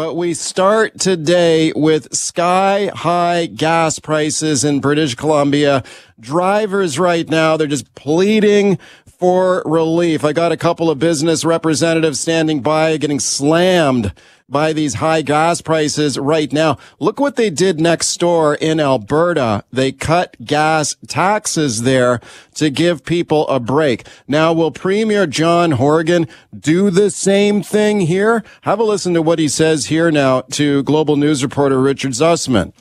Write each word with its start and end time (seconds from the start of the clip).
But 0.00 0.16
we 0.16 0.32
start 0.32 0.98
today 0.98 1.74
with 1.76 2.14
sky 2.14 2.90
high 2.94 3.44
gas 3.44 3.98
prices 3.98 4.64
in 4.64 4.80
British 4.80 5.14
Columbia. 5.14 5.84
Drivers 6.18 6.98
right 6.98 7.28
now, 7.28 7.58
they're 7.58 7.66
just 7.66 7.94
pleading 7.94 8.78
for 9.04 9.62
relief. 9.66 10.24
I 10.24 10.32
got 10.32 10.52
a 10.52 10.56
couple 10.56 10.88
of 10.88 10.98
business 10.98 11.44
representatives 11.44 12.18
standing 12.18 12.62
by 12.62 12.96
getting 12.96 13.20
slammed 13.20 14.14
by 14.50 14.72
these 14.72 14.94
high 14.94 15.22
gas 15.22 15.60
prices 15.60 16.18
right 16.18 16.52
now. 16.52 16.78
Look 16.98 17.20
what 17.20 17.36
they 17.36 17.50
did 17.50 17.80
next 17.80 18.16
door 18.18 18.54
in 18.54 18.80
Alberta. 18.80 19.64
They 19.72 19.92
cut 19.92 20.36
gas 20.44 20.96
taxes 21.06 21.82
there 21.82 22.20
to 22.54 22.70
give 22.70 23.04
people 23.04 23.48
a 23.48 23.60
break. 23.60 24.06
Now, 24.26 24.52
will 24.52 24.70
Premier 24.70 25.26
John 25.26 25.72
Horgan 25.72 26.26
do 26.58 26.90
the 26.90 27.10
same 27.10 27.62
thing 27.62 28.00
here? 28.00 28.44
Have 28.62 28.80
a 28.80 28.84
listen 28.84 29.14
to 29.14 29.22
what 29.22 29.38
he 29.38 29.48
says 29.48 29.86
here 29.86 30.10
now 30.10 30.42
to 30.52 30.82
Global 30.82 31.16
News 31.16 31.42
reporter 31.42 31.80
Richard 31.80 32.12
Zussman. 32.12 32.72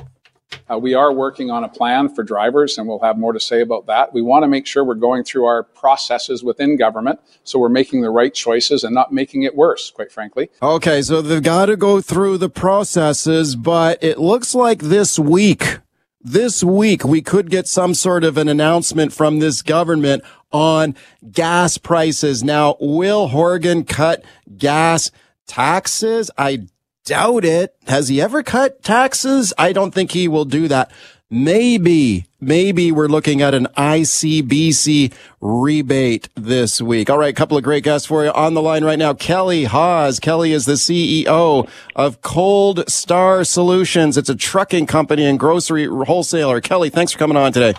Uh, 0.69 0.77
we 0.77 0.93
are 0.93 1.11
working 1.11 1.49
on 1.49 1.63
a 1.63 1.69
plan 1.69 2.13
for 2.13 2.23
drivers, 2.23 2.77
and 2.77 2.87
we'll 2.87 2.99
have 2.99 3.17
more 3.17 3.33
to 3.33 3.39
say 3.39 3.61
about 3.61 3.87
that. 3.87 4.13
We 4.13 4.21
want 4.21 4.43
to 4.43 4.47
make 4.47 4.67
sure 4.67 4.83
we're 4.83 4.95
going 4.95 5.23
through 5.23 5.45
our 5.45 5.63
processes 5.63 6.43
within 6.43 6.77
government 6.77 7.19
so 7.43 7.59
we're 7.59 7.69
making 7.69 8.01
the 8.01 8.09
right 8.09 8.33
choices 8.33 8.83
and 8.83 8.93
not 8.93 9.11
making 9.11 9.43
it 9.43 9.55
worse, 9.55 9.89
quite 9.91 10.11
frankly. 10.11 10.49
Okay, 10.61 11.01
so 11.01 11.21
they've 11.21 11.41
got 11.41 11.67
to 11.67 11.77
go 11.77 12.01
through 12.01 12.37
the 12.37 12.49
processes, 12.49 13.55
but 13.55 14.03
it 14.03 14.19
looks 14.19 14.53
like 14.53 14.79
this 14.79 15.17
week, 15.17 15.79
this 16.21 16.63
week, 16.63 17.03
we 17.03 17.21
could 17.21 17.49
get 17.49 17.67
some 17.67 17.93
sort 17.93 18.23
of 18.23 18.37
an 18.37 18.47
announcement 18.47 19.13
from 19.13 19.39
this 19.39 19.61
government 19.61 20.23
on 20.51 20.95
gas 21.31 21.77
prices. 21.77 22.43
Now, 22.43 22.75
will 22.79 23.29
Horgan 23.29 23.85
cut 23.85 24.23
gas 24.57 25.11
taxes? 25.47 26.29
I 26.37 26.67
doubt 27.09 27.43
it. 27.43 27.75
Has 27.87 28.07
he 28.07 28.21
ever 28.21 28.43
cut 28.43 28.83
taxes? 28.83 29.51
I 29.57 29.73
don't 29.73 29.91
think 29.95 30.11
he 30.11 30.27
will 30.27 30.45
do 30.45 30.67
that. 30.67 30.91
Maybe, 31.31 32.27
maybe 32.39 32.91
we're 32.91 33.07
looking 33.07 33.41
at 33.41 33.55
an 33.55 33.65
ICBC 33.75 35.11
rebate 35.41 36.29
this 36.35 36.79
week. 36.79 37.09
All 37.09 37.17
right, 37.17 37.35
couple 37.35 37.57
of 37.57 37.63
great 37.63 37.83
guests 37.83 38.07
for 38.07 38.23
you 38.25 38.31
on 38.31 38.53
the 38.53 38.61
line 38.61 38.83
right 38.83 38.99
now. 38.99 39.15
Kelly 39.15 39.63
Haas. 39.63 40.19
Kelly 40.19 40.53
is 40.53 40.65
the 40.65 40.73
CEO 40.73 41.67
of 41.95 42.21
Cold 42.21 42.87
Star 42.87 43.43
Solutions. 43.43 44.15
It's 44.15 44.29
a 44.29 44.35
trucking 44.35 44.85
company 44.85 45.25
and 45.25 45.39
grocery 45.39 45.87
wholesaler. 45.87 46.61
Kelly, 46.61 46.91
thanks 46.91 47.11
for 47.11 47.17
coming 47.17 47.37
on 47.37 47.51
today. 47.53 47.73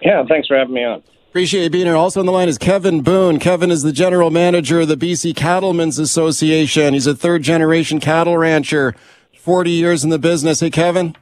Yeah, 0.00 0.24
thanks 0.26 0.48
for 0.48 0.56
having 0.56 0.74
me 0.74 0.84
on. 0.84 1.02
Appreciate 1.28 1.64
you 1.64 1.70
being 1.70 1.84
here. 1.84 1.94
Also 1.94 2.20
on 2.20 2.26
the 2.26 2.32
line 2.32 2.48
is 2.48 2.56
Kevin 2.56 3.02
Boon. 3.02 3.38
Kevin 3.38 3.70
is 3.70 3.82
the 3.82 3.92
general 3.92 4.30
manager 4.30 4.80
of 4.80 4.88
the 4.88 4.96
BC 4.96 5.36
Cattlemen's 5.36 5.98
Association. 5.98 6.94
He's 6.94 7.06
a 7.06 7.14
third 7.14 7.42
generation 7.42 8.00
cattle 8.00 8.38
rancher, 8.38 8.94
40 9.38 9.70
years 9.70 10.04
in 10.04 10.08
the 10.08 10.18
business. 10.18 10.60
Hey, 10.60 10.70
Kevin. 10.70 11.14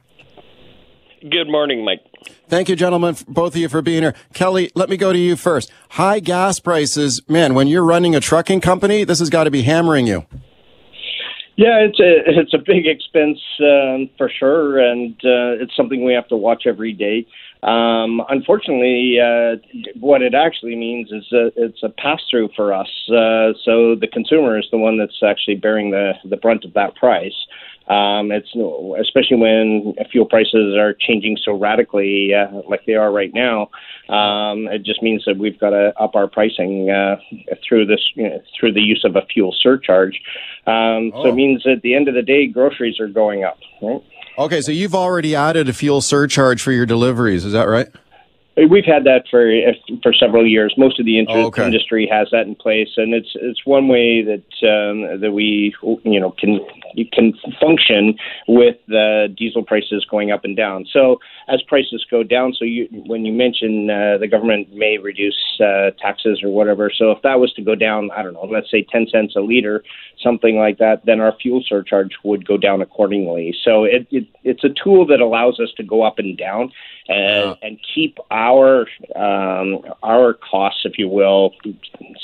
Good 1.29 1.49
morning, 1.49 1.83
Mike. 1.83 1.99
Thank 2.47 2.69
you, 2.69 2.77
gentlemen, 2.77 3.17
both 3.27 3.53
of 3.53 3.57
you 3.59 3.67
for 3.67 3.81
being 3.81 4.01
here. 4.01 4.15
Kelly, 4.33 4.71
let 4.75 4.89
me 4.89 4.95
go 4.95 5.11
to 5.11 5.19
you 5.19 5.35
first. 5.35 5.69
High 5.89 6.21
gas 6.21 6.61
prices, 6.61 7.21
man, 7.27 7.53
when 7.53 7.67
you're 7.67 7.83
running 7.83 8.15
a 8.15 8.21
trucking 8.21 8.61
company, 8.61 9.03
this 9.03 9.19
has 9.19 9.29
got 9.29 9.43
to 9.43 9.51
be 9.51 9.63
hammering 9.63 10.07
you. 10.07 10.25
Yeah, 11.57 11.79
it's 11.79 11.99
a 11.99 12.39
it's 12.39 12.53
a 12.53 12.59
big 12.59 12.85
expense 12.85 13.39
um, 13.59 14.11
for 14.15 14.29
sure, 14.29 14.77
and 14.79 15.13
uh, 15.15 15.57
it's 15.59 15.75
something 15.75 16.05
we 16.05 16.13
have 16.13 16.27
to 16.27 16.37
watch 16.37 16.67
every 16.67 16.93
day. 16.93 17.25
Um, 17.63 18.21
unfortunately, 18.29 19.17
uh, 19.19 19.57
what 19.99 20.21
it 20.21 20.33
actually 20.33 20.75
means 20.75 21.11
is 21.11 21.25
a, 21.33 21.51
it's 21.55 21.81
a 21.83 21.89
pass 21.89 22.21
through 22.29 22.49
for 22.55 22.73
us. 22.73 22.89
Uh, 23.09 23.53
so 23.63 23.95
the 23.95 24.07
consumer 24.11 24.57
is 24.57 24.67
the 24.71 24.77
one 24.77 24.97
that's 24.97 25.21
actually 25.23 25.55
bearing 25.55 25.91
the, 25.91 26.13
the 26.25 26.37
brunt 26.37 26.65
of 26.65 26.73
that 26.73 26.95
price. 26.95 27.35
Um, 27.87 28.31
it's 28.33 28.53
especially 28.99 29.37
when 29.37 29.95
fuel 30.11 30.25
prices 30.25 30.75
are 30.77 30.93
changing 30.93 31.37
so 31.41 31.53
radically, 31.53 32.33
uh, 32.33 32.61
like 32.67 32.85
they 32.85 32.95
are 32.95 33.11
right 33.11 33.33
now. 33.33 33.69
Um, 34.13 34.67
it 34.67 34.83
just 34.83 35.01
means 35.01 35.23
that 35.25 35.37
we've 35.37 35.57
got 35.57 35.69
to 35.69 35.93
up 35.97 36.15
our 36.15 36.27
pricing 36.27 36.89
uh, 36.89 37.15
through 37.67 37.85
this 37.85 38.01
you 38.15 38.29
know, 38.29 38.41
through 38.59 38.73
the 38.73 38.81
use 38.81 39.03
of 39.05 39.15
a 39.15 39.25
fuel 39.33 39.55
surcharge. 39.57 40.21
Um, 40.65 41.13
oh. 41.15 41.23
So 41.23 41.29
it 41.29 41.35
means 41.35 41.65
at 41.65 41.81
the 41.81 41.95
end 41.95 42.09
of 42.09 42.13
the 42.13 42.21
day, 42.21 42.47
groceries 42.47 42.99
are 42.99 43.07
going 43.07 43.45
up. 43.45 43.59
Right? 43.81 44.03
Okay, 44.39 44.61
so 44.61 44.71
you've 44.71 44.93
already 44.93 45.33
added 45.33 45.67
a 45.67 45.73
fuel 45.73 45.99
surcharge 45.99 46.61
for 46.61 46.71
your 46.71 46.85
deliveries, 46.85 47.43
is 47.43 47.53
that 47.53 47.63
right? 47.63 47.87
We've 48.57 48.85
had 48.85 49.03
that 49.03 49.25
for 49.29 49.51
for 50.01 50.11
several 50.13 50.45
years. 50.47 50.73
Most 50.77 50.99
of 50.99 51.05
the 51.05 51.19
inter- 51.19 51.33
oh, 51.33 51.45
okay. 51.45 51.63
industry 51.63 52.09
has 52.11 52.27
that 52.31 52.47
in 52.47 52.55
place, 52.55 52.89
and 52.97 53.13
it's 53.13 53.29
it's 53.35 53.63
one 53.67 53.87
way 53.87 54.23
that 54.23 54.49
um, 54.67 55.21
that 55.21 55.31
we 55.33 55.75
you 56.03 56.19
know 56.19 56.31
can 56.31 56.59
can 57.13 57.33
function 57.61 58.17
with 58.47 58.77
the 58.87 59.27
diesel 59.37 59.63
prices 59.63 60.07
going 60.09 60.31
up 60.31 60.43
and 60.43 60.57
down. 60.57 60.87
So 60.91 61.19
as 61.47 61.61
prices 61.67 62.03
go 62.09 62.23
down, 62.23 62.53
so 62.57 62.65
you 62.65 62.87
when 63.05 63.25
you 63.25 63.31
mention 63.31 63.91
uh, 63.91 64.17
the 64.17 64.27
government 64.27 64.73
may 64.73 64.97
reduce 64.97 65.37
uh, 65.59 65.91
taxes 66.01 66.41
or 66.41 66.49
whatever. 66.49 66.91
So 66.95 67.11
if 67.11 67.21
that 67.21 67.39
was 67.39 67.53
to 67.53 67.61
go 67.61 67.75
down, 67.75 68.09
I 68.17 68.23
don't 68.23 68.33
know, 68.33 68.49
let's 68.51 68.71
say 68.71 68.83
ten 68.91 69.05
cents 69.11 69.35
a 69.35 69.41
liter, 69.41 69.83
something 70.23 70.57
like 70.57 70.79
that, 70.79 71.05
then 71.05 71.19
our 71.19 71.33
fuel 71.39 71.63
surcharge 71.63 72.13
would 72.23 72.47
go 72.47 72.57
down 72.57 72.81
accordingly. 72.81 73.55
So 73.63 73.83
it, 73.83 74.07
it 74.09 74.27
it's 74.43 74.63
a 74.63 74.69
tool 74.83 75.05
that 75.07 75.19
allows 75.19 75.59
us 75.59 75.69
to 75.77 75.83
go 75.83 76.01
up 76.01 76.17
and 76.17 76.35
down 76.35 76.71
and, 77.07 77.57
and 77.61 77.79
keep 77.93 78.17
our 78.31 78.87
um, 79.15 79.81
our 80.03 80.33
costs, 80.33 80.81
if 80.85 80.97
you 80.97 81.07
will, 81.07 81.53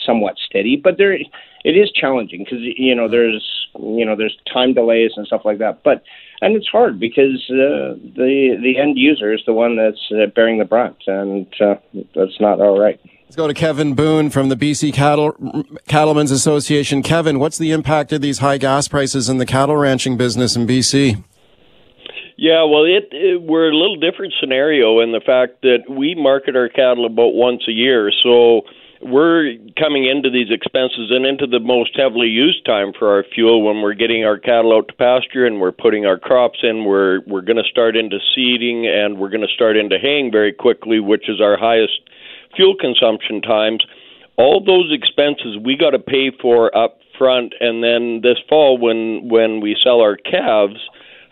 somewhat 0.05 0.35
steady. 0.45 0.75
But 0.75 0.97
there, 0.97 1.13
it 1.13 1.27
is 1.63 1.91
challenging 1.91 2.44
because 2.44 2.59
you 2.61 2.95
know 2.95 3.07
there's 3.07 3.67
you 3.79 4.05
know 4.05 4.16
there's 4.16 4.38
time 4.51 4.73
delays 4.73 5.11
and 5.16 5.25
stuff 5.25 5.41
like 5.45 5.59
that. 5.59 5.83
But 5.83 6.03
and 6.41 6.55
it's 6.55 6.67
hard 6.67 6.99
because 6.99 7.44
uh, 7.49 7.95
the 8.16 8.57
the 8.61 8.77
end 8.77 8.97
user 8.97 9.33
is 9.33 9.41
the 9.45 9.53
one 9.53 9.77
that's 9.77 10.11
uh, 10.11 10.27
bearing 10.27 10.59
the 10.59 10.66
brunt, 10.66 10.97
and 11.07 11.47
uh, 11.61 11.75
that's 12.15 12.39
not 12.39 12.59
all 12.59 12.79
right. 12.79 13.00
Let's 13.25 13.35
go 13.35 13.47
to 13.47 13.53
Kevin 13.53 13.95
Boon 13.95 14.29
from 14.29 14.50
the 14.50 14.55
BC 14.55 14.94
Cattle 14.94 15.65
Cattlemen's 15.88 16.31
Association. 16.31 17.01
Kevin, 17.01 17.39
what's 17.39 17.57
the 17.57 17.71
impact 17.71 18.11
of 18.11 18.21
these 18.21 18.39
high 18.39 18.57
gas 18.57 18.88
prices 18.88 19.29
in 19.29 19.38
the 19.38 19.45
cattle 19.45 19.75
ranching 19.75 20.17
business 20.17 20.55
in 20.55 20.67
BC? 20.67 21.23
Yeah, 22.35 22.63
well, 22.63 22.83
it, 22.83 23.09
it, 23.11 23.41
we're 23.41 23.69
a 23.69 23.75
little 23.75 23.97
different 23.97 24.33
scenario 24.39 24.99
in 25.01 25.11
the 25.11 25.21
fact 25.23 25.61
that 25.61 25.85
we 25.89 26.16
market 26.16 26.55
our 26.55 26.69
cattle 26.69 27.05
about 27.05 27.35
once 27.35 27.63
a 27.67 27.71
year, 27.71 28.11
so 28.23 28.61
we're 29.03 29.55
coming 29.77 30.07
into 30.07 30.29
these 30.29 30.49
expenses 30.49 31.11
and 31.11 31.25
into 31.25 31.45
the 31.45 31.59
most 31.59 31.91
heavily 31.95 32.27
used 32.27 32.66
time 32.66 32.94
for 32.97 33.11
our 33.11 33.23
fuel 33.35 33.61
when 33.61 33.81
we're 33.81 33.94
getting 33.94 34.23
our 34.23 34.39
cattle 34.39 34.73
out 34.73 34.88
to 34.88 34.94
pasture 34.94 35.45
and 35.45 35.59
we're 35.59 35.73
putting 35.73 36.05
our 36.05 36.17
crops 36.17 36.59
in. 36.63 36.85
We're 36.85 37.19
we're 37.27 37.41
going 37.41 37.61
to 37.61 37.69
start 37.69 37.97
into 37.97 38.19
seeding 38.33 38.88
and 38.88 39.17
we're 39.17 39.29
going 39.29 39.45
to 39.45 39.53
start 39.53 39.75
into 39.75 39.97
haying 40.00 40.31
very 40.31 40.53
quickly, 40.53 41.00
which 41.00 41.27
is 41.27 41.41
our 41.41 41.57
highest 41.57 42.00
fuel 42.55 42.75
consumption 42.79 43.41
times. 43.41 43.83
All 44.38 44.63
those 44.63 44.89
expenses 44.91 45.57
we 45.61 45.75
got 45.75 45.91
to 45.91 46.00
pay 46.00 46.31
for 46.41 46.75
up 46.75 47.00
front, 47.17 47.53
and 47.59 47.83
then 47.83 48.21
this 48.23 48.38
fall 48.47 48.77
when 48.77 49.27
when 49.27 49.59
we 49.59 49.75
sell 49.83 50.00
our 50.00 50.15
calves 50.15 50.79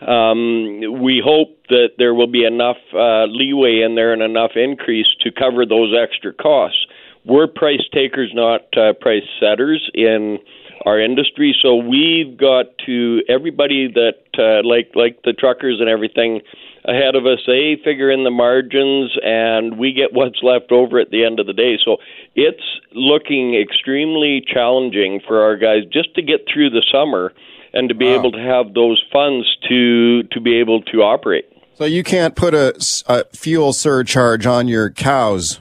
um, 0.06 1.02
we 1.02 1.22
hope 1.24 1.56
that 1.68 1.90
there 1.98 2.14
will 2.14 2.30
be 2.30 2.44
enough 2.44 2.78
uh, 2.94 3.24
leeway 3.24 3.82
in 3.84 3.94
there 3.94 4.12
and 4.12 4.22
enough 4.22 4.52
increase 4.56 5.06
to 5.20 5.30
cover 5.30 5.64
those 5.66 5.94
extra 5.94 6.32
costs. 6.32 6.86
We're 7.24 7.46
price 7.46 7.86
takers, 7.92 8.32
not 8.34 8.62
uh, 8.76 8.94
price 8.94 9.22
setters 9.38 9.88
in 9.94 10.38
our 10.84 11.00
industry. 11.00 11.54
So 11.62 11.76
we've 11.76 12.36
got 12.36 12.66
to 12.86 13.22
everybody 13.28 13.88
that 13.94 14.18
uh, 14.38 14.66
like 14.66 14.90
like 14.94 15.22
the 15.22 15.32
truckers 15.32 15.78
and 15.78 15.88
everything 15.88 16.40
ahead 16.84 17.14
of 17.14 17.26
us. 17.26 17.38
They 17.46 17.76
figure 17.84 18.10
in 18.10 18.24
the 18.24 18.30
margins, 18.30 19.12
and 19.22 19.78
we 19.78 19.92
get 19.92 20.12
what's 20.12 20.42
left 20.42 20.72
over 20.72 20.98
at 20.98 21.10
the 21.10 21.24
end 21.24 21.38
of 21.38 21.46
the 21.46 21.52
day. 21.52 21.78
So 21.84 21.98
it's 22.34 22.80
looking 22.92 23.54
extremely 23.54 24.42
challenging 24.44 25.20
for 25.26 25.42
our 25.42 25.56
guys 25.56 25.84
just 25.92 26.14
to 26.16 26.22
get 26.22 26.40
through 26.52 26.70
the 26.70 26.84
summer 26.90 27.32
and 27.72 27.88
to 27.88 27.94
be 27.94 28.06
wow. 28.06 28.20
able 28.20 28.32
to 28.32 28.40
have 28.40 28.74
those 28.74 29.02
funds 29.12 29.46
to 29.68 30.22
to 30.24 30.40
be 30.40 30.58
able 30.58 30.82
to 30.82 31.02
operate. 31.02 31.46
So 31.74 31.84
you 31.84 32.02
can't 32.02 32.36
put 32.36 32.54
a, 32.54 32.74
a 33.06 33.24
fuel 33.34 33.72
surcharge 33.72 34.46
on 34.46 34.68
your 34.68 34.90
cows. 34.90 35.58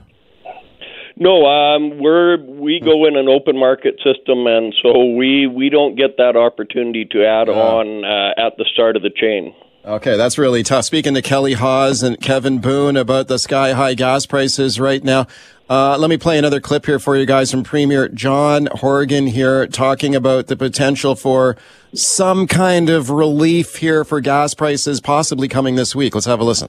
No, 1.17 1.45
um, 1.45 1.99
we're 1.99 2.37
we 2.37 2.79
go 2.79 3.05
in 3.05 3.15
an 3.15 3.29
open 3.29 3.57
market 3.57 3.95
system, 4.03 4.47
and 4.47 4.73
so 4.81 5.13
we 5.13 5.45
we 5.47 5.69
don't 5.69 5.95
get 5.95 6.17
that 6.17 6.35
opportunity 6.35 7.05
to 7.05 7.25
add 7.25 7.47
uh, 7.47 7.53
on 7.53 8.03
uh, 8.03 8.33
at 8.37 8.57
the 8.57 8.65
start 8.73 8.95
of 8.95 9.03
the 9.03 9.11
chain. 9.11 9.53
Okay, 9.83 10.15
that's 10.15 10.37
really 10.37 10.63
tough. 10.63 10.85
Speaking 10.85 11.13
to 11.15 11.21
Kelly 11.21 11.53
Hawes 11.53 12.03
and 12.03 12.19
Kevin 12.19 12.59
Boon 12.59 12.95
about 12.95 13.27
the 13.27 13.39
sky 13.39 13.73
high 13.73 13.95
gas 13.95 14.25
prices 14.25 14.79
right 14.79 15.03
now. 15.03 15.25
Uh, 15.71 15.97
let 15.97 16.09
me 16.09 16.17
play 16.17 16.37
another 16.37 16.59
clip 16.59 16.85
here 16.85 16.99
for 16.99 17.15
you 17.15 17.25
guys 17.25 17.49
from 17.49 17.63
Premier 17.63 18.09
John 18.09 18.67
Horgan 18.73 19.25
here 19.25 19.65
talking 19.67 20.13
about 20.17 20.47
the 20.47 20.57
potential 20.57 21.15
for 21.15 21.55
some 21.93 22.45
kind 22.45 22.89
of 22.89 23.09
relief 23.09 23.77
here 23.77 24.03
for 24.03 24.19
gas 24.19 24.53
prices 24.53 24.99
possibly 24.99 25.47
coming 25.47 25.75
this 25.75 25.95
week. 25.95 26.13
Let's 26.13 26.27
have 26.27 26.41
a 26.41 26.43
listen. 26.43 26.67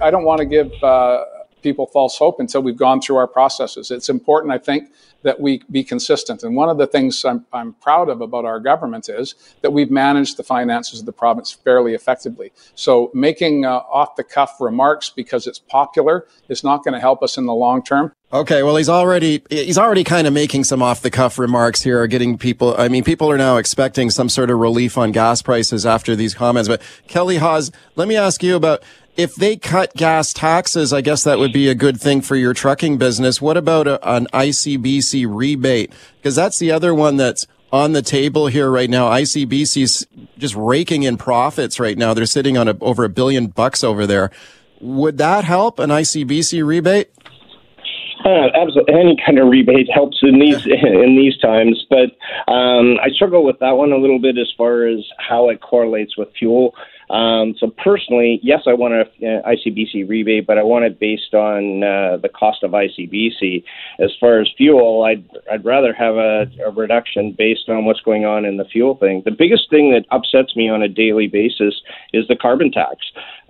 I 0.00 0.10
don't 0.10 0.24
want 0.24 0.40
to 0.40 0.44
give 0.44 0.72
uh, 0.82 1.22
people 1.62 1.86
false 1.86 2.18
hope 2.18 2.40
until 2.40 2.62
we've 2.62 2.76
gone 2.76 3.00
through 3.00 3.14
our 3.14 3.28
processes. 3.28 3.92
It's 3.92 4.08
important, 4.08 4.52
I 4.52 4.58
think, 4.58 4.90
that 5.22 5.38
we 5.38 5.62
be 5.70 5.84
consistent. 5.84 6.42
And 6.42 6.56
one 6.56 6.68
of 6.68 6.78
the 6.78 6.88
things 6.88 7.24
I'm, 7.24 7.46
I'm 7.52 7.74
proud 7.74 8.08
of 8.08 8.20
about 8.20 8.44
our 8.44 8.58
government 8.58 9.08
is 9.08 9.36
that 9.60 9.72
we've 9.72 9.90
managed 9.90 10.36
the 10.36 10.42
finances 10.42 10.98
of 10.98 11.06
the 11.06 11.12
province 11.12 11.52
fairly 11.52 11.94
effectively. 11.94 12.52
So 12.74 13.12
making 13.14 13.64
uh, 13.64 13.82
off 13.88 14.16
the 14.16 14.24
cuff 14.24 14.56
remarks 14.60 15.10
because 15.10 15.46
it's 15.46 15.60
popular 15.60 16.26
is 16.48 16.64
not 16.64 16.82
going 16.82 16.94
to 16.94 17.00
help 17.00 17.22
us 17.22 17.38
in 17.38 17.46
the 17.46 17.54
long 17.54 17.84
term. 17.84 18.12
Okay, 18.32 18.62
well, 18.62 18.76
he's 18.76 18.88
already 18.88 19.42
he's 19.50 19.76
already 19.76 20.04
kind 20.04 20.26
of 20.26 20.32
making 20.32 20.64
some 20.64 20.80
off 20.80 21.02
the 21.02 21.10
cuff 21.10 21.38
remarks 21.38 21.82
here, 21.82 22.06
getting 22.06 22.38
people. 22.38 22.74
I 22.78 22.88
mean, 22.88 23.04
people 23.04 23.30
are 23.30 23.36
now 23.36 23.58
expecting 23.58 24.08
some 24.08 24.30
sort 24.30 24.50
of 24.50 24.58
relief 24.58 24.96
on 24.96 25.12
gas 25.12 25.42
prices 25.42 25.84
after 25.84 26.16
these 26.16 26.32
comments. 26.32 26.66
But 26.66 26.80
Kelly 27.08 27.36
Haas, 27.36 27.70
let 27.94 28.08
me 28.08 28.16
ask 28.16 28.42
you 28.42 28.56
about 28.56 28.82
if 29.18 29.34
they 29.34 29.56
cut 29.56 29.92
gas 29.94 30.32
taxes, 30.32 30.94
I 30.94 31.02
guess 31.02 31.24
that 31.24 31.38
would 31.38 31.52
be 31.52 31.68
a 31.68 31.74
good 31.74 32.00
thing 32.00 32.22
for 32.22 32.34
your 32.34 32.54
trucking 32.54 32.96
business. 32.96 33.42
What 33.42 33.58
about 33.58 33.86
a, 33.86 34.08
an 34.08 34.26
ICBC 34.32 35.26
rebate? 35.28 35.92
Because 36.16 36.34
that's 36.34 36.58
the 36.58 36.70
other 36.70 36.94
one 36.94 37.18
that's 37.18 37.46
on 37.70 37.92
the 37.92 38.00
table 38.00 38.46
here 38.46 38.70
right 38.70 38.88
now. 38.88 39.10
ICBC's 39.10 40.06
just 40.38 40.54
raking 40.54 41.02
in 41.02 41.18
profits 41.18 41.78
right 41.78 41.98
now. 41.98 42.14
They're 42.14 42.24
sitting 42.24 42.56
on 42.56 42.66
a, 42.66 42.78
over 42.80 43.04
a 43.04 43.10
billion 43.10 43.48
bucks 43.48 43.84
over 43.84 44.06
there. 44.06 44.30
Would 44.80 45.18
that 45.18 45.44
help 45.44 45.78
an 45.78 45.90
ICBC 45.90 46.64
rebate? 46.66 47.10
Uh, 48.24 48.48
absolutely, 48.54 48.94
any 48.94 49.16
kind 49.24 49.38
of 49.38 49.48
rebate 49.48 49.88
helps 49.92 50.18
in 50.22 50.38
these 50.38 50.64
in 50.66 51.16
these 51.16 51.36
times, 51.38 51.84
but 51.90 52.16
um, 52.52 52.98
I 53.02 53.08
struggle 53.10 53.44
with 53.44 53.58
that 53.58 53.72
one 53.72 53.92
a 53.92 53.96
little 53.96 54.20
bit 54.20 54.38
as 54.38 54.52
far 54.56 54.86
as 54.86 55.04
how 55.18 55.48
it 55.48 55.60
correlates 55.60 56.16
with 56.16 56.28
fuel. 56.38 56.74
Um, 57.12 57.54
so 57.58 57.68
personally, 57.84 58.40
yes, 58.42 58.62
I 58.66 58.72
want 58.72 58.94
a 58.94 59.02
uh, 59.02 59.42
ICBC 59.46 60.08
rebate, 60.08 60.46
but 60.46 60.56
I 60.56 60.62
want 60.62 60.86
it 60.86 60.98
based 60.98 61.34
on 61.34 61.84
uh, 61.84 62.16
the 62.16 62.30
cost 62.30 62.62
of 62.62 62.70
ICBC. 62.70 63.62
As 64.00 64.10
far 64.18 64.40
as 64.40 64.48
fuel, 64.56 65.04
I'd 65.04 65.28
I'd 65.50 65.64
rather 65.64 65.92
have 65.92 66.16
a, 66.16 66.46
a 66.66 66.70
reduction 66.70 67.34
based 67.36 67.68
on 67.68 67.84
what's 67.84 68.00
going 68.00 68.24
on 68.24 68.46
in 68.46 68.56
the 68.56 68.64
fuel 68.64 68.96
thing. 68.96 69.22
The 69.26 69.30
biggest 69.30 69.68
thing 69.68 69.92
that 69.92 70.06
upsets 70.10 70.56
me 70.56 70.70
on 70.70 70.82
a 70.82 70.88
daily 70.88 71.26
basis 71.26 71.74
is 72.14 72.26
the 72.28 72.36
carbon 72.36 72.72
tax. 72.72 72.96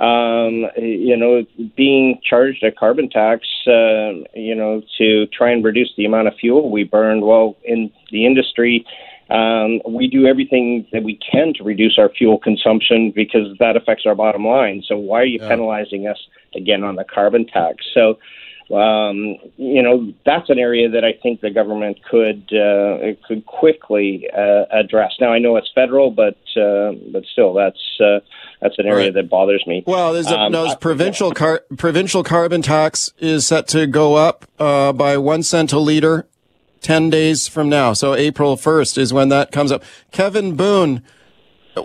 Um, 0.01 0.67
you 0.77 1.17
know, 1.17 1.45
being 1.77 2.21
charged 2.29 2.65
a 2.65 2.73
carbon 2.73 3.09
tax, 3.09 3.47
uh, 3.69 4.27
you 4.35 4.57
know, 4.57 4.83
to 4.99 5.27
try 5.27 5.53
and 5.53 5.65
reduce 5.65 5.93
the 5.97 6.05
amount 6.05 6.27
of 6.27 6.35
fuel 6.35 6.69
we 6.69 6.83
burn. 6.83 7.21
Well, 7.21 7.57
in 7.63 7.93
the 8.11 8.27
industry 8.27 8.85
um, 9.33 9.81
we 9.89 10.09
do 10.09 10.27
everything 10.27 10.87
that 10.93 11.03
we 11.03 11.19
can 11.31 11.55
to 11.55 11.65
reduce 11.65 11.99
our 11.99 12.11
fuel 12.11 12.39
consumption 12.39 13.13
because 13.15 13.57
that 13.59 13.77
affects 13.77 14.05
our 14.07 14.15
bottom 14.15 14.47
line. 14.47 14.83
So 14.87 14.97
why 14.97 15.21
are 15.21 15.25
you 15.25 15.39
yeah. 15.41 15.49
penalizing 15.49 16.07
us 16.07 16.19
again 16.55 16.85
on 16.85 16.97
the 16.97 17.05
carbon 17.05 17.47
tax? 17.47 17.85
So 17.95 18.19
um, 18.75 19.37
you 19.57 19.83
know 19.83 20.13
that's 20.25 20.49
an 20.51 20.59
area 20.59 20.89
that 20.91 21.05
I 21.05 21.13
think 21.23 21.41
the 21.41 21.51
government 21.51 21.99
could 22.05 22.53
uh, 22.53 23.15
could 23.27 23.47
quickly 23.47 24.29
uh, 24.37 24.65
address. 24.71 25.13
Now 25.21 25.33
I 25.33 25.39
know 25.39 25.57
it's 25.57 25.71
federal, 25.75 26.11
but 26.11 26.37
uh, 26.57 26.93
but 27.13 27.25
still 27.33 27.55
that's 27.55 28.01
uh, 28.01 28.21
that's 28.61 28.79
an 28.79 28.87
area 28.87 29.07
right. 29.07 29.15
that 29.15 29.31
bothers 29.31 29.65
me. 29.67 29.83
Well, 29.87 30.13
there's 30.13 30.31
a, 30.31 30.39
um, 30.39 30.53
no, 30.53 30.75
provincial 30.77 31.33
car, 31.33 31.63
provincial 31.77 32.23
carbon 32.23 32.63
tax 32.63 33.13
is 33.19 33.47
set 33.47 33.67
to 33.69 33.87
go 33.87 34.15
up 34.15 34.45
uh, 34.59 34.93
by 34.93 35.17
one 35.17 35.43
cent 35.43 35.73
a 35.73 35.79
liter 35.79 36.27
10 36.83 37.11
days 37.11 37.49
from 37.49 37.69
now. 37.69 37.93
So 37.93 38.15
April 38.15 38.57
1st 38.57 38.99
is 38.99 39.13
when 39.13 39.29
that 39.31 39.53
comes 39.53 39.73
up. 39.73 39.83
Kevin 40.11 40.57
Boon, 40.57 41.03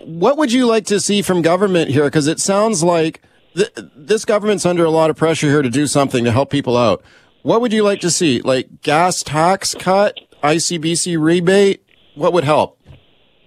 what 0.03 0.37
would 0.37 0.51
you 0.51 0.65
like 0.65 0.85
to 0.87 0.99
see 0.99 1.21
from 1.21 1.41
government 1.41 1.91
here? 1.91 2.05
Because 2.05 2.27
it 2.27 2.39
sounds 2.39 2.83
like 2.83 3.21
th- 3.55 3.71
this 3.95 4.25
government's 4.25 4.65
under 4.65 4.83
a 4.83 4.89
lot 4.89 5.09
of 5.09 5.15
pressure 5.15 5.47
here 5.47 5.61
to 5.61 5.69
do 5.69 5.87
something 5.87 6.23
to 6.25 6.31
help 6.31 6.49
people 6.49 6.75
out. 6.75 7.03
What 7.43 7.61
would 7.61 7.71
you 7.71 7.83
like 7.83 8.01
to 8.01 8.09
see? 8.09 8.41
Like 8.41 8.81
gas 8.81 9.23
tax 9.23 9.73
cut, 9.73 10.19
ICBC 10.43 11.21
rebate? 11.21 11.83
What 12.15 12.33
would 12.33 12.43
help? 12.43 12.77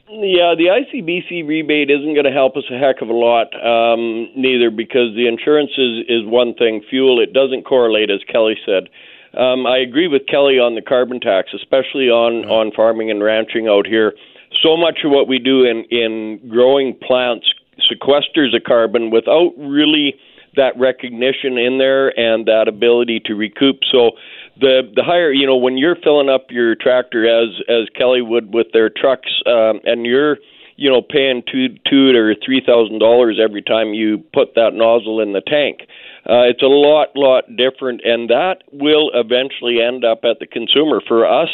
Yeah, 0.08 0.54
the 0.58 0.66
ICBC 0.66 1.46
rebate 1.46 1.88
isn't 1.88 2.14
going 2.14 2.24
to 2.24 2.32
help 2.32 2.56
us 2.56 2.64
a 2.70 2.76
heck 2.76 3.00
of 3.00 3.08
a 3.08 3.12
lot, 3.12 3.54
um, 3.54 4.28
neither, 4.34 4.68
because 4.70 5.14
the 5.14 5.28
insurance 5.28 5.70
is, 5.78 6.04
is 6.08 6.26
one 6.26 6.54
thing. 6.54 6.82
Fuel, 6.90 7.20
it 7.20 7.32
doesn't 7.32 7.64
correlate, 7.64 8.10
as 8.10 8.18
Kelly 8.26 8.56
said. 8.66 8.88
Um, 9.36 9.66
I 9.66 9.78
agree 9.78 10.08
with 10.08 10.22
Kelly 10.26 10.58
on 10.58 10.74
the 10.74 10.82
carbon 10.82 11.20
tax, 11.20 11.50
especially 11.54 12.10
on, 12.10 12.42
mm-hmm. 12.42 12.50
on 12.50 12.72
farming 12.74 13.10
and 13.10 13.22
ranching 13.22 13.68
out 13.68 13.86
here. 13.86 14.14
So 14.62 14.76
much 14.76 15.00
of 15.04 15.10
what 15.10 15.28
we 15.28 15.38
do 15.38 15.64
in, 15.64 15.84
in 15.90 16.40
growing 16.48 16.98
plants 17.00 17.46
sequesters 17.90 18.54
a 18.54 18.60
carbon 18.60 19.10
without 19.10 19.52
really 19.56 20.14
that 20.56 20.78
recognition 20.78 21.56
in 21.58 21.78
there 21.78 22.08
and 22.18 22.46
that 22.46 22.66
ability 22.68 23.20
to 23.26 23.34
recoup. 23.34 23.78
So 23.90 24.12
the 24.60 24.82
the 24.94 25.02
higher 25.02 25.32
you 25.32 25.46
know 25.46 25.56
when 25.56 25.78
you're 25.78 25.96
filling 25.96 26.28
up 26.28 26.46
your 26.50 26.74
tractor 26.74 27.26
as 27.26 27.60
as 27.68 27.88
Kelly 27.96 28.22
would 28.22 28.52
with 28.52 28.66
their 28.72 28.90
trucks 28.90 29.30
um, 29.46 29.80
and 29.84 30.04
you're 30.04 30.38
you 30.76 30.90
know 30.90 31.02
paying 31.02 31.42
two 31.50 31.68
two 31.88 32.16
or 32.16 32.34
three 32.44 32.62
thousand 32.64 32.98
dollars 32.98 33.38
every 33.42 33.62
time 33.62 33.94
you 33.94 34.18
put 34.32 34.54
that 34.56 34.74
nozzle 34.74 35.20
in 35.20 35.32
the 35.32 35.40
tank 35.40 35.88
uh, 36.28 36.44
it's 36.44 36.62
a 36.62 36.66
lot, 36.66 37.08
lot 37.14 37.44
different, 37.56 38.02
and 38.04 38.28
that 38.28 38.62
will 38.72 39.10
eventually 39.14 39.80
end 39.80 40.04
up 40.04 40.20
at 40.24 40.38
the 40.38 40.46
consumer. 40.46 41.00
For 41.06 41.26
us 41.26 41.48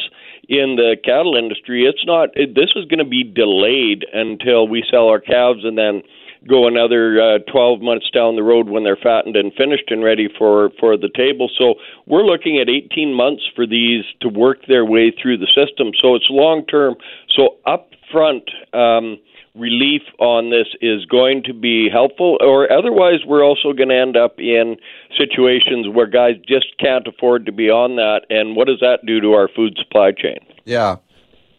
in 0.49 0.77
the 0.77 0.97
cattle 1.05 1.37
industry, 1.37 1.85
it's 1.85 2.05
not. 2.05 2.31
It, 2.35 2.55
this 2.55 2.71
is 2.75 2.85
going 2.87 2.99
to 2.99 3.09
be 3.09 3.23
delayed 3.23 4.05
until 4.13 4.67
we 4.67 4.85
sell 4.91 5.09
our 5.09 5.21
calves, 5.21 5.65
and 5.65 5.79
then 5.79 6.03
go 6.49 6.67
another 6.67 7.21
uh, 7.21 7.39
12 7.51 7.81
months 7.81 8.11
down 8.11 8.37
the 8.37 8.43
road 8.43 8.69
when 8.69 8.85
they're 8.85 8.99
fattened 9.01 9.37
and 9.37 9.53
finished 9.55 9.91
and 9.91 10.03
ready 10.03 10.29
for 10.39 10.71
for 10.79 10.97
the 10.97 11.11
table. 11.15 11.51
So 11.59 11.75
we're 12.07 12.25
looking 12.25 12.59
at 12.59 12.69
18 12.69 13.15
months 13.15 13.43
for 13.55 13.67
these 13.67 14.05
to 14.21 14.29
work 14.29 14.59
their 14.67 14.85
way 14.85 15.11
through 15.11 15.39
the 15.39 15.51
system. 15.55 15.93
So 16.01 16.15
it's 16.15 16.27
long 16.31 16.67
term. 16.67 16.95
So 17.37 17.57
up 17.67 17.91
front. 18.11 18.51
Um, 18.73 19.19
relief 19.57 20.03
on 20.19 20.51
this 20.51 20.67
is 20.81 21.05
going 21.07 21.43
to 21.45 21.55
be 21.55 21.89
helpful, 21.91 22.39
or 22.41 22.71
otherwise, 22.71 23.21
we're 23.27 23.45
also 23.45 23.73
going 23.73 23.89
to 23.89 23.97
end 23.97 24.17
up 24.17 24.39
in 24.39 24.77
situations 25.17 25.87
where 25.93 26.07
guys 26.07 26.35
just 26.47 26.67
can't 26.79 27.07
afford 27.07 27.47
to 27.47 27.53
be 27.53 27.71
on 27.71 27.97
that. 27.97 28.23
And 28.31 28.57
what 28.57 28.67
does 28.67 28.81
that 28.81 29.07
do 29.07 29.21
to 29.21 29.33
our 29.33 29.49
food 29.49 29.77
supply 29.79 30.13
chain? 30.13 30.39
Yeah. 30.65 30.97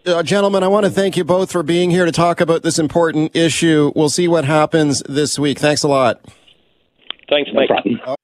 Uh, 0.05 0.23
gentlemen, 0.23 0.63
I 0.63 0.67
want 0.67 0.85
to 0.85 0.91
thank 0.91 1.17
you 1.17 1.25
both 1.25 1.51
for 1.51 1.63
being 1.63 1.89
here 1.89 2.05
to 2.05 2.11
talk 2.11 2.39
about 2.39 2.63
this 2.63 2.79
important 2.79 3.35
issue. 3.35 3.91
We'll 3.95 4.09
see 4.09 4.27
what 4.27 4.45
happens 4.45 5.03
this 5.09 5.37
week. 5.37 5.59
Thanks 5.59 5.83
a 5.83 5.89
lot. 5.89 6.21
Thanks, 7.29 7.51
Mike. 7.53 7.69
No 7.85 8.15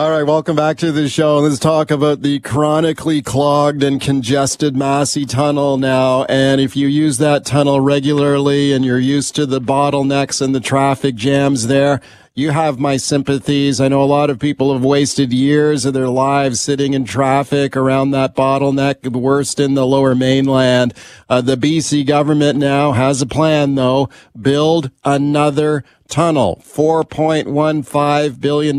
all 0.00 0.10
right, 0.10 0.22
welcome 0.22 0.56
back 0.56 0.78
to 0.78 0.92
the 0.92 1.10
show. 1.10 1.40
Let's 1.40 1.58
talk 1.58 1.90
about 1.90 2.22
the 2.22 2.40
chronically 2.40 3.20
clogged 3.20 3.82
and 3.82 4.00
congested 4.00 4.74
Massey 4.74 5.26
Tunnel 5.26 5.76
now. 5.76 6.24
And 6.24 6.58
if 6.58 6.74
you 6.74 6.88
use 6.88 7.18
that 7.18 7.44
tunnel 7.44 7.82
regularly 7.82 8.72
and 8.72 8.82
you're 8.82 8.98
used 8.98 9.34
to 9.34 9.44
the 9.44 9.60
bottlenecks 9.60 10.40
and 10.40 10.54
the 10.54 10.60
traffic 10.60 11.16
jams 11.16 11.66
there, 11.66 12.00
you 12.34 12.50
have 12.50 12.78
my 12.78 12.96
sympathies. 12.96 13.80
I 13.80 13.88
know 13.88 14.02
a 14.02 14.04
lot 14.04 14.30
of 14.30 14.38
people 14.38 14.72
have 14.72 14.84
wasted 14.84 15.32
years 15.32 15.84
of 15.84 15.94
their 15.94 16.08
lives 16.08 16.60
sitting 16.60 16.94
in 16.94 17.04
traffic 17.04 17.76
around 17.76 18.12
that 18.12 18.36
bottleneck, 18.36 19.02
the 19.02 19.10
worst 19.10 19.58
in 19.58 19.74
the 19.74 19.86
lower 19.86 20.14
mainland. 20.14 20.94
Uh, 21.28 21.40
the 21.40 21.56
BC 21.56 22.06
government 22.06 22.58
now 22.58 22.92
has 22.92 23.20
a 23.20 23.26
plan 23.26 23.74
though, 23.74 24.08
build 24.40 24.90
another 25.04 25.84
tunnel, 26.08 26.62
$4.15 26.64 28.40
billion. 28.40 28.76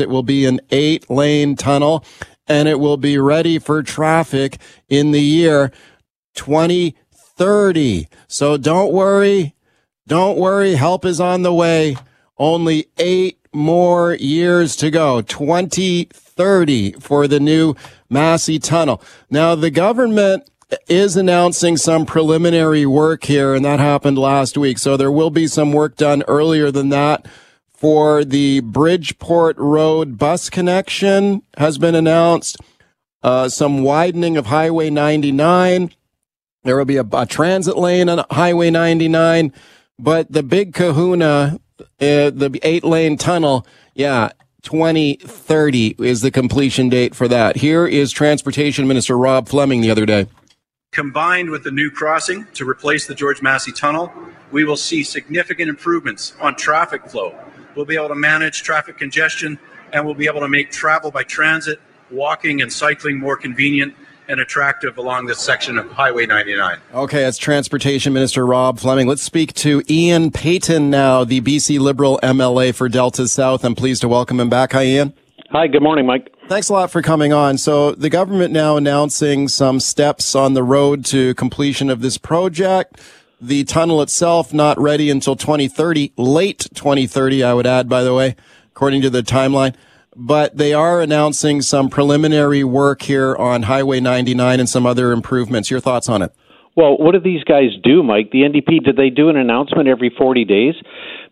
It 0.00 0.08
will 0.08 0.22
be 0.22 0.44
an 0.44 0.60
eight 0.70 1.08
lane 1.08 1.56
tunnel 1.56 2.04
and 2.46 2.68
it 2.68 2.80
will 2.80 2.98
be 2.98 3.16
ready 3.16 3.58
for 3.58 3.82
traffic 3.82 4.58
in 4.88 5.12
the 5.12 5.22
year 5.22 5.72
2030. 6.34 8.08
So 8.28 8.56
don't 8.58 8.92
worry. 8.92 9.54
Don't 10.06 10.36
worry. 10.36 10.74
Help 10.74 11.04
is 11.04 11.20
on 11.20 11.42
the 11.42 11.54
way. 11.54 11.96
Only 12.40 12.86
eight 12.96 13.38
more 13.52 14.14
years 14.14 14.74
to 14.76 14.90
go. 14.90 15.20
2030 15.20 16.92
for 16.92 17.28
the 17.28 17.38
new 17.38 17.74
Massey 18.08 18.58
Tunnel. 18.58 19.02
Now, 19.28 19.54
the 19.54 19.70
government 19.70 20.48
is 20.88 21.16
announcing 21.16 21.76
some 21.76 22.06
preliminary 22.06 22.86
work 22.86 23.24
here, 23.24 23.54
and 23.54 23.62
that 23.66 23.78
happened 23.78 24.16
last 24.16 24.56
week. 24.56 24.78
So 24.78 24.96
there 24.96 25.12
will 25.12 25.28
be 25.28 25.46
some 25.46 25.74
work 25.74 25.96
done 25.96 26.22
earlier 26.28 26.70
than 26.70 26.88
that 26.88 27.26
for 27.74 28.24
the 28.24 28.60
Bridgeport 28.60 29.58
Road 29.58 30.16
bus 30.16 30.48
connection 30.48 31.42
has 31.58 31.76
been 31.76 31.94
announced. 31.94 32.56
Uh, 33.22 33.50
some 33.50 33.82
widening 33.82 34.38
of 34.38 34.46
Highway 34.46 34.88
99. 34.88 35.90
There 36.62 36.78
will 36.78 36.86
be 36.86 36.96
a, 36.96 37.06
a 37.12 37.26
transit 37.26 37.76
lane 37.76 38.08
on 38.08 38.24
Highway 38.30 38.70
99, 38.70 39.52
but 39.98 40.32
the 40.32 40.42
big 40.42 40.72
kahuna 40.72 41.60
uh, 41.80 42.30
the 42.30 42.58
eight 42.62 42.84
lane 42.84 43.16
tunnel, 43.16 43.66
yeah, 43.94 44.30
2030 44.62 45.96
is 45.98 46.20
the 46.20 46.30
completion 46.30 46.88
date 46.88 47.14
for 47.14 47.28
that. 47.28 47.56
Here 47.56 47.86
is 47.86 48.12
Transportation 48.12 48.86
Minister 48.86 49.16
Rob 49.16 49.48
Fleming 49.48 49.80
the 49.80 49.90
other 49.90 50.06
day. 50.06 50.26
Combined 50.92 51.50
with 51.50 51.64
the 51.64 51.70
new 51.70 51.90
crossing 51.90 52.46
to 52.54 52.68
replace 52.68 53.06
the 53.06 53.14
George 53.14 53.42
Massey 53.42 53.72
Tunnel, 53.72 54.12
we 54.50 54.64
will 54.64 54.76
see 54.76 55.04
significant 55.04 55.68
improvements 55.68 56.34
on 56.40 56.56
traffic 56.56 57.06
flow. 57.06 57.34
We'll 57.76 57.86
be 57.86 57.94
able 57.94 58.08
to 58.08 58.16
manage 58.16 58.62
traffic 58.62 58.98
congestion 58.98 59.58
and 59.92 60.04
we'll 60.04 60.14
be 60.14 60.26
able 60.26 60.40
to 60.40 60.48
make 60.48 60.70
travel 60.70 61.10
by 61.10 61.22
transit, 61.22 61.80
walking, 62.10 62.60
and 62.60 62.72
cycling 62.72 63.18
more 63.18 63.36
convenient 63.36 63.94
and 64.30 64.40
attractive 64.40 64.96
along 64.96 65.26
this 65.26 65.40
section 65.40 65.76
of 65.76 65.90
Highway 65.90 66.24
99. 66.24 66.78
Okay, 66.94 67.24
it's 67.24 67.36
Transportation 67.36 68.12
Minister 68.12 68.46
Rob 68.46 68.78
Fleming. 68.78 69.08
Let's 69.08 69.22
speak 69.22 69.52
to 69.54 69.82
Ian 69.90 70.30
Paton 70.30 70.88
now, 70.88 71.24
the 71.24 71.40
BC 71.40 71.80
Liberal 71.80 72.20
MLA 72.22 72.72
for 72.72 72.88
Delta 72.88 73.26
South. 73.26 73.64
I'm 73.64 73.74
pleased 73.74 74.02
to 74.02 74.08
welcome 74.08 74.38
him 74.38 74.48
back. 74.48 74.72
Hi, 74.72 74.84
Ian. 74.84 75.14
Hi, 75.50 75.66
good 75.66 75.82
morning, 75.82 76.06
Mike. 76.06 76.32
Thanks 76.48 76.68
a 76.68 76.72
lot 76.72 76.92
for 76.92 77.02
coming 77.02 77.32
on. 77.32 77.58
So 77.58 77.90
the 77.90 78.08
government 78.08 78.52
now 78.52 78.76
announcing 78.76 79.48
some 79.48 79.80
steps 79.80 80.36
on 80.36 80.54
the 80.54 80.62
road 80.62 81.04
to 81.06 81.34
completion 81.34 81.90
of 81.90 82.00
this 82.00 82.16
project. 82.16 83.00
The 83.40 83.64
tunnel 83.64 84.00
itself 84.00 84.54
not 84.54 84.78
ready 84.78 85.10
until 85.10 85.34
2030, 85.34 86.12
late 86.16 86.68
2030, 86.72 87.42
I 87.42 87.52
would 87.52 87.66
add, 87.66 87.88
by 87.88 88.04
the 88.04 88.14
way, 88.14 88.36
according 88.68 89.02
to 89.02 89.10
the 89.10 89.22
timeline 89.22 89.74
but 90.16 90.56
they 90.56 90.72
are 90.72 91.00
announcing 91.00 91.62
some 91.62 91.88
preliminary 91.88 92.64
work 92.64 93.02
here 93.02 93.34
on 93.36 93.64
Highway 93.64 94.00
99 94.00 94.60
and 94.60 94.68
some 94.68 94.86
other 94.86 95.12
improvements. 95.12 95.70
Your 95.70 95.80
thoughts 95.80 96.08
on 96.08 96.22
it? 96.22 96.34
Well, 96.76 96.96
what 96.98 97.12
do 97.12 97.20
these 97.20 97.42
guys 97.44 97.70
do, 97.82 98.02
Mike? 98.02 98.30
The 98.30 98.42
NDP, 98.42 98.84
did 98.84 98.96
they 98.96 99.10
do 99.10 99.28
an 99.28 99.36
announcement 99.36 99.88
every 99.88 100.10
40 100.16 100.44
days? 100.44 100.74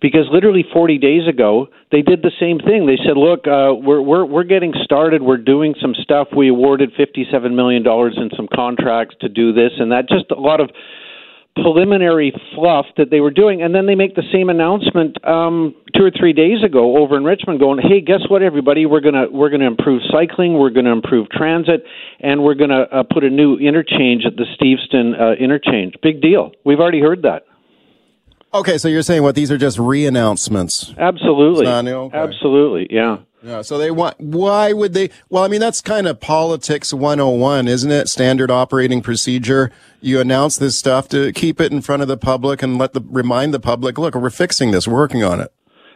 Because 0.01 0.27
literally 0.33 0.65
40 0.73 0.99
days 0.99 1.29
ago, 1.29 1.69
they 1.91 2.03
did 2.03 2.23
the 2.23 2.33
same 2.41 2.59
thing. 2.59 2.87
They 2.87 2.99
said, 2.99 3.17
look, 3.17 3.47
uh, 3.47 3.75
we're, 3.75 4.03
we're, 4.03 4.25
we're 4.25 4.45
getting 4.45 4.75
started. 4.85 5.23
We're 5.23 5.39
doing 5.39 5.75
some 5.81 5.95
stuff. 5.95 6.29
We 6.37 6.49
awarded 6.49 6.93
$57 6.95 7.55
million 7.55 7.87
in 7.87 8.31
some 8.37 8.49
contracts 8.53 9.17
to 9.21 9.29
do 9.29 9.53
this 9.53 9.73
and 9.79 9.93
that. 9.93 10.09
Just 10.09 10.31
a 10.31 10.41
lot 10.41 10.61
of 10.61 10.71
preliminary 11.63 12.33
fluff 12.55 12.87
that 12.97 13.11
they 13.11 13.21
were 13.21 13.31
doing, 13.31 13.63
and 13.63 13.75
then 13.75 13.87
they 13.87 13.95
make 13.95 14.15
the 14.15 14.27
same 14.33 14.49
announcement 14.49 15.23
um, 15.27 15.75
two 15.97 16.05
or 16.05 16.11
three 16.11 16.33
days 16.33 16.63
ago 16.65 16.99
over 16.99 17.17
in 17.17 17.25
Richmond, 17.25 17.61
going, 17.61 17.79
"Hey, 17.81 18.01
guess 18.01 18.21
what, 18.29 18.43
everybody? 18.43 18.87
We're 18.87 19.01
gonna 19.01 19.27
we're 19.31 19.51
gonna 19.51 19.67
improve 19.67 20.03
cycling, 20.11 20.55
we're 20.55 20.71
gonna 20.71 20.93
improve 20.93 21.29
transit, 21.31 21.85
and 22.21 22.43
we're 22.43 22.55
gonna 22.55 22.87
uh, 22.91 23.03
put 23.03 23.25
a 23.25 23.31
new 23.31 23.57
interchange 23.57 24.25
at 24.27 24.37
the 24.37 24.47
Steveston 24.57 25.21
uh, 25.21 25.35
interchange. 25.35 25.95
Big 26.03 26.21
deal. 26.21 26.53
We've 26.65 26.81
already 26.81 27.01
heard 27.01 27.23
that." 27.23 27.45
Okay, 28.53 28.79
so 28.79 28.89
you're 28.89 29.03
saying 29.03 29.23
what 29.23 29.35
these 29.35 29.53
are 29.53 29.59
just 29.59 29.79
re-announcements? 29.79 30.95
Absolutely, 30.97 31.67
okay. 31.67 32.17
absolutely, 32.17 32.87
yeah. 32.91 33.19
Yeah, 33.49 33.63
so 33.63 33.79
they 33.79 33.91
want, 33.91 34.21
why 34.21 34.75
would 34.75 34.93
they? 34.93 35.09
Well, 35.31 35.43
I 35.43 35.49
mean, 35.49 35.61
that's 35.61 35.81
kind 35.81 36.07
of 36.07 36.21
politics 36.21 36.93
101, 36.93 37.67
isn't 37.67 37.91
it? 37.91 38.09
Standard 38.09 38.51
operating 38.51 39.01
procedure. 39.01 39.71
You 40.03 40.21
announce 40.21 40.59
this 40.59 40.77
stuff 40.77 41.09
to 41.09 41.33
keep 41.33 41.59
it 41.59 41.73
in 41.73 41.81
front 41.81 42.03
of 42.03 42.09
the 42.09 42.19
public 42.19 42.63
and 42.63 42.77
let 42.77 42.93
the, 42.93 43.01
remind 43.09 43.55
the 43.55 43.59
public, 43.59 43.97
look, 43.97 44.15
we're 44.15 44.29
fixing 44.29 44.71
this, 44.71 44.87
we're 44.87 44.99
working 44.99 45.25
on 45.25 45.41
it. 45.41 45.51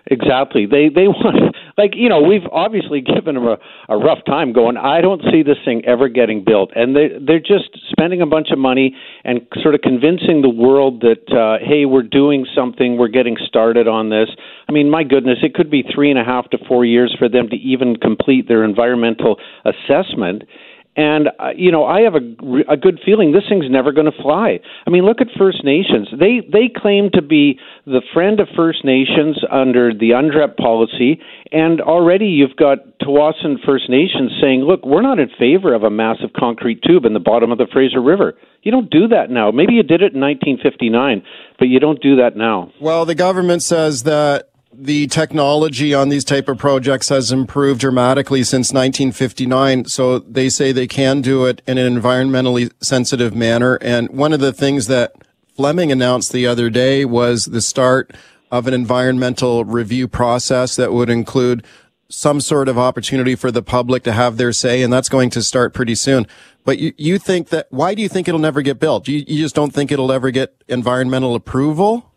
Exactly. 0.06 0.64
They 0.64 0.88
they 0.88 1.08
want 1.08 1.54
like 1.76 1.92
you 1.94 2.08
know 2.08 2.20
we've 2.20 2.46
obviously 2.50 3.00
given 3.14 3.34
them 3.34 3.46
a, 3.46 3.58
a 3.88 3.96
rough 3.96 4.24
time 4.26 4.52
going. 4.52 4.76
I 4.76 5.00
don't 5.00 5.22
see 5.30 5.42
this 5.42 5.58
thing 5.64 5.84
ever 5.84 6.08
getting 6.08 6.44
built, 6.44 6.70
and 6.74 6.94
they 6.94 7.08
they're 7.20 7.40
just 7.40 7.70
spending 7.90 8.22
a 8.22 8.26
bunch 8.26 8.48
of 8.50 8.58
money 8.58 8.96
and 9.24 9.46
sort 9.62 9.74
of 9.74 9.80
convincing 9.80 10.42
the 10.42 10.48
world 10.48 11.02
that 11.02 11.32
uh, 11.32 11.64
hey 11.64 11.84
we're 11.84 12.02
doing 12.02 12.46
something, 12.54 12.96
we're 12.96 13.08
getting 13.08 13.36
started 13.46 13.88
on 13.88 14.10
this. 14.10 14.28
I 14.68 14.72
mean, 14.72 14.90
my 14.90 15.04
goodness, 15.04 15.38
it 15.42 15.54
could 15.54 15.70
be 15.70 15.84
three 15.94 16.10
and 16.10 16.18
a 16.18 16.24
half 16.24 16.50
to 16.50 16.58
four 16.66 16.84
years 16.84 17.14
for 17.18 17.28
them 17.28 17.48
to 17.48 17.56
even 17.56 17.96
complete 17.96 18.48
their 18.48 18.64
environmental 18.64 19.38
assessment 19.64 20.44
and 20.94 21.28
uh, 21.38 21.50
you 21.56 21.72
know, 21.72 21.84
I 21.84 22.02
have 22.02 22.14
a, 22.14 22.72
a 22.72 22.76
good 22.76 23.00
feeling 23.04 23.32
this 23.32 23.44
thing's 23.48 23.70
never 23.70 23.92
going 23.92 24.10
to 24.10 24.22
fly. 24.22 24.60
I 24.86 24.90
mean, 24.90 25.04
look 25.04 25.22
at 25.22 25.28
First 25.38 25.64
Nations. 25.64 26.08
They 26.12 26.40
they 26.46 26.68
claim 26.74 27.08
to 27.14 27.22
be 27.22 27.58
the 27.86 28.02
friend 28.12 28.40
of 28.40 28.48
First 28.54 28.84
Nations 28.84 29.38
under 29.50 29.94
the 29.94 30.10
UNDRIP 30.10 30.56
policy, 30.58 31.20
and 31.50 31.80
already 31.80 32.26
you've 32.26 32.56
got 32.56 32.98
Tsawwassen 33.00 33.64
First 33.64 33.88
Nations 33.88 34.32
saying, 34.40 34.60
"Look, 34.62 34.84
we're 34.84 35.02
not 35.02 35.18
in 35.18 35.30
favor 35.38 35.72
of 35.72 35.82
a 35.82 35.90
massive 35.90 36.30
concrete 36.38 36.82
tube 36.82 37.06
in 37.06 37.14
the 37.14 37.20
bottom 37.20 37.50
of 37.50 37.58
the 37.58 37.66
Fraser 37.72 38.02
River." 38.02 38.34
You 38.62 38.70
don't 38.70 38.90
do 38.90 39.08
that 39.08 39.30
now. 39.30 39.50
Maybe 39.50 39.72
you 39.72 39.82
did 39.82 40.02
it 40.02 40.14
in 40.14 40.20
1959, 40.20 41.22
but 41.58 41.68
you 41.68 41.80
don't 41.80 42.00
do 42.00 42.16
that 42.16 42.36
now. 42.36 42.70
Well, 42.80 43.06
the 43.06 43.16
government 43.16 43.62
says 43.62 44.04
that 44.04 44.51
the 44.72 45.06
technology 45.08 45.92
on 45.92 46.08
these 46.08 46.24
type 46.24 46.48
of 46.48 46.58
projects 46.58 47.08
has 47.10 47.30
improved 47.30 47.80
dramatically 47.80 48.42
since 48.42 48.72
1959. 48.72 49.84
So 49.86 50.18
they 50.20 50.48
say 50.48 50.72
they 50.72 50.86
can 50.86 51.20
do 51.20 51.44
it 51.44 51.62
in 51.66 51.78
an 51.78 52.00
environmentally 52.00 52.72
sensitive 52.80 53.34
manner. 53.34 53.78
And 53.82 54.08
one 54.10 54.32
of 54.32 54.40
the 54.40 54.52
things 54.52 54.86
that 54.86 55.12
Fleming 55.54 55.92
announced 55.92 56.32
the 56.32 56.46
other 56.46 56.70
day 56.70 57.04
was 57.04 57.46
the 57.46 57.60
start 57.60 58.12
of 58.50 58.66
an 58.66 58.74
environmental 58.74 59.64
review 59.64 60.08
process 60.08 60.76
that 60.76 60.92
would 60.92 61.10
include 61.10 61.64
some 62.08 62.40
sort 62.40 62.68
of 62.68 62.78
opportunity 62.78 63.34
for 63.34 63.50
the 63.50 63.62
public 63.62 64.02
to 64.02 64.12
have 64.12 64.36
their 64.36 64.52
say. 64.52 64.82
And 64.82 64.92
that's 64.92 65.08
going 65.08 65.30
to 65.30 65.42
start 65.42 65.74
pretty 65.74 65.94
soon. 65.94 66.26
But 66.64 66.78
you, 66.78 66.92
you 66.96 67.18
think 67.18 67.48
that, 67.48 67.66
why 67.70 67.94
do 67.94 68.02
you 68.02 68.08
think 68.08 68.28
it'll 68.28 68.40
never 68.40 68.62
get 68.62 68.78
built? 68.78 69.08
You, 69.08 69.24
you 69.26 69.42
just 69.42 69.54
don't 69.54 69.72
think 69.72 69.90
it'll 69.90 70.12
ever 70.12 70.30
get 70.30 70.54
environmental 70.68 71.34
approval? 71.34 72.12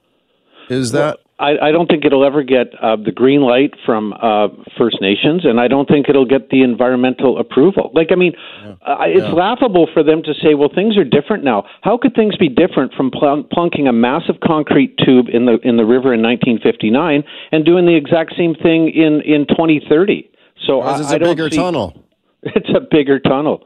Is 0.70 0.92
that? 0.92 1.20
I, 1.38 1.68
I 1.68 1.72
don't 1.72 1.88
think 1.88 2.06
it'll 2.06 2.26
ever 2.26 2.44
get 2.44 2.68
uh, 2.82 2.96
the 2.96 3.12
green 3.12 3.42
light 3.42 3.74
from 3.86 4.14
uh, 4.14 4.48
First 4.78 5.02
Nations, 5.02 5.44
and 5.44 5.60
I 5.60 5.68
don't 5.68 5.86
think 5.86 6.08
it'll 6.08 6.26
get 6.26 6.50
the 6.50 6.62
environmental 6.62 7.38
approval. 7.40 7.92
Like, 7.94 8.08
I 8.12 8.16
mean, 8.16 8.32
yeah. 8.64 8.72
uh, 8.86 8.96
it's 9.02 9.28
yeah. 9.28 9.34
laughable 9.34 9.90
for 9.94 10.02
them 10.02 10.24
to 10.24 10.34
say, 10.42 10.54
"Well, 10.54 10.70
things 10.74 10.98
are 10.98 11.04
different 11.04 11.44
now." 11.44 11.66
How 11.82 11.98
could 11.98 12.16
things 12.16 12.38
be 12.38 12.48
different 12.48 12.94
from 12.94 13.12
pl- 13.12 13.44
plunking 13.52 13.88
a 13.88 13.94
massive 13.94 14.36
concrete 14.46 14.98
tube 14.98 15.28
in 15.28 15.46
the 15.46 15.60
in 15.64 15.76
the 15.76 15.84
river 15.84 16.14
in 16.14 16.22
1959 16.22 17.24
and 17.52 17.66
doing 17.66 17.86
the 17.86 17.96
exact 17.96 18.34
same 18.38 18.56
thing 18.56 18.88
in 18.90 19.20
in 19.22 19.46
2030? 19.48 20.32
So 20.66 20.82
I, 20.82 21.00
it's 21.00 21.12
a 21.12 21.16
I 21.16 21.18
bigger 21.18 21.50
see, 21.50 21.58
tunnel. 21.58 22.02
It's 22.48 22.70
a 22.76 22.80
bigger 22.80 23.20
tunnel. 23.20 23.66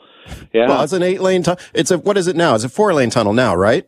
Yeah, 0.53 0.69
well, 0.69 0.83
it's 0.83 0.93
an 0.93 1.03
eight 1.03 1.19
lane 1.19 1.43
tunnel. 1.43 1.59
It's 1.73 1.91
a 1.91 1.97
what 1.97 2.17
is 2.17 2.27
it 2.27 2.38
now? 2.38 2.55
It's 2.55 2.63
a 2.63 2.69
four 2.69 2.93
lane 2.93 3.09
tunnel 3.09 3.33
now, 3.33 3.53
right? 3.53 3.85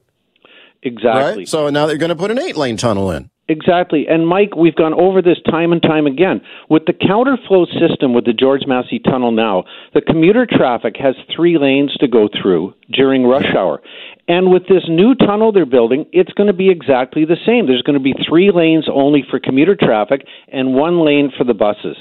Exactly. 0.83 1.41
Right? 1.43 1.47
So 1.47 1.69
now 1.69 1.85
they're 1.87 1.97
going 1.97 2.09
to 2.09 2.15
put 2.15 2.29
an 2.29 2.39
eight 2.39 2.57
lane 2.57 2.75
tunnel 2.75 3.09
in. 3.11 3.29
Exactly. 3.51 4.07
And 4.07 4.25
Mike, 4.25 4.55
we've 4.55 4.75
gone 4.75 4.93
over 4.93 5.21
this 5.21 5.39
time 5.49 5.73
and 5.73 5.81
time 5.81 6.07
again. 6.07 6.39
With 6.69 6.85
the 6.85 6.93
counterflow 6.93 7.67
system 7.77 8.13
with 8.13 8.23
the 8.23 8.31
George 8.31 8.61
Massey 8.65 8.97
Tunnel 8.97 9.31
now, 9.31 9.65
the 9.93 9.99
commuter 9.99 10.47
traffic 10.49 10.95
has 10.97 11.15
three 11.35 11.57
lanes 11.57 11.93
to 11.99 12.07
go 12.07 12.29
through 12.41 12.73
during 12.93 13.25
rush 13.25 13.53
hour. 13.53 13.81
And 14.29 14.51
with 14.51 14.63
this 14.69 14.83
new 14.87 15.15
tunnel 15.15 15.51
they're 15.51 15.65
building, 15.65 16.05
it's 16.13 16.31
going 16.31 16.47
to 16.47 16.53
be 16.53 16.69
exactly 16.69 17.25
the 17.25 17.35
same. 17.45 17.67
There's 17.67 17.81
going 17.81 17.99
to 17.99 18.03
be 18.03 18.15
three 18.25 18.51
lanes 18.51 18.87
only 18.91 19.25
for 19.29 19.37
commuter 19.37 19.75
traffic 19.75 20.25
and 20.47 20.73
one 20.73 21.03
lane 21.03 21.29
for 21.37 21.43
the 21.43 21.53
buses. 21.53 21.97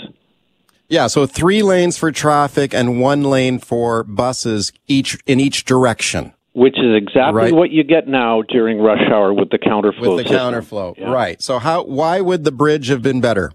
Yeah, 0.89 1.09
so 1.09 1.27
three 1.27 1.63
lanes 1.63 1.99
for 1.99 2.13
traffic 2.13 2.73
and 2.73 3.01
one 3.01 3.25
lane 3.25 3.59
for 3.59 4.05
buses 4.05 4.73
each 4.87 5.19
in 5.27 5.41
each 5.41 5.65
direction 5.65 6.33
which 6.61 6.79
is 6.79 6.95
exactly 6.95 7.45
right. 7.45 7.55
what 7.55 7.71
you 7.71 7.83
get 7.83 8.07
now 8.07 8.43
during 8.43 8.79
rush 8.79 9.01
hour 9.11 9.33
with 9.33 9.49
the 9.49 9.57
counterflow. 9.57 10.15
With 10.15 10.27
the 10.27 10.29
system. 10.29 10.37
counterflow, 10.37 10.99
yeah. 10.99 11.11
right? 11.11 11.41
So 11.41 11.59
how? 11.59 11.85
Why 11.85 12.21
would 12.21 12.45
the 12.45 12.53
bridge 12.53 12.89
have 12.89 13.01
been 13.01 13.23
better? 13.23 13.53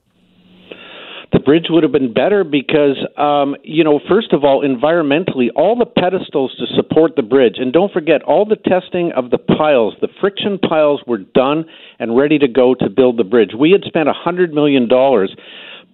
The 1.32 1.40
bridge 1.40 1.66
would 1.70 1.84
have 1.84 1.92
been 1.92 2.14
better 2.14 2.44
because, 2.44 2.98
um, 3.16 3.58
you 3.64 3.84
know, 3.84 4.00
first 4.10 4.34
of 4.34 4.44
all, 4.44 4.64
environmentally, 4.64 5.50
all 5.56 5.76
the 5.78 5.86
pedestals 5.86 6.56
to 6.58 6.66
support 6.76 7.16
the 7.16 7.22
bridge, 7.22 7.58
and 7.58 7.72
don't 7.72 7.94
forget, 7.94 8.24
all 8.24 8.44
the 8.44 8.56
testing 8.56 9.12
of 9.12 9.30
the 9.30 9.38
piles, 9.38 9.94
the 10.02 10.08
friction 10.20 10.58
piles 10.58 11.04
were 11.06 11.20
done 11.20 11.66
and 12.00 12.18
ready 12.18 12.40
to 12.40 12.48
go 12.48 12.74
to 12.74 12.90
build 12.90 13.18
the 13.18 13.24
bridge. 13.24 13.52
We 13.56 13.70
had 13.70 13.84
spent 13.84 14.10
a 14.10 14.14
$100 14.14 14.52
million 14.52 14.90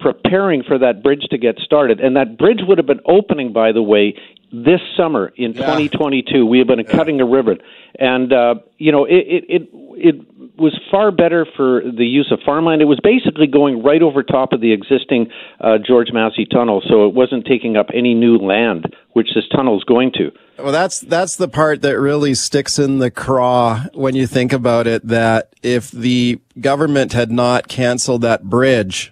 preparing 0.02 0.62
for 0.62 0.78
that 0.78 1.02
bridge 1.02 1.22
to 1.30 1.38
get 1.38 1.58
started. 1.58 2.00
And 2.00 2.16
that 2.16 2.36
bridge 2.36 2.60
would 2.66 2.78
have 2.78 2.86
been 2.86 3.00
opening, 3.06 3.52
by 3.52 3.72
the 3.72 3.82
way, 3.82 4.14
this 4.52 4.80
summer 4.96 5.32
in 5.36 5.52
yeah. 5.52 5.66
2022. 5.66 6.44
We 6.44 6.58
have 6.58 6.66
been 6.66 6.80
yeah. 6.80 6.90
cutting 6.90 7.20
a 7.20 7.24
ribbon, 7.24 7.58
and 7.98 8.32
uh, 8.32 8.54
you 8.78 8.92
know 8.92 9.04
it, 9.04 9.14
it 9.14 9.44
it 9.48 9.70
it 9.96 10.58
was 10.58 10.78
far 10.90 11.10
better 11.10 11.46
for 11.56 11.82
the 11.82 12.04
use 12.04 12.30
of 12.30 12.38
farmland. 12.44 12.82
It 12.82 12.86
was 12.86 13.00
basically 13.02 13.46
going 13.46 13.82
right 13.82 14.02
over 14.02 14.22
top 14.22 14.52
of 14.52 14.60
the 14.60 14.72
existing 14.72 15.30
uh, 15.60 15.78
George 15.84 16.08
Massey 16.12 16.46
Tunnel, 16.46 16.82
so 16.88 17.06
it 17.08 17.14
wasn't 17.14 17.46
taking 17.46 17.76
up 17.76 17.86
any 17.94 18.14
new 18.14 18.36
land, 18.36 18.94
which 19.12 19.28
this 19.34 19.44
tunnel 19.48 19.76
is 19.76 19.84
going 19.84 20.12
to. 20.12 20.30
Well, 20.58 20.72
that's 20.72 21.00
that's 21.00 21.36
the 21.36 21.48
part 21.48 21.82
that 21.82 21.98
really 21.98 22.34
sticks 22.34 22.78
in 22.78 22.98
the 22.98 23.10
craw 23.10 23.84
when 23.94 24.14
you 24.14 24.26
think 24.26 24.52
about 24.52 24.86
it. 24.86 25.06
That 25.08 25.54
if 25.62 25.90
the 25.90 26.40
government 26.60 27.12
had 27.14 27.30
not 27.30 27.68
canceled 27.68 28.22
that 28.22 28.44
bridge 28.44 29.11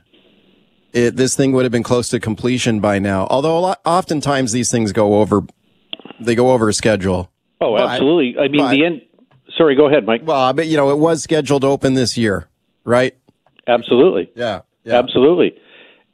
it, 0.93 1.17
this 1.17 1.37
thing 1.37 1.53
would 1.53 1.65
have 1.65 1.73
been 1.73 1.83
close 1.83 2.09
to 2.11 2.21
completion 2.21 2.81
by 2.81 2.99
now. 2.99 3.27
Although 3.31 3.59
a 3.59 3.61
lot, 3.61 3.81
oftentimes 3.85 4.53
these 4.53 4.71
things 4.71 4.93
go 4.93 5.21
over, 5.21 5.43
they 6.21 6.35
go 6.35 6.51
over 6.51 6.71
schedule. 6.73 7.31
Oh, 7.61 7.77
absolutely. 7.77 8.35
But, 8.37 8.43
I 8.43 8.49
mean, 8.49 8.61
but, 8.61 8.71
the 8.71 8.85
end. 8.85 9.03
Sorry, 9.57 9.75
go 9.77 9.89
ahead, 9.89 10.07
Mike. 10.07 10.23
Well, 10.25 10.53
but 10.53 10.67
you 10.67 10.77
know, 10.77 10.91
it 10.91 10.99
was 10.99 11.23
scheduled 11.23 11.63
to 11.63 11.69
open 11.69 11.95
this 11.95 12.17
year, 12.17 12.49
right? 12.85 13.15
Absolutely. 13.67 14.31
Yeah. 14.35 14.63
yeah. 14.85 14.99
Absolutely. 14.99 15.59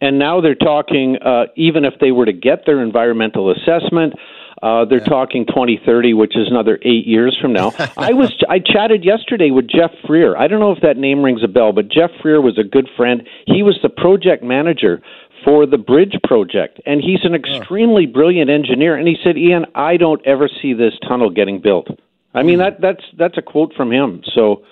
And 0.00 0.18
now 0.18 0.40
they're 0.40 0.54
talking, 0.54 1.16
uh, 1.24 1.46
even 1.56 1.84
if 1.84 1.94
they 2.00 2.12
were 2.12 2.26
to 2.26 2.32
get 2.32 2.66
their 2.66 2.82
environmental 2.82 3.50
assessment, 3.50 4.14
uh, 4.62 4.84
they're 4.84 4.98
yeah. 4.98 5.04
talking 5.04 5.46
2030, 5.46 6.14
which 6.14 6.36
is 6.36 6.48
another 6.48 6.78
eight 6.82 7.06
years 7.06 7.36
from 7.40 7.52
now. 7.52 7.72
I 7.96 8.12
was 8.12 8.32
I 8.48 8.58
chatted 8.58 9.04
yesterday 9.04 9.50
with 9.50 9.68
Jeff 9.68 9.90
Freer. 10.06 10.36
I 10.36 10.48
don't 10.48 10.60
know 10.60 10.72
if 10.72 10.80
that 10.82 10.96
name 10.96 11.22
rings 11.22 11.42
a 11.44 11.48
bell, 11.48 11.72
but 11.72 11.88
Jeff 11.88 12.10
Freer 12.22 12.40
was 12.40 12.58
a 12.58 12.64
good 12.64 12.88
friend. 12.96 13.28
He 13.46 13.62
was 13.62 13.78
the 13.82 13.88
project 13.88 14.42
manager 14.42 15.02
for 15.44 15.64
the 15.66 15.78
bridge 15.78 16.16
project. 16.24 16.80
And 16.86 17.00
he's 17.00 17.20
an 17.24 17.34
extremely 17.34 18.06
brilliant 18.06 18.50
engineer. 18.50 18.96
And 18.96 19.06
he 19.06 19.16
said, 19.22 19.36
Ian, 19.36 19.66
I 19.74 19.96
don't 19.96 20.24
ever 20.26 20.48
see 20.60 20.72
this 20.72 20.94
tunnel 21.06 21.30
getting 21.30 21.60
built. 21.60 21.88
I 22.34 22.42
mean, 22.42 22.58
that, 22.58 22.80
that's, 22.80 23.04
that's 23.16 23.38
a 23.38 23.42
quote 23.42 23.72
from 23.74 23.92
him. 23.92 24.22
So, 24.34 24.64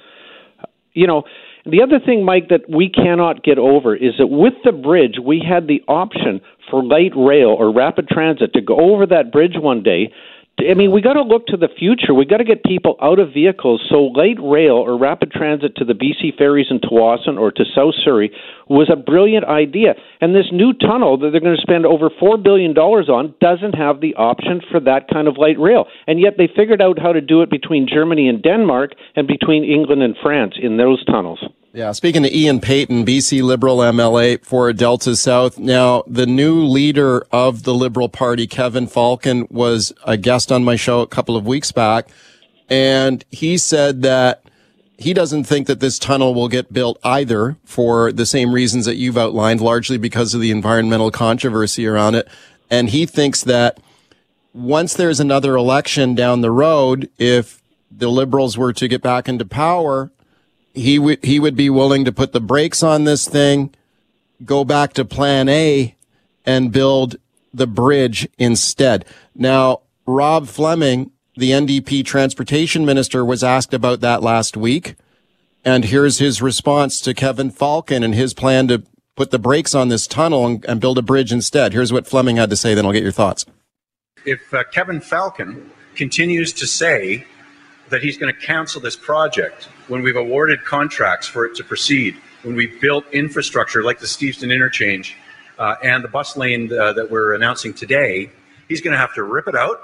you 0.93 1.07
know, 1.07 1.25
the 1.67 1.83
other 1.83 1.99
thing, 2.05 2.25
Mike, 2.25 2.49
that 2.51 2.69
we 2.69 2.91
cannot 2.91 3.43
get 3.43 3.59
over 3.59 3.97
is 3.97 4.15
that 4.19 4.27
with 4.27 4.55
the 4.65 4.73
bridge, 4.73 5.17
we 5.25 5.43
had 5.47 5.67
the 5.67 5.83
option 5.89 6.41
for 6.71 6.83
light 6.85 7.13
rail 7.17 7.49
or 7.49 7.73
rapid 7.73 8.09
transit 8.09 8.53
to 8.53 8.61
go 8.61 8.93
over 8.93 9.07
that 9.07 9.33
bridge 9.33 9.55
one 9.57 9.83
day 9.83 10.13
I 10.59 10.75
mean, 10.75 10.93
we 10.93 11.03
got 11.03 11.15
to 11.15 11.23
look 11.23 11.47
to 11.49 11.57
the 11.57 11.69
future. 11.69 12.15
We 12.15 12.27
got 12.27 12.37
to 12.37 12.45
get 12.45 12.63
people 12.63 12.97
out 13.03 13.19
of 13.19 13.35
vehicles. 13.35 13.85
So, 13.91 14.05
light 14.15 14.39
rail 14.41 14.77
or 14.77 14.97
rapid 14.97 15.33
transit 15.33 15.75
to 15.77 15.85
the 15.85 15.95
BC 15.95 16.39
ferries 16.39 16.69
in 16.71 16.79
Tsawwassen 16.79 17.39
or 17.39 17.51
to 17.51 17.65
South 17.75 17.95
Surrey 18.05 18.31
was 18.69 18.89
a 18.91 18.97
brilliant 18.97 19.47
idea. 19.47 19.95
And 20.21 20.35
this 20.35 20.47
new 20.53 20.73
tunnel 20.73 21.19
that 21.19 21.31
they're 21.31 21.41
going 21.41 21.57
to 21.57 21.63
spend 21.63 21.85
over 21.85 22.09
$4 22.09 22.43
billion 22.43 22.71
on 22.79 23.35
doesn't 23.41 23.75
have 23.75 24.01
the 24.01 24.15
option 24.15 24.61
for 24.71 24.79
that 24.81 25.09
kind 25.13 25.27
of 25.27 25.39
light 25.39 25.59
rail. 25.59 25.87
And 26.07 26.21
yet, 26.21 26.35
they 26.39 26.49
figured 26.55 26.81
out 26.81 27.01
how 27.01 27.13
to 27.13 27.21
do 27.21 27.43
it 27.43 27.51
between 27.51 27.89
Germany 27.89 28.29
and 28.29 28.41
Denmark 28.41 28.93
and 29.17 29.27
between 29.27 29.65
England 29.65 30.03
and 30.03 30.17
France 30.23 30.55
in 30.61 30.77
those 30.77 31.05
tunnels. 31.05 31.41
Yeah, 31.75 31.91
speaking 31.91 32.23
to 32.23 32.33
Ian 32.33 32.61
Paton, 32.61 33.05
BC 33.05 33.43
Liberal 33.43 33.79
MLA 33.79 34.45
for 34.45 34.73
Delta 34.73 35.17
South. 35.17 35.59
Now, 35.59 36.05
the 36.07 36.25
new 36.25 36.63
leader 36.63 37.27
of 37.33 37.65
the 37.65 37.75
Liberal 37.75 38.09
Party, 38.09 38.47
Kevin 38.47 38.87
Falcon, 38.87 39.49
was 39.51 39.93
a 40.05 40.17
guest 40.17 40.53
on 40.53 40.63
my 40.63 40.77
show 40.77 41.01
a 41.01 41.09
couple 41.09 41.37
of 41.37 41.49
weeks 41.49 41.73
back, 41.73 42.07
and 42.69 43.25
he 43.33 43.59
said 43.59 44.03
that 44.03 44.45
he 44.99 45.13
doesn't 45.13 45.45
think 45.45 45.67
that 45.67 45.81
this 45.81 45.99
tunnel 45.99 46.33
will 46.33 46.47
get 46.47 46.73
built 46.73 46.97
either 47.03 47.57
for 47.65 48.13
the 48.13 48.25
same 48.25 48.53
reasons 48.53 48.85
that 48.85 48.95
you've 48.95 49.19
outlined, 49.19 49.61
largely 49.61 49.99
because 49.99 50.33
of 50.33 50.41
the 50.41 50.53
environmental 50.53 51.11
controversy 51.11 51.89
around 51.89 52.15
it. 52.15 52.29
And 52.71 52.91
he 52.91 53.05
thinks 53.05 53.43
that 53.43 53.81
once 54.53 54.95
there's 54.95 55.19
another 55.19 55.57
election 55.57 56.15
down 56.15 56.41
the 56.41 56.53
road, 56.53 57.11
if 57.19 57.61
the 57.91 58.13
Liberals 58.13 58.57
were 58.57 58.73
to 58.73 58.87
get 58.87 59.03
back 59.03 59.29
into 59.29 59.45
power, 59.45 60.13
he 60.75 60.99
would 60.99 61.25
he 61.25 61.39
would 61.39 61.57
be 61.57 61.71
willing 61.71 62.05
to 62.05 62.13
put 62.13 62.33
the 62.33 62.41
brakes 62.41 62.83
on 62.83 63.05
this 63.05 63.27
thing, 63.27 63.75
go 64.45 64.65
back 64.65 64.93
to 64.95 65.05
plan 65.05 65.49
A 65.49 65.95
and 66.45 66.73
build 66.73 67.17
the 67.53 67.67
bridge 67.67 68.29
instead. 68.37 69.05
Now, 69.35 69.83
Rob 70.07 70.49
Fleming, 70.49 71.13
the 71.37 71.53
NDP 71.53 72.05
transportation 72.05 72.85
minister 72.85 73.25
was 73.25 73.45
asked 73.45 73.73
about 73.73 74.01
that 74.01 74.23
last 74.23 74.57
week, 74.57 74.97
and 75.65 75.87
here's 75.87 76.19
his 76.19 76.43
response 76.43 77.01
to 77.03 77.15
Kevin 77.15 77.51
Falcon 77.51 78.03
and 78.03 78.15
his 78.15 78.35
plan 78.35 78.69
to 78.69 78.83
put 79.17 79.31
the 79.31 79.39
brakes 79.39 79.75
on 79.75 79.89
this 79.89 80.09
tunnel 80.09 80.45
and, 80.45 80.65
and 80.67 80.81
build 80.81 80.99
a 80.99 81.03
bridge 81.03 81.33
instead. 81.33 81.73
Here's 81.73 81.93
what 81.93 82.07
Fleming 82.07 82.37
had 82.37 82.51
to 82.51 82.57
say, 82.57 82.75
then 82.75 82.85
I'll 82.85 82.93
get 82.93 83.05
your 83.05 83.13
thoughts. 83.13 83.47
If 84.27 84.53
uh, 84.53 84.65
Kevin 84.73 85.01
Falcon 85.01 85.71
continues 85.95 86.53
to 86.55 86.67
say 86.67 87.25
that 87.91 88.03
he's 88.03 88.17
going 88.17 88.35
to 88.35 88.41
cancel 88.41 88.81
this 88.81 88.97
project 88.97 89.69
when 89.89 90.03
we've 90.03 90.17
awarded 90.17 90.65
contracts 90.65 91.27
for 91.27 91.45
it 91.45 91.55
to 91.57 91.65
proceed, 91.65 92.17
when 92.43 92.55
we've 92.55 92.81
built 92.81 93.05
infrastructure 93.13 93.83
like 93.83 93.99
the 93.99 94.07
Steveston 94.07 94.53
interchange 94.53 95.17
uh, 95.59 95.77
and 95.83 96.03
the 96.03 96.09
bus 96.09 96.37
lane 96.37 96.73
uh, 96.73 96.93
that 96.93 97.11
we're 97.11 97.35
announcing 97.35 97.75
today, 97.75 98.31
he's 98.69 98.81
going 98.81 98.93
to 98.93 98.99
have 98.99 99.15
to 99.15 99.23
rip 99.23 99.49
it 99.49 99.55
out. 99.55 99.81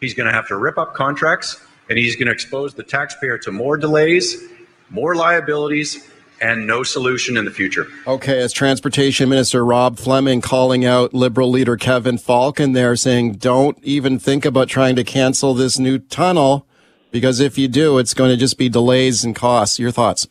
He's 0.00 0.14
going 0.14 0.26
to 0.26 0.32
have 0.32 0.48
to 0.48 0.56
rip 0.56 0.76
up 0.78 0.94
contracts, 0.94 1.60
and 1.88 1.98
he's 1.98 2.16
going 2.16 2.26
to 2.26 2.32
expose 2.32 2.74
the 2.74 2.82
taxpayer 2.82 3.38
to 3.38 3.52
more 3.52 3.76
delays, 3.76 4.42
more 4.90 5.14
liabilities, 5.14 6.08
and 6.40 6.66
no 6.66 6.82
solution 6.82 7.36
in 7.36 7.44
the 7.44 7.50
future. 7.50 7.86
Okay, 8.06 8.40
as 8.40 8.52
Transportation 8.52 9.28
Minister 9.28 9.64
Rob 9.64 9.98
Fleming 9.98 10.40
calling 10.40 10.84
out 10.84 11.14
Liberal 11.14 11.48
leader 11.48 11.76
Kevin 11.76 12.18
Falcon 12.18 12.72
there, 12.72 12.96
saying, 12.96 13.34
don't 13.34 13.78
even 13.82 14.18
think 14.18 14.44
about 14.44 14.68
trying 14.68 14.96
to 14.96 15.04
cancel 15.04 15.54
this 15.54 15.78
new 15.78 15.98
tunnel 15.98 16.66
because 17.14 17.38
if 17.38 17.56
you 17.56 17.68
do, 17.68 17.98
it's 17.98 18.12
going 18.12 18.30
to 18.30 18.36
just 18.36 18.58
be 18.58 18.68
delays 18.68 19.22
and 19.22 19.36
costs. 19.36 19.78
Your 19.78 19.92
thoughts? 19.92 20.26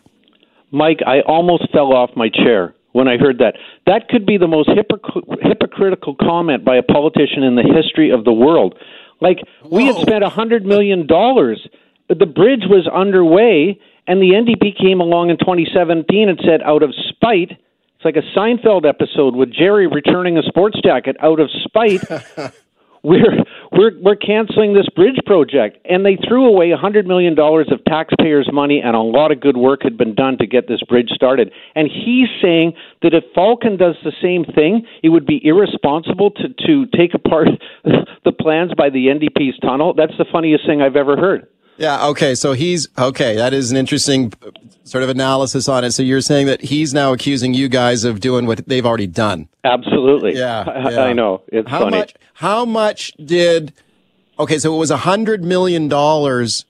Mike, 0.69 0.99
I 1.07 1.21
almost 1.21 1.71
fell 1.71 1.93
off 1.93 2.09
my 2.17 2.27
chair 2.27 2.75
when 2.91 3.07
I 3.07 3.15
heard 3.15 3.37
that. 3.37 3.55
That 3.85 4.09
could 4.09 4.25
be 4.25 4.37
the 4.37 4.49
most 4.49 4.69
hypocritical 4.69 6.15
comment 6.19 6.65
by 6.65 6.75
a 6.75 6.83
politician 6.83 7.43
in 7.43 7.55
the 7.55 7.63
history 7.63 8.09
of 8.11 8.25
the 8.25 8.33
world. 8.33 8.77
Like, 9.21 9.37
Whoa. 9.61 9.77
we 9.77 9.85
had 9.85 9.95
spent 9.95 10.25
a 10.25 10.29
$100 10.29 10.65
million. 10.65 11.07
The 11.07 12.25
bridge 12.25 12.63
was 12.67 12.85
underway, 12.93 13.79
and 14.05 14.21
the 14.21 14.31
NDP 14.35 14.77
came 14.77 14.99
along 14.99 15.29
in 15.29 15.37
2017 15.37 16.27
and 16.27 16.37
said, 16.43 16.61
out 16.63 16.83
of 16.83 16.93
spite, 17.07 17.51
it's 17.51 18.03
like 18.03 18.17
a 18.17 18.37
Seinfeld 18.37 18.85
episode 18.85 19.37
with 19.37 19.53
Jerry 19.53 19.87
returning 19.87 20.37
a 20.37 20.43
sports 20.43 20.77
jacket. 20.83 21.15
Out 21.21 21.39
of 21.39 21.49
spite, 21.63 22.01
we're 23.03 23.43
we're 23.71 23.91
we're 24.01 24.15
canceling 24.15 24.73
this 24.73 24.87
bridge 24.95 25.19
project. 25.25 25.77
And 25.85 26.05
they 26.05 26.17
threw 26.27 26.45
away 26.45 26.71
a 26.71 26.77
hundred 26.77 27.05
million 27.05 27.35
dollars 27.35 27.67
of 27.71 27.83
taxpayers 27.85 28.49
money 28.51 28.81
and 28.83 28.95
a 28.95 29.01
lot 29.01 29.31
of 29.31 29.41
good 29.41 29.57
work 29.57 29.83
had 29.83 29.97
been 29.97 30.15
done 30.15 30.37
to 30.37 30.47
get 30.47 30.67
this 30.67 30.81
bridge 30.87 31.09
started. 31.09 31.51
And 31.75 31.89
he's 31.89 32.29
saying 32.41 32.73
that 33.01 33.13
if 33.13 33.23
falcon 33.35 33.77
does 33.77 33.95
the 34.03 34.13
same 34.21 34.45
thing 34.45 34.85
it 35.03 35.09
would 35.09 35.25
be 35.25 35.41
irresponsible 35.43 36.31
to 36.31 36.47
to 36.65 36.85
take 36.97 37.13
apart 37.13 37.49
the 37.83 38.31
plans 38.31 38.71
by 38.77 38.89
the 38.89 39.07
ndp's 39.07 39.59
tunnel. 39.59 39.93
That's 39.93 40.17
the 40.17 40.25
funniest 40.31 40.65
thing 40.65 40.81
i've 40.81 40.95
ever 40.95 41.17
heard 41.17 41.47
yeah. 41.77 42.07
Okay. 42.07 42.35
So 42.35 42.53
he's 42.53 42.87
okay. 42.97 43.35
That 43.35 43.53
is 43.53 43.71
an 43.71 43.77
interesting 43.77 44.33
sort 44.83 45.03
of 45.03 45.09
analysis 45.09 45.67
on 45.67 45.83
it. 45.83 45.91
So 45.91 46.03
you're 46.03 46.21
saying 46.21 46.47
that 46.47 46.61
he's 46.61 46.93
now 46.93 47.13
accusing 47.13 47.53
you 47.53 47.69
guys 47.69 48.03
of 48.03 48.19
doing 48.19 48.45
what 48.45 48.67
they've 48.67 48.85
already 48.85 49.07
done. 49.07 49.47
Absolutely. 49.63 50.35
Yeah. 50.37 50.65
yeah. 50.89 51.01
I 51.03 51.13
know. 51.13 51.41
It's 51.47 51.69
how 51.69 51.79
funny. 51.79 51.97
Much, 51.99 52.15
how 52.33 52.65
much 52.65 53.13
did? 53.23 53.73
Okay. 54.39 54.59
So 54.59 54.73
it 54.75 54.77
was 54.77 54.91
a 54.91 54.97
hundred 54.97 55.43
million 55.43 55.87
dollars 55.87 56.65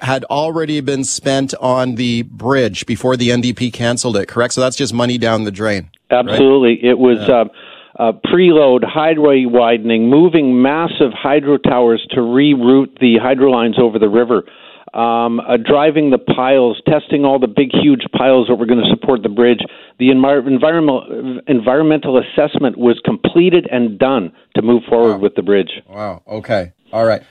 had 0.00 0.24
already 0.24 0.80
been 0.80 1.04
spent 1.04 1.54
on 1.60 1.94
the 1.94 2.22
bridge 2.22 2.86
before 2.86 3.16
the 3.16 3.28
NDP 3.28 3.72
canceled 3.72 4.16
it. 4.16 4.26
Correct. 4.26 4.54
So 4.54 4.60
that's 4.60 4.76
just 4.76 4.92
money 4.92 5.18
down 5.18 5.44
the 5.44 5.50
drain. 5.50 5.90
Absolutely. 6.10 6.76
Right? 6.76 6.84
It 6.84 6.98
was. 6.98 7.18
Yeah. 7.28 7.40
Um, 7.40 7.50
uh, 7.98 8.12
preload 8.24 8.80
highway 8.84 9.44
widening, 9.46 10.08
moving 10.10 10.60
massive 10.60 11.12
hydro 11.12 11.58
towers 11.58 12.06
to 12.10 12.20
reroute 12.20 12.98
the 13.00 13.16
hydro 13.22 13.50
lines 13.50 13.76
over 13.80 13.98
the 13.98 14.08
river, 14.08 14.42
um, 14.92 15.40
uh, 15.40 15.56
driving 15.56 16.10
the 16.10 16.18
piles, 16.18 16.80
testing 16.86 17.24
all 17.24 17.38
the 17.38 17.46
big, 17.46 17.70
huge 17.72 18.04
piles 18.16 18.48
that 18.48 18.56
were 18.56 18.66
going 18.66 18.82
to 18.82 18.90
support 18.90 19.22
the 19.22 19.28
bridge. 19.28 19.60
The 19.98 20.08
envir- 20.08 20.46
environmental 20.46 21.40
environmental 21.46 22.18
assessment 22.18 22.78
was 22.78 23.00
completed 23.04 23.66
and 23.70 23.98
done 23.98 24.32
to 24.56 24.62
move 24.62 24.82
forward 24.88 25.14
wow. 25.14 25.18
with 25.18 25.34
the 25.34 25.42
bridge. 25.42 25.70
Wow. 25.88 26.22
Okay. 26.26 26.72
All 26.92 27.04
right. 27.04 27.22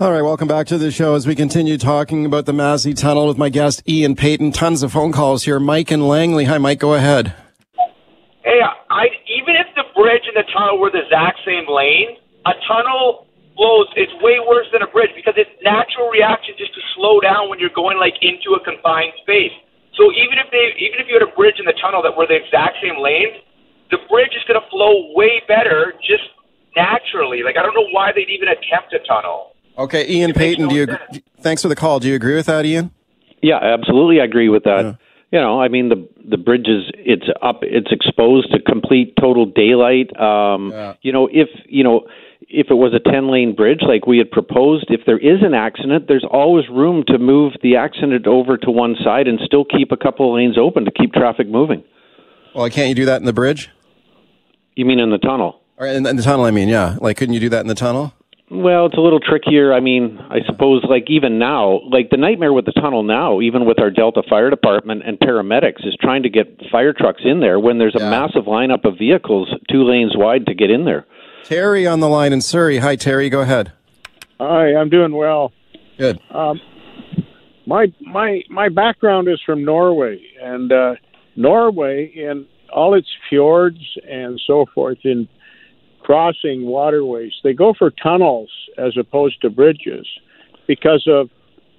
All 0.00 0.12
right, 0.12 0.22
welcome 0.22 0.46
back 0.46 0.68
to 0.68 0.78
the 0.78 0.92
show 0.92 1.16
as 1.16 1.26
we 1.26 1.34
continue 1.34 1.76
talking 1.76 2.24
about 2.24 2.46
the 2.46 2.52
Massey 2.52 2.94
Tunnel 2.94 3.26
with 3.26 3.36
my 3.36 3.48
guest 3.48 3.82
Ian 3.88 4.14
Paton. 4.14 4.52
Tons 4.52 4.84
of 4.84 4.92
phone 4.92 5.10
calls 5.10 5.42
here. 5.42 5.58
Mike 5.58 5.90
and 5.90 6.06
Langley. 6.06 6.44
Hi, 6.44 6.56
Mike. 6.56 6.78
Go 6.78 6.94
ahead. 6.94 7.34
Hey, 8.44 8.60
I 8.90 9.06
even 9.48 9.56
if 9.56 9.72
the 9.72 9.88
bridge 9.96 10.28
and 10.28 10.36
the 10.36 10.44
tunnel 10.52 10.76
were 10.76 10.92
the 10.92 11.00
exact 11.08 11.40
same 11.40 11.64
lane, 11.64 12.20
a 12.44 12.52
tunnel 12.68 13.24
blows. 13.56 13.88
It's 13.96 14.12
way 14.20 14.36
worse 14.44 14.68
than 14.72 14.84
a 14.84 14.90
bridge 14.92 15.10
because 15.16 15.34
it's 15.40 15.50
natural 15.64 16.12
reaction 16.12 16.52
just 16.60 16.76
to 16.76 16.80
slow 16.94 17.18
down 17.18 17.48
when 17.48 17.58
you're 17.58 17.72
going 17.72 17.96
like 17.96 18.20
into 18.20 18.52
a 18.52 18.60
confined 18.60 19.16
space. 19.24 19.56
So 19.96 20.12
even 20.12 20.36
if 20.36 20.52
they, 20.52 20.76
even 20.76 21.00
if 21.00 21.08
you 21.08 21.16
had 21.16 21.24
a 21.24 21.32
bridge 21.32 21.56
and 21.56 21.66
the 21.66 21.74
tunnel 21.80 22.04
that 22.04 22.12
were 22.12 22.28
the 22.28 22.36
exact 22.36 22.76
same 22.84 23.00
lanes, 23.00 23.40
the 23.88 23.96
bridge 24.12 24.36
is 24.36 24.44
going 24.44 24.60
to 24.60 24.68
flow 24.68 25.16
way 25.16 25.40
better 25.48 25.96
just 26.04 26.28
naturally. 26.76 27.40
Like 27.40 27.56
I 27.56 27.64
don't 27.64 27.74
know 27.74 27.88
why 27.88 28.12
they'd 28.12 28.28
even 28.28 28.52
attempt 28.52 28.92
a 28.92 29.00
tunnel. 29.08 29.56
Okay, 29.80 30.04
Ian 30.12 30.36
Paton, 30.36 30.68
no 30.68 30.68
do 30.68 30.76
you? 30.76 30.82
Agree, 30.84 31.24
thanks 31.40 31.62
for 31.62 31.72
the 31.72 31.76
call. 31.76 32.04
Do 32.04 32.08
you 32.08 32.14
agree 32.14 32.36
with 32.36 32.46
that, 32.46 32.66
Ian? 32.66 32.92
Yeah, 33.40 33.58
absolutely. 33.62 34.20
I 34.20 34.24
agree 34.24 34.50
with 34.50 34.64
that. 34.64 34.84
Yeah 34.84 35.07
you 35.30 35.40
know, 35.40 35.60
I 35.60 35.68
mean, 35.68 35.88
the 35.88 36.08
the 36.30 36.38
bridge 36.38 36.68
is 36.68 36.90
it's 36.94 37.26
up, 37.42 37.60
it's 37.62 37.92
exposed 37.92 38.50
to 38.52 38.60
complete 38.60 39.14
total 39.20 39.46
daylight. 39.46 40.18
Um, 40.18 40.70
yeah. 40.70 40.94
You 41.02 41.12
know, 41.12 41.28
if 41.30 41.48
you 41.66 41.84
know 41.84 42.06
if 42.48 42.68
it 42.70 42.74
was 42.74 42.94
a 42.94 43.10
ten 43.10 43.30
lane 43.30 43.54
bridge 43.54 43.80
like 43.86 44.06
we 44.06 44.18
had 44.18 44.30
proposed, 44.30 44.86
if 44.88 45.02
there 45.04 45.18
is 45.18 45.42
an 45.42 45.52
accident, 45.52 46.06
there's 46.08 46.24
always 46.30 46.68
room 46.70 47.04
to 47.08 47.18
move 47.18 47.52
the 47.62 47.76
accident 47.76 48.26
over 48.26 48.56
to 48.56 48.70
one 48.70 48.96
side 49.04 49.28
and 49.28 49.38
still 49.44 49.64
keep 49.64 49.92
a 49.92 49.96
couple 49.96 50.30
of 50.30 50.36
lanes 50.36 50.56
open 50.56 50.86
to 50.86 50.90
keep 50.90 51.12
traffic 51.12 51.46
moving. 51.46 51.84
Well, 52.54 52.68
can't 52.70 52.88
you 52.88 52.94
do 52.94 53.04
that 53.04 53.20
in 53.20 53.26
the 53.26 53.32
bridge? 53.32 53.70
You 54.76 54.86
mean 54.86 54.98
in 54.98 55.10
the 55.10 55.18
tunnel? 55.18 55.60
Or 55.76 55.86
in, 55.86 56.06
in 56.06 56.16
the 56.16 56.22
tunnel, 56.22 56.44
I 56.44 56.50
mean, 56.50 56.68
yeah. 56.68 56.96
Like, 57.00 57.16
couldn't 57.16 57.34
you 57.34 57.40
do 57.40 57.48
that 57.50 57.60
in 57.60 57.66
the 57.66 57.74
tunnel? 57.74 58.14
Well, 58.50 58.86
it's 58.86 58.96
a 58.96 59.00
little 59.00 59.20
trickier. 59.20 59.74
I 59.74 59.80
mean, 59.80 60.18
I 60.30 60.38
suppose 60.46 60.82
like 60.88 61.04
even 61.08 61.38
now, 61.38 61.80
like 61.90 62.08
the 62.10 62.16
nightmare 62.16 62.52
with 62.52 62.64
the 62.64 62.72
tunnel 62.72 63.02
now, 63.02 63.42
even 63.42 63.66
with 63.66 63.78
our 63.78 63.90
Delta 63.90 64.22
Fire 64.28 64.48
Department 64.48 65.02
and 65.06 65.18
paramedics, 65.18 65.86
is 65.86 65.94
trying 66.00 66.22
to 66.22 66.30
get 66.30 66.58
fire 66.72 66.94
trucks 66.94 67.20
in 67.24 67.40
there 67.40 67.60
when 67.60 67.78
there's 67.78 67.94
a 67.94 68.00
yeah. 68.00 68.10
massive 68.10 68.44
lineup 68.44 68.86
of 68.86 68.96
vehicles 68.98 69.48
two 69.70 69.84
lanes 69.84 70.12
wide 70.16 70.46
to 70.46 70.54
get 70.54 70.70
in 70.70 70.86
there. 70.86 71.06
Terry 71.44 71.86
on 71.86 72.00
the 72.00 72.08
line 72.08 72.32
in 72.32 72.40
Surrey. 72.40 72.78
Hi, 72.78 72.96
Terry. 72.96 73.28
Go 73.28 73.40
ahead. 73.40 73.72
Hi, 74.40 74.74
I'm 74.74 74.88
doing 74.88 75.14
well. 75.14 75.52
Good. 75.98 76.18
Um, 76.30 76.60
my 77.66 77.92
my 78.00 78.40
my 78.48 78.70
background 78.70 79.28
is 79.28 79.40
from 79.44 79.64
Norway, 79.64 80.22
and 80.42 80.72
uh, 80.72 80.94
Norway 81.36 82.10
in 82.14 82.46
all 82.72 82.94
its 82.94 83.08
fjords 83.28 83.80
and 84.08 84.40
so 84.46 84.64
forth 84.74 84.98
in 85.04 85.28
crossing 86.08 86.64
waterways, 86.64 87.34
they 87.44 87.52
go 87.52 87.74
for 87.78 87.90
tunnels 87.90 88.50
as 88.78 88.96
opposed 88.98 89.38
to 89.42 89.50
bridges 89.50 90.06
because 90.66 91.06
of 91.06 91.28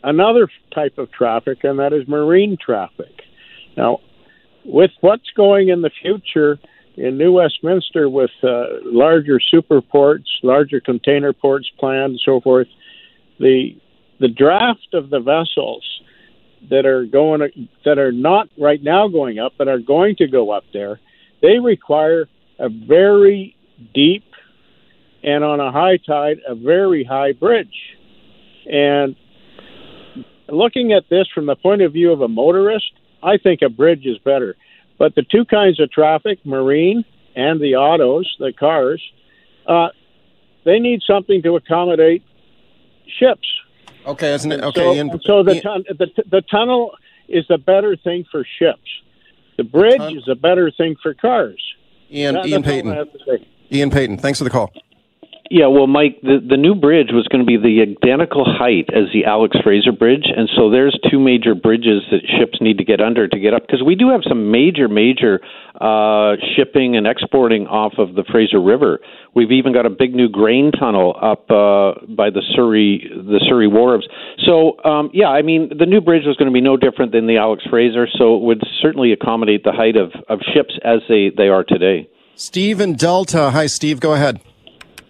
another 0.03 0.47
type 0.71 0.99
of 0.99 1.11
traffic, 1.11 1.63
and 1.63 1.79
that 1.79 1.93
is 1.93 2.07
marine 2.07 2.55
traffic. 2.63 3.23
Now, 3.75 4.01
with 4.63 4.91
what's 5.01 5.31
going 5.35 5.69
in 5.69 5.81
the 5.81 5.89
future 6.03 6.59
in 6.95 7.17
New 7.17 7.31
Westminster 7.31 8.07
with 8.07 8.29
uh, 8.43 8.65
larger 8.83 9.39
super 9.39 9.81
ports, 9.81 10.29
larger 10.43 10.79
container 10.79 11.33
ports 11.33 11.67
planned, 11.79 12.11
and 12.11 12.21
so 12.23 12.39
forth, 12.39 12.67
the 13.39 13.75
the 14.19 14.27
draft 14.27 14.93
of 14.93 15.09
the 15.09 15.21
vessels 15.21 15.83
that 16.69 16.85
are 16.85 17.05
going 17.05 17.67
that 17.83 17.97
are 17.97 18.11
not 18.11 18.47
right 18.59 18.83
now 18.83 19.07
going 19.07 19.39
up, 19.39 19.53
but 19.57 19.67
are 19.67 19.79
going 19.79 20.15
to 20.17 20.27
go 20.27 20.51
up 20.51 20.65
there, 20.71 20.99
they 21.41 21.57
require 21.57 22.27
a 22.59 22.69
very 22.69 23.55
deep 23.93 24.23
and 25.23 25.43
on 25.43 25.59
a 25.59 25.71
high 25.71 25.97
tide 25.97 26.37
a 26.47 26.55
very 26.55 27.03
high 27.03 27.33
bridge. 27.33 27.75
And 28.65 29.15
looking 30.47 30.93
at 30.93 31.09
this 31.09 31.27
from 31.33 31.45
the 31.45 31.55
point 31.55 31.81
of 31.81 31.93
view 31.93 32.11
of 32.11 32.21
a 32.21 32.27
motorist, 32.27 32.91
I 33.21 33.37
think 33.37 33.61
a 33.61 33.69
bridge 33.69 34.05
is 34.05 34.17
better. 34.19 34.55
But 34.97 35.15
the 35.15 35.23
two 35.23 35.45
kinds 35.45 35.79
of 35.79 35.91
traffic, 35.91 36.45
marine 36.45 37.05
and 37.35 37.59
the 37.59 37.75
autos, 37.75 38.33
the 38.39 38.53
cars, 38.53 39.01
uh, 39.67 39.89
they 40.65 40.79
need 40.79 41.01
something 41.07 41.41
to 41.43 41.55
accommodate 41.55 42.23
ships. 43.17 43.47
Okay, 44.05 44.33
isn't 44.33 44.51
it? 44.51 44.61
Okay, 44.61 44.81
so, 44.81 44.93
Ian, 44.93 45.21
so 45.23 45.43
the, 45.43 45.61
tun- 45.61 45.85
the 45.87 46.07
the 46.29 46.41
tunnel 46.41 46.95
is 47.27 47.45
a 47.49 47.57
better 47.57 47.95
thing 47.95 48.25
for 48.31 48.45
ships. 48.57 48.89
The 49.57 49.63
bridge 49.63 49.97
tun- 49.97 50.17
is 50.17 50.27
a 50.27 50.35
better 50.35 50.71
thing 50.71 50.95
for 51.01 51.13
cars. 51.13 51.61
Ian, 52.11 52.37
Ian 52.45 52.61
that's 52.61 52.67
all 52.85 52.91
I 52.91 53.05
Paton. 53.05 53.45
Ian 53.71 53.89
Paton, 53.91 54.17
thanks 54.17 54.39
for 54.39 54.43
the 54.43 54.49
call. 54.49 54.71
Yeah, 55.51 55.65
well, 55.65 55.87
Mike, 55.87 56.21
the, 56.21 56.37
the 56.47 56.57
new 56.57 56.75
bridge 56.75 57.09
was 57.11 57.27
going 57.27 57.41
to 57.41 57.45
be 57.45 57.57
the 57.57 57.81
identical 57.81 58.45
height 58.45 58.93
as 58.93 59.09
the 59.13 59.25
Alex 59.25 59.57
Fraser 59.63 59.91
Bridge, 59.91 60.29
and 60.29 60.47
so 60.55 60.69
there's 60.69 60.95
two 61.09 61.19
major 61.19 61.55
bridges 61.55 62.03
that 62.11 62.21
ships 62.37 62.61
need 62.61 62.77
to 62.77 62.83
get 62.83 63.01
under 63.01 63.27
to 63.27 63.39
get 63.39 63.55
up 63.55 63.65
because 63.65 63.81
we 63.81 63.95
do 63.95 64.11
have 64.11 64.21
some 64.29 64.51
major, 64.51 64.87
major 64.87 65.41
uh, 65.81 66.35
shipping 66.55 66.95
and 66.95 67.07
exporting 67.07 67.65
off 67.65 67.93
of 67.97 68.13
the 68.13 68.23
Fraser 68.29 68.61
River. 68.61 68.99
We've 69.33 69.51
even 69.51 69.73
got 69.73 69.87
a 69.87 69.89
big 69.89 70.13
new 70.13 70.29
grain 70.29 70.71
tunnel 70.71 71.17
up 71.19 71.49
uh, 71.49 72.05
by 72.13 72.29
the 72.29 72.45
Surrey, 72.53 73.09
the 73.09 73.43
Surrey 73.49 73.67
wharves. 73.67 74.05
So, 74.45 74.77
um, 74.85 75.09
yeah, 75.13 75.29
I 75.29 75.41
mean, 75.41 75.71
the 75.75 75.87
new 75.87 75.99
bridge 75.99 76.25
was 76.27 76.37
going 76.37 76.49
to 76.49 76.53
be 76.53 76.61
no 76.61 76.77
different 76.77 77.11
than 77.11 77.25
the 77.25 77.37
Alex 77.37 77.63
Fraser, 77.67 78.07
so 78.19 78.35
it 78.35 78.43
would 78.43 78.61
certainly 78.83 79.13
accommodate 79.13 79.63
the 79.63 79.71
height 79.71 79.97
of, 79.97 80.11
of 80.29 80.41
ships 80.53 80.77
as 80.85 80.99
they, 81.09 81.31
they 81.35 81.47
are 81.47 81.63
today. 81.63 82.07
Steve 82.39 82.79
in 82.79 82.95
Delta. 82.95 83.51
Hi, 83.51 83.65
Steve. 83.65 83.99
Go 83.99 84.13
ahead. 84.13 84.39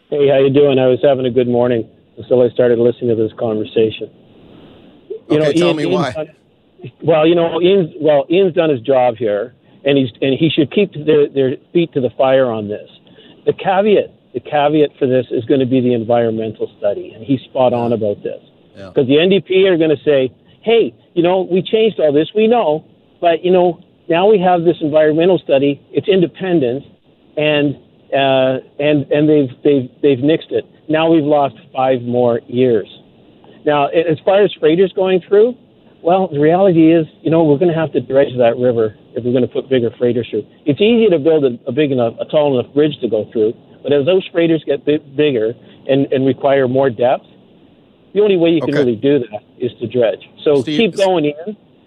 Hey, 0.09 0.27
how 0.29 0.39
you 0.39 0.49
doing? 0.49 0.79
I 0.79 0.87
was 0.87 0.97
having 1.03 1.27
a 1.27 1.29
good 1.29 1.47
morning 1.47 1.87
until 2.17 2.41
I 2.41 2.49
started 2.49 2.79
listening 2.79 3.15
to 3.15 3.21
this 3.21 3.31
conversation. 3.37 4.09
Okay, 5.29 5.53
tell 5.53 5.75
me 5.75 5.85
why. 5.85 6.11
done- 6.11 6.29
well, 7.03 7.27
you 7.27 7.35
know, 7.35 7.61
Ian's 7.61 7.93
well, 8.01 8.25
Ian's 8.31 8.55
done 8.55 8.71
his 8.71 8.81
job 8.81 9.15
here, 9.17 9.53
and 9.85 9.95
he's 9.95 10.09
and 10.23 10.33
he 10.33 10.49
should 10.49 10.71
keep 10.71 10.91
their 10.93 11.27
their 11.29 11.57
feet 11.71 11.93
to 11.93 12.01
the 12.01 12.09
fire 12.17 12.49
on 12.49 12.67
this. 12.67 12.89
The 13.45 13.53
caveat, 13.53 14.09
the 14.33 14.39
caveat 14.39 14.97
for 14.97 15.05
this 15.05 15.27
is 15.29 15.45
going 15.45 15.59
to 15.59 15.67
be 15.67 15.81
the 15.81 15.93
environmental 15.93 16.71
study, 16.79 17.11
and 17.13 17.23
he's 17.23 17.41
spot 17.41 17.73
on 17.73 17.93
about 17.93 18.23
this 18.23 18.41
Yeah. 18.75 18.87
because 18.89 19.07
the 19.07 19.17
NDP 19.19 19.67
are 19.67 19.77
going 19.77 19.95
to 19.95 20.03
say, 20.03 20.31
hey, 20.61 20.95
you 21.13 21.21
know, 21.21 21.41
we 21.41 21.61
changed 21.61 21.99
all 21.99 22.11
this, 22.11 22.33
we 22.33 22.47
know, 22.47 22.85
but 23.21 23.45
you 23.45 23.51
know, 23.51 23.79
now 24.07 24.27
we 24.27 24.39
have 24.39 24.63
this 24.63 24.77
environmental 24.81 25.37
study. 25.37 25.79
It's 25.91 26.07
independent, 26.07 26.85
and 27.39 27.75
uh, 28.11 28.59
and 28.79 28.97
and 29.15 29.23
they've 29.29 29.51
they've 29.63 29.87
they've 30.03 30.19
nixed 30.19 30.51
it. 30.51 30.65
Now 30.89 31.09
we've 31.11 31.23
lost 31.23 31.55
five 31.73 32.01
more 32.01 32.41
years. 32.47 32.87
Now, 33.65 33.87
as 33.87 34.17
far 34.25 34.41
as 34.43 34.51
freighters 34.59 34.91
going 34.93 35.21
through, 35.27 35.55
well, 36.01 36.27
the 36.29 36.39
reality 36.39 36.91
is, 36.93 37.05
you 37.21 37.29
know, 37.29 37.43
we're 37.43 37.57
going 37.57 37.71
to 37.71 37.77
have 37.77 37.91
to 37.91 37.99
dredge 38.01 38.35
that 38.37 38.57
river 38.57 38.95
if 39.15 39.23
we're 39.23 39.33
going 39.33 39.45
to 39.47 39.53
put 39.53 39.69
bigger 39.69 39.91
freighters 39.99 40.27
through. 40.31 40.47
It's 40.65 40.79
easy 40.81 41.07
to 41.09 41.19
build 41.19 41.43
a, 41.43 41.59
a 41.67 41.71
big 41.71 41.91
enough, 41.91 42.13
a 42.19 42.25
tall 42.25 42.57
enough 42.57 42.73
bridge 42.73 42.97
to 43.01 43.09
go 43.09 43.29
through, 43.31 43.53
but 43.83 43.91
as 43.91 44.05
those 44.05 44.25
freighters 44.31 44.63
get 44.65 44.85
bit 44.85 45.15
bigger 45.15 45.53
and, 45.89 46.11
and 46.13 46.25
require 46.25 46.67
more 46.67 46.89
depth, 46.89 47.25
the 48.13 48.21
only 48.21 48.37
way 48.37 48.49
you 48.49 48.61
can 48.61 48.69
Okay. 48.71 48.79
really 48.79 48.95
do 48.95 49.19
that 49.19 49.43
is 49.59 49.71
to 49.81 49.87
dredge. 49.87 50.23
So 50.43 50.61
Steve, 50.61 50.77
keep 50.79 50.95
going, 50.97 51.25
in. 51.25 51.35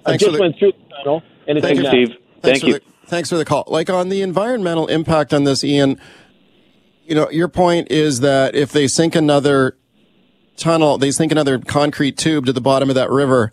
I 0.04 0.10
thanks 0.10 0.22
for 0.24 0.28
just 0.28 0.32
the- 0.36 0.40
went 0.40 0.58
through 0.58 0.72
the 0.72 0.94
tunnel, 0.94 1.22
and 1.48 1.58
it's 1.58 1.66
Thank 1.66 1.80
you. 1.80 1.86
Steve. 1.86 2.08
Thanks 2.42 2.42
Thank 2.42 2.60
for 2.60 2.66
you. 2.66 2.72
The, 2.74 2.91
thanks 3.06 3.28
for 3.28 3.36
the 3.36 3.44
call. 3.44 3.64
Like 3.66 3.90
on 3.90 4.08
the 4.08 4.22
environmental 4.22 4.86
impact 4.86 5.32
on 5.34 5.44
this, 5.44 5.62
Ian, 5.64 6.00
you 7.04 7.14
know, 7.14 7.30
your 7.30 7.48
point 7.48 7.90
is 7.90 8.20
that 8.20 8.54
if 8.54 8.72
they 8.72 8.86
sink 8.86 9.14
another 9.14 9.76
tunnel, 10.56 10.98
they 10.98 11.10
sink 11.10 11.32
another 11.32 11.58
concrete 11.58 12.16
tube 12.16 12.46
to 12.46 12.52
the 12.52 12.60
bottom 12.60 12.88
of 12.88 12.94
that 12.94 13.10
river, 13.10 13.52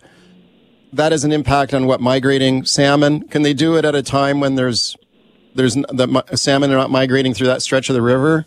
that 0.92 1.12
has 1.12 1.24
an 1.24 1.32
impact 1.32 1.72
on 1.74 1.86
what 1.86 2.00
migrating 2.00 2.64
salmon. 2.64 3.26
Can 3.28 3.42
they 3.42 3.54
do 3.54 3.76
it 3.76 3.84
at 3.84 3.94
a 3.94 4.02
time 4.02 4.40
when 4.40 4.54
there's 4.54 4.96
there's 5.54 5.74
the 5.74 6.24
salmon 6.34 6.70
are 6.70 6.76
not 6.76 6.90
migrating 6.90 7.34
through 7.34 7.48
that 7.48 7.62
stretch 7.62 7.88
of 7.88 7.94
the 7.94 8.02
river? 8.02 8.46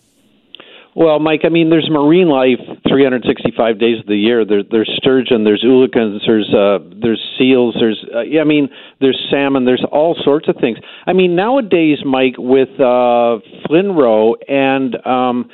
Well, 0.95 1.19
Mike, 1.19 1.41
I 1.43 1.49
mean, 1.49 1.71
there's 1.71 1.89
marine 1.89 2.29
life 2.29 2.59
365 2.87 3.79
days 3.79 3.99
of 3.99 4.05
the 4.05 4.15
year. 4.15 4.45
There, 4.45 4.61
there's 4.61 4.91
sturgeon, 4.97 5.43
there's 5.43 5.63
eulachons, 5.63 6.19
there's 6.25 6.53
uh, 6.53 6.79
there's 7.01 7.21
seals, 7.39 7.75
there's 7.79 8.05
uh, 8.13 8.39
I 8.39 8.43
mean, 8.43 8.69
there's 9.01 9.19
salmon, 9.31 9.65
there's 9.65 9.83
all 9.91 10.15
sorts 10.23 10.47
of 10.47 10.55
things. 10.61 10.77
I 11.07 11.13
mean, 11.13 11.35
nowadays, 11.35 11.99
Mike, 12.05 12.35
with 12.37 12.69
uh, 12.79 13.41
Flinrow 13.67 14.33
and 14.47 14.95
um, 15.05 15.49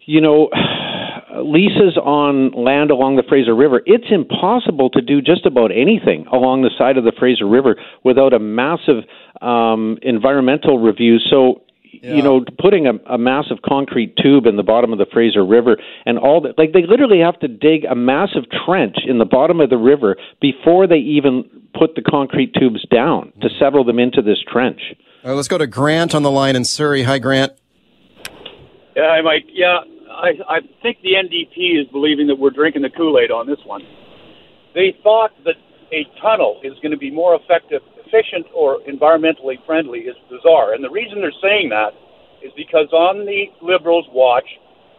you 0.00 0.20
know 0.20 0.50
leases 1.42 1.96
on 1.96 2.50
land 2.52 2.90
along 2.90 3.16
the 3.16 3.24
Fraser 3.26 3.56
River, 3.56 3.80
it's 3.86 4.06
impossible 4.10 4.90
to 4.90 5.00
do 5.00 5.22
just 5.22 5.46
about 5.46 5.70
anything 5.72 6.26
along 6.30 6.62
the 6.62 6.70
side 6.76 6.98
of 6.98 7.04
the 7.04 7.12
Fraser 7.18 7.48
River 7.48 7.76
without 8.04 8.34
a 8.34 8.38
massive 8.38 9.04
um, 9.40 9.98
environmental 10.02 10.78
review. 10.78 11.16
So 11.30 11.62
you 12.02 12.22
know, 12.22 12.44
putting 12.58 12.86
a, 12.86 12.94
a 13.12 13.18
massive 13.18 13.58
concrete 13.64 14.16
tube 14.16 14.46
in 14.46 14.56
the 14.56 14.62
bottom 14.62 14.92
of 14.92 14.98
the 14.98 15.06
Fraser 15.12 15.44
River 15.44 15.76
and 16.04 16.18
all 16.18 16.40
that, 16.42 16.58
like 16.58 16.72
they 16.72 16.86
literally 16.86 17.20
have 17.20 17.38
to 17.40 17.48
dig 17.48 17.84
a 17.84 17.94
massive 17.94 18.44
trench 18.64 18.96
in 19.06 19.18
the 19.18 19.24
bottom 19.24 19.60
of 19.60 19.70
the 19.70 19.76
river 19.76 20.16
before 20.40 20.86
they 20.86 20.96
even 20.96 21.44
put 21.78 21.94
the 21.94 22.02
concrete 22.02 22.54
tubes 22.54 22.84
down 22.88 23.32
to 23.40 23.48
mm. 23.48 23.58
settle 23.58 23.84
them 23.84 23.98
into 23.98 24.22
this 24.22 24.38
trench. 24.50 24.80
All 25.24 25.30
right, 25.30 25.36
let's 25.36 25.48
go 25.48 25.58
to 25.58 25.66
Grant 25.66 26.14
on 26.14 26.22
the 26.22 26.30
line 26.30 26.56
in 26.56 26.64
Surrey. 26.64 27.02
Hi, 27.02 27.18
Grant. 27.18 27.52
Yeah, 28.94 29.08
hi, 29.08 29.20
Mike. 29.20 29.46
Yeah, 29.52 29.80
I, 30.10 30.32
I 30.48 30.60
think 30.82 30.98
the 31.02 31.14
NDP 31.14 31.80
is 31.80 31.86
believing 31.92 32.28
that 32.28 32.36
we're 32.36 32.50
drinking 32.50 32.82
the 32.82 32.90
Kool 32.90 33.18
Aid 33.18 33.30
on 33.30 33.46
this 33.46 33.58
one. 33.64 33.82
They 34.74 34.96
thought 35.02 35.32
that 35.44 35.56
a 35.92 36.06
tunnel 36.20 36.60
is 36.64 36.74
going 36.82 36.92
to 36.92 36.98
be 36.98 37.10
more 37.10 37.34
effective, 37.34 37.82
efficient, 38.06 38.46
or 38.54 38.80
environmentally 38.88 39.64
friendly 39.64 40.00
is 40.00 40.16
bizarre. 40.30 40.74
And 40.74 40.82
the 40.82 40.90
reason 40.90 41.20
they're 41.20 41.42
saying 41.42 41.68
that 41.70 41.92
is 42.42 42.52
because 42.56 42.88
on 42.92 43.24
the 43.24 43.46
Liberals' 43.62 44.06
watch, 44.12 44.46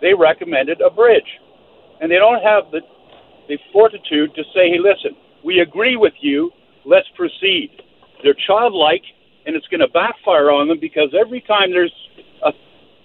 they 0.02 0.14
recommended 0.14 0.82
a 0.82 0.90
bridge. 0.90 1.28
And 2.00 2.12
they 2.12 2.16
don't 2.16 2.42
have 2.44 2.72
the, 2.72 2.82
the 3.48 3.58
fortitude 3.74 4.34
to 4.36 4.44
say, 4.54 4.70
hey, 4.70 4.80
listen, 4.80 5.18
we 5.44 5.60
agree 5.60 5.98
with 5.98 6.14
you, 6.22 6.52
let's 6.86 7.08
proceed. 7.16 7.72
They're 8.24 8.38
childlike, 8.48 9.04
and 9.46 9.56
it's 9.56 9.68
going 9.68 9.82
to 9.82 9.88
backfire 9.90 10.52
on 10.52 10.68
them 10.68 10.80
because 10.80 11.14
every 11.20 11.42
time 11.42 11.72
there's 11.72 11.94
a 12.46 12.52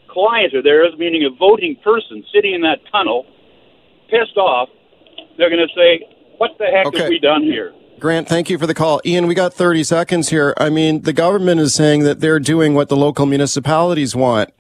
client 0.09 0.55
or 0.55 0.63
there 0.63 0.87
is, 0.87 0.93
meaning 0.99 1.25
a 1.25 1.35
voting 1.37 1.77
person 1.83 2.25
sitting 2.35 2.55
in 2.55 2.61
that 2.63 2.81
tunnel, 2.91 3.27
pissed 4.11 4.37
off, 4.37 4.69
they're 5.39 5.51
going 5.51 5.67
to 5.67 5.75
say, 5.75 6.05
what 6.43 6.59
the 6.59 6.65
heck 6.67 6.87
Okay. 6.87 6.99
have 7.03 7.09
we 7.09 7.21
done 7.21 7.43
here? 7.45 7.73
Grant, 8.01 8.29
thank 8.29 8.51
you 8.51 8.59
for 8.59 8.67
the 8.67 8.75
call. 8.75 9.01
Ian, 9.07 9.29
we 9.29 9.35
got 9.35 9.55
30 9.55 9.85
seconds 9.85 10.31
here. 10.31 10.55
I 10.57 10.71
mean, 10.71 11.03
the 11.03 11.13
government 11.13 11.61
is 11.61 11.73
saying 11.73 12.03
that 12.03 12.19
they're 12.19 12.41
doing 12.41 12.75
what 12.75 12.89
the 12.89 12.97
local 12.97 13.27
municipalities 13.27 14.17
want. 14.17 14.51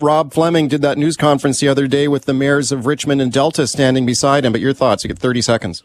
Rob 0.00 0.32
Fleming 0.32 0.66
did 0.66 0.82
that 0.82 0.98
news 0.98 1.16
conference 1.16 1.60
the 1.60 1.68
other 1.68 1.86
day 1.86 2.08
with 2.08 2.24
the 2.24 2.34
mayors 2.34 2.72
of 2.72 2.86
Richmond 2.86 3.20
and 3.22 3.32
Delta 3.32 3.68
standing 3.68 4.04
beside 4.04 4.44
him. 4.44 4.50
But 4.50 4.60
your 4.60 4.72
thoughts? 4.72 5.04
You 5.04 5.08
get 5.08 5.18
30 5.20 5.40
seconds. 5.42 5.84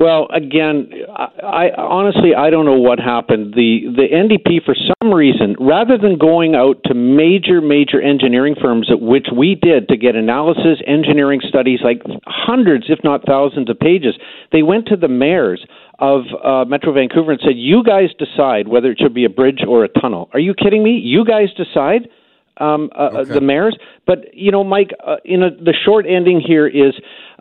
Well, 0.00 0.28
again, 0.32 0.88
I, 1.14 1.68
I 1.68 1.70
honestly 1.76 2.34
I 2.34 2.48
don't 2.48 2.64
know 2.64 2.80
what 2.80 2.98
happened. 2.98 3.52
The 3.52 3.92
the 3.94 4.08
NDP 4.08 4.64
for 4.64 4.74
some 4.74 5.12
reason, 5.12 5.56
rather 5.60 5.98
than 5.98 6.16
going 6.16 6.54
out 6.54 6.80
to 6.86 6.94
major 6.94 7.60
major 7.60 8.00
engineering 8.00 8.56
firms, 8.58 8.88
which 8.90 9.26
we 9.36 9.56
did 9.60 9.88
to 9.88 9.98
get 9.98 10.16
analysis, 10.16 10.80
engineering 10.86 11.42
studies, 11.46 11.80
like 11.84 12.00
hundreds, 12.26 12.86
if 12.88 13.00
not 13.04 13.26
thousands, 13.26 13.68
of 13.68 13.78
pages, 13.78 14.14
they 14.52 14.62
went 14.62 14.86
to 14.86 14.96
the 14.96 15.08
mayors 15.08 15.62
of 15.98 16.22
uh, 16.42 16.64
Metro 16.64 16.94
Vancouver 16.94 17.32
and 17.32 17.40
said, 17.44 17.56
"You 17.58 17.84
guys 17.84 18.08
decide 18.18 18.68
whether 18.68 18.92
it 18.92 18.98
should 18.98 19.12
be 19.12 19.26
a 19.26 19.30
bridge 19.30 19.60
or 19.68 19.84
a 19.84 19.88
tunnel." 19.88 20.30
Are 20.32 20.40
you 20.40 20.54
kidding 20.54 20.82
me? 20.82 20.92
You 20.92 21.26
guys 21.26 21.48
decide 21.54 22.08
um, 22.60 22.90
uh, 22.94 23.10
Okay. 23.20 23.34
the 23.34 23.40
mayors. 23.40 23.76
But 24.06 24.34
you 24.34 24.50
know, 24.50 24.62
Mike, 24.64 24.90
uh, 25.06 25.16
in 25.24 25.42
a, 25.42 25.50
the 25.50 25.74
short 25.84 26.06
ending 26.06 26.40
here 26.40 26.66
is 26.66 26.94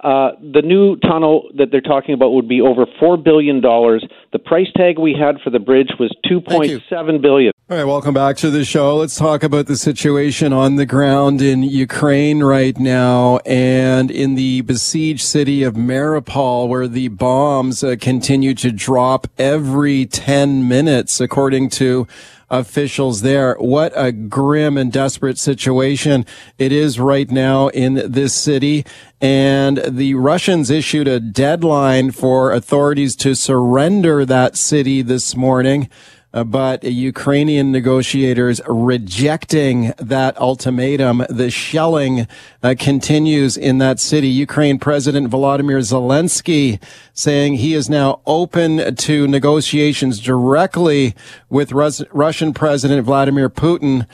uh, 0.03 0.31
the 0.39 0.61
new 0.61 0.95
tunnel 0.97 1.49
that 1.57 1.71
they're 1.71 1.81
talking 1.81 2.13
about 2.13 2.31
would 2.31 2.47
be 2.47 2.61
over 2.61 2.85
four 2.99 3.17
billion 3.17 3.59
dollars. 3.61 4.05
The 4.31 4.39
price 4.39 4.67
tag 4.75 4.97
we 4.97 5.13
had 5.19 5.41
for 5.43 5.49
the 5.49 5.59
bridge 5.59 5.89
was 5.99 6.15
two 6.27 6.39
point 6.41 6.81
seven 6.89 7.21
billion. 7.21 7.51
All 7.69 7.77
right, 7.77 7.83
welcome 7.83 8.13
back 8.13 8.37
to 8.37 8.49
the 8.49 8.63
show. 8.65 8.97
Let's 8.97 9.15
talk 9.17 9.43
about 9.43 9.67
the 9.67 9.75
situation 9.75 10.53
on 10.53 10.75
the 10.77 10.85
ground 10.85 11.41
in 11.41 11.61
Ukraine 11.63 12.41
right 12.43 12.77
now 12.79 13.37
and 13.45 14.09
in 14.09 14.35
the 14.35 14.61
besieged 14.61 15.21
city 15.21 15.61
of 15.63 15.75
Mariupol, 15.75 16.67
where 16.67 16.87
the 16.87 17.09
bombs 17.09 17.83
uh, 17.83 17.95
continue 17.99 18.53
to 18.55 18.71
drop 18.71 19.27
every 19.37 20.05
10 20.07 20.67
minutes, 20.67 21.19
according 21.19 21.69
to 21.71 22.07
officials 22.49 23.21
there. 23.21 23.55
What 23.55 23.93
a 23.95 24.11
grim 24.11 24.77
and 24.77 24.91
desperate 24.91 25.37
situation 25.37 26.25
it 26.57 26.71
is 26.71 26.99
right 26.99 27.29
now 27.29 27.67
in 27.69 28.01
this 28.11 28.33
city. 28.33 28.85
And 29.21 29.81
the 29.87 30.15
Russians 30.15 30.69
issued 30.69 31.07
a 31.07 31.19
deadline 31.19 32.11
for 32.11 32.51
authorities 32.51 33.15
to 33.17 33.35
surrender 33.35 34.25
that 34.25 34.57
city 34.57 35.01
this 35.01 35.35
morning. 35.35 35.89
Uh, 36.31 36.43
but 36.43 36.83
Ukrainian 36.83 37.71
negotiators 37.71 38.61
rejecting 38.67 39.93
that 39.97 40.37
ultimatum. 40.37 41.23
The 41.27 41.49
shelling 41.49 42.27
uh, 42.61 42.75
continues 42.77 43.57
in 43.57 43.79
that 43.79 43.99
city. 43.99 44.27
Ukraine 44.27 44.77
President 44.77 45.31
Volodymyr 45.31 45.79
Zelensky 45.79 46.79
saying 47.13 47.55
he 47.55 47.73
is 47.73 47.89
now 47.89 48.21
open 48.27 48.95
to 48.95 49.27
negotiations 49.27 50.19
directly 50.19 51.15
with 51.49 51.71
Rus- 51.71 52.03
Russian 52.11 52.53
President 52.53 53.03
Vladimir 53.05 53.49
Putin. 53.49 54.05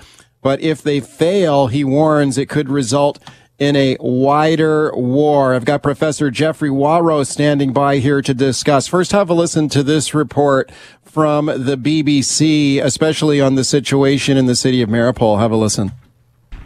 But 0.41 0.61
if 0.61 0.81
they 0.81 1.01
fail, 1.01 1.67
he 1.67 1.83
warns 1.83 2.37
it 2.37 2.47
could 2.47 2.69
result 2.69 3.19
in 3.57 3.75
a 3.75 3.95
wider 3.99 4.91
war. 4.95 5.53
I've 5.53 5.65
got 5.65 5.81
Professor 5.81 6.29
Geoffrey 6.29 6.69
Wawro 6.69 7.25
standing 7.25 7.71
by 7.71 7.97
here 7.97 8.21
to 8.21 8.33
discuss. 8.33 8.87
First, 8.87 9.11
have 9.13 9.29
a 9.29 9.33
listen 9.33 9.69
to 9.69 9.83
this 9.83 10.13
report 10.13 10.71
from 11.15 11.45
the 11.45 11.77
BBC, 11.77 12.83
especially 12.83 13.39
on 13.39 13.55
the 13.55 13.63
situation 13.63 14.35
in 14.35 14.47
the 14.47 14.53
city 14.53 14.81
of 14.81 14.89
Mariupol. 14.89 15.39
Have 15.39 15.53
a 15.53 15.55
listen. 15.55 15.93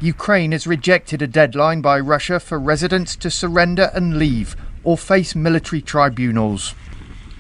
Ukraine 0.02 0.54
has 0.54 0.66
rejected 0.66 1.22
a 1.22 1.28
deadline 1.28 1.82
by 1.82 2.00
Russia 2.00 2.40
for 2.40 2.58
residents 2.58 3.16
to 3.18 3.30
surrender 3.30 3.92
and 3.94 4.18
leave 4.18 4.56
or 4.84 4.98
face 4.98 5.36
military 5.36 5.84
tribunals. 5.84 6.74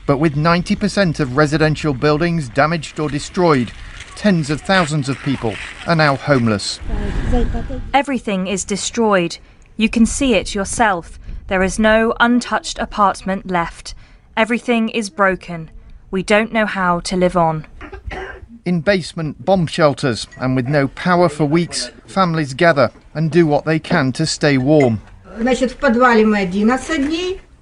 But 0.05 0.19
with 0.19 0.35
90% 0.35 1.19
of 1.19 1.35
residential 1.35 1.95
buildings 1.95 2.47
damaged 2.47 2.99
or 2.99 3.09
destroyed, 3.09 3.71
tens 4.15 4.51
of 4.51 4.61
thousands 4.61 5.09
of 5.09 5.17
people 5.17 5.55
are 5.87 5.95
now 5.95 6.15
homeless. 6.15 6.79
Everything 7.91 8.45
is 8.45 8.63
destroyed. 8.63 9.39
You 9.77 9.89
can 9.89 10.05
see 10.05 10.35
it 10.35 10.53
yourself. 10.53 11.17
There 11.47 11.63
is 11.63 11.79
no 11.79 12.13
untouched 12.19 12.77
apartment 12.77 13.49
left. 13.49 13.95
Everything 14.37 14.89
is 14.89 15.09
broken. 15.09 15.71
We 16.11 16.23
don't 16.23 16.51
know 16.51 16.65
how 16.65 17.01
to 17.01 17.15
live 17.15 17.37
on. 17.37 17.67
In 18.65 18.81
basement 18.81 19.45
bomb 19.45 19.67
shelters 19.67 20.27
and 20.37 20.55
with 20.55 20.67
no 20.67 20.87
power 20.89 21.29
for 21.29 21.45
weeks, 21.45 21.91
families 22.07 22.53
gather 22.53 22.91
and 23.13 23.31
do 23.31 23.45
what 23.45 23.65
they 23.65 23.79
can 23.79 24.11
to 24.13 24.25
stay 24.25 24.57
warm. 24.57 25.01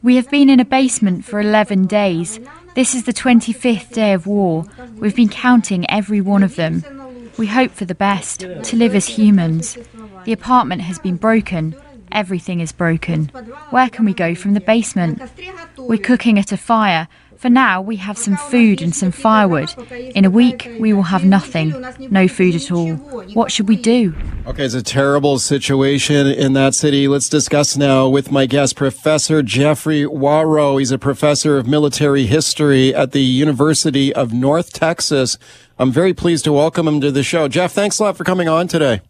We 0.04 0.16
have 0.16 0.30
been 0.30 0.50
in 0.50 0.60
a 0.60 0.66
basement 0.66 1.26
for 1.26 1.40
11 1.40 1.88
days. 1.88 2.40
This 2.76 2.96
is 2.96 3.04
the 3.04 3.14
25th 3.14 3.92
day 3.94 4.14
of 4.14 4.28
war. 4.28 4.66
We've 4.96 5.16
been 5.16 5.30
counting 5.30 5.90
every 5.90 6.22
one 6.22 6.44
of 6.44 6.56
them. 6.56 6.84
We 7.38 7.48
hope 7.48 7.72
for 7.72 7.86
the 7.86 7.96
best, 7.96 8.40
to 8.40 8.76
live 8.76 8.96
as 8.96 9.08
humans. 9.08 9.78
The 10.26 10.34
apartment 10.34 10.82
has 10.82 11.00
been 11.00 11.18
broken. 11.18 11.76
Everything 12.12 12.62
is 12.62 12.72
broken. 12.72 13.26
Where 13.70 13.90
can 13.90 14.06
we 14.06 14.14
go 14.14 14.34
from 14.34 14.54
the 14.54 14.62
basement? 14.62 15.22
We're 15.78 15.98
cooking 15.98 16.40
at 16.40 16.52
a 16.52 16.58
fire 16.58 17.08
for 17.38 17.50
now, 17.50 17.82
we 17.82 17.95
have 17.97 18.17
some 18.17 18.36
food 18.36 18.82
and 18.82 18.95
some 18.95 19.12
firewood. 19.12 19.73
In 19.91 20.26
a 20.26 20.30
week, 20.30 20.69
we 20.80 20.93
will 20.93 21.04
have 21.04 21.23
nothing, 21.23 21.73
no 22.00 22.28
food 22.28 22.56
at 22.56 22.71
all. 22.71 22.95
What 23.34 23.52
should 23.52 23.67
we 23.67 23.76
do? 23.76 24.15
Okay, 24.45 24.63
it's 24.63 24.73
a 24.73 24.84
terrible 24.84 25.39
situation 25.39 26.28
in 26.28 26.54
that 26.54 26.73
city. 26.73 27.08
Let's 27.08 27.30
discuss 27.30 27.78
now 27.78 28.08
with 28.08 28.32
my 28.32 28.45
guest, 28.45 28.76
Professor 28.76 29.43
Geoffrey 29.43 30.04
Wawro. 30.04 30.80
He's 30.80 30.91
a 30.91 30.97
professor 30.97 31.58
of 31.58 31.67
military 31.67 32.26
history 32.26 32.93
at 32.93 33.12
the 33.12 33.21
University 33.21 34.13
of 34.13 34.34
North 34.34 34.73
Texas. 34.73 35.38
I'm 35.78 35.91
very 35.91 36.13
pleased 36.13 36.45
to 36.45 36.54
welcome 36.54 36.88
him 36.88 37.02
to 37.02 37.12
the 37.12 37.23
show. 37.23 37.47
Jeff, 37.47 37.71
thanks 37.71 38.00
a 38.00 38.04
lot 38.04 38.17
for 38.17 38.23
coming 38.23 38.47
on 38.47 38.67
today. 38.67 39.02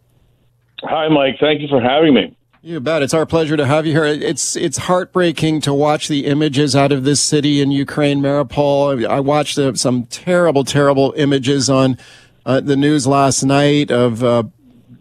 Hi, 0.84 1.08
Mike. 1.08 1.36
Thank 1.40 1.62
you 1.62 1.68
for 1.68 1.82
having 1.82 2.14
me. 2.14 2.38
You 2.64 2.80
bet. 2.80 3.04
It's 3.04 3.14
our 3.14 3.28
pleasure 3.28 3.56
to 3.56 3.68
have 3.68 3.86
you 3.86 3.94
here. 3.94 4.06
It's 4.06 4.56
it's 4.56 4.78
heartbreaking 4.78 5.62
to 5.62 5.74
watch 5.74 6.08
the 6.08 6.26
images 6.26 6.76
out 6.76 6.92
of 6.92 7.04
this 7.04 7.22
city 7.22 7.62
in 7.62 7.70
Ukraine, 7.70 8.20
Mariupol. 8.20 9.08
I 9.08 9.20
watched 9.20 9.60
uh, 9.60 9.76
some 9.76 10.06
terrible, 10.06 10.64
terrible 10.64 11.14
images 11.18 11.70
on 11.70 12.00
uh, 12.48 12.60
the 12.60 12.76
news 12.76 13.06
last 13.06 13.44
night 13.44 13.92
of 13.92 14.24
uh, 14.24 14.44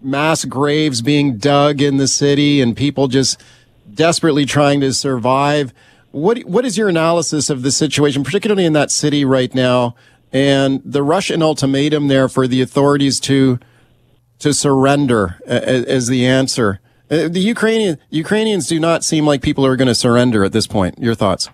mass 0.02 0.44
graves 0.44 1.00
being 1.00 1.38
dug 1.38 1.80
in 1.80 1.96
the 1.96 2.06
city 2.06 2.60
and 2.60 2.76
people 2.76 3.08
just 3.08 3.40
desperately 3.92 4.44
trying 4.44 4.80
to 4.82 4.92
survive. 4.92 5.72
What 6.10 6.40
what 6.40 6.66
is 6.66 6.76
your 6.76 6.90
analysis 6.90 7.48
of 7.48 7.62
the 7.62 7.70
situation, 7.70 8.22
particularly 8.22 8.66
in 8.66 8.74
that 8.74 8.90
city 8.90 9.24
right 9.24 9.54
now, 9.54 9.94
and 10.30 10.82
the 10.84 11.02
Russian 11.02 11.42
ultimatum 11.42 12.08
there 12.08 12.28
for 12.28 12.46
the 12.46 12.60
authorities 12.60 13.18
to 13.20 13.58
to 14.40 14.52
surrender 14.52 15.40
as 15.46 16.08
the 16.08 16.26
answer? 16.26 16.80
Uh, 17.10 17.28
the 17.28 17.40
Ukrainian 17.40 17.98
Ukrainians 18.10 18.66
do 18.66 18.80
not 18.80 19.04
seem 19.04 19.26
like 19.26 19.42
people 19.42 19.64
are 19.64 19.76
going 19.76 19.88
to 19.88 19.94
surrender 19.94 20.44
at 20.44 20.52
this 20.52 20.66
point. 20.66 20.98
Your 20.98 21.14
thoughts? 21.14 21.48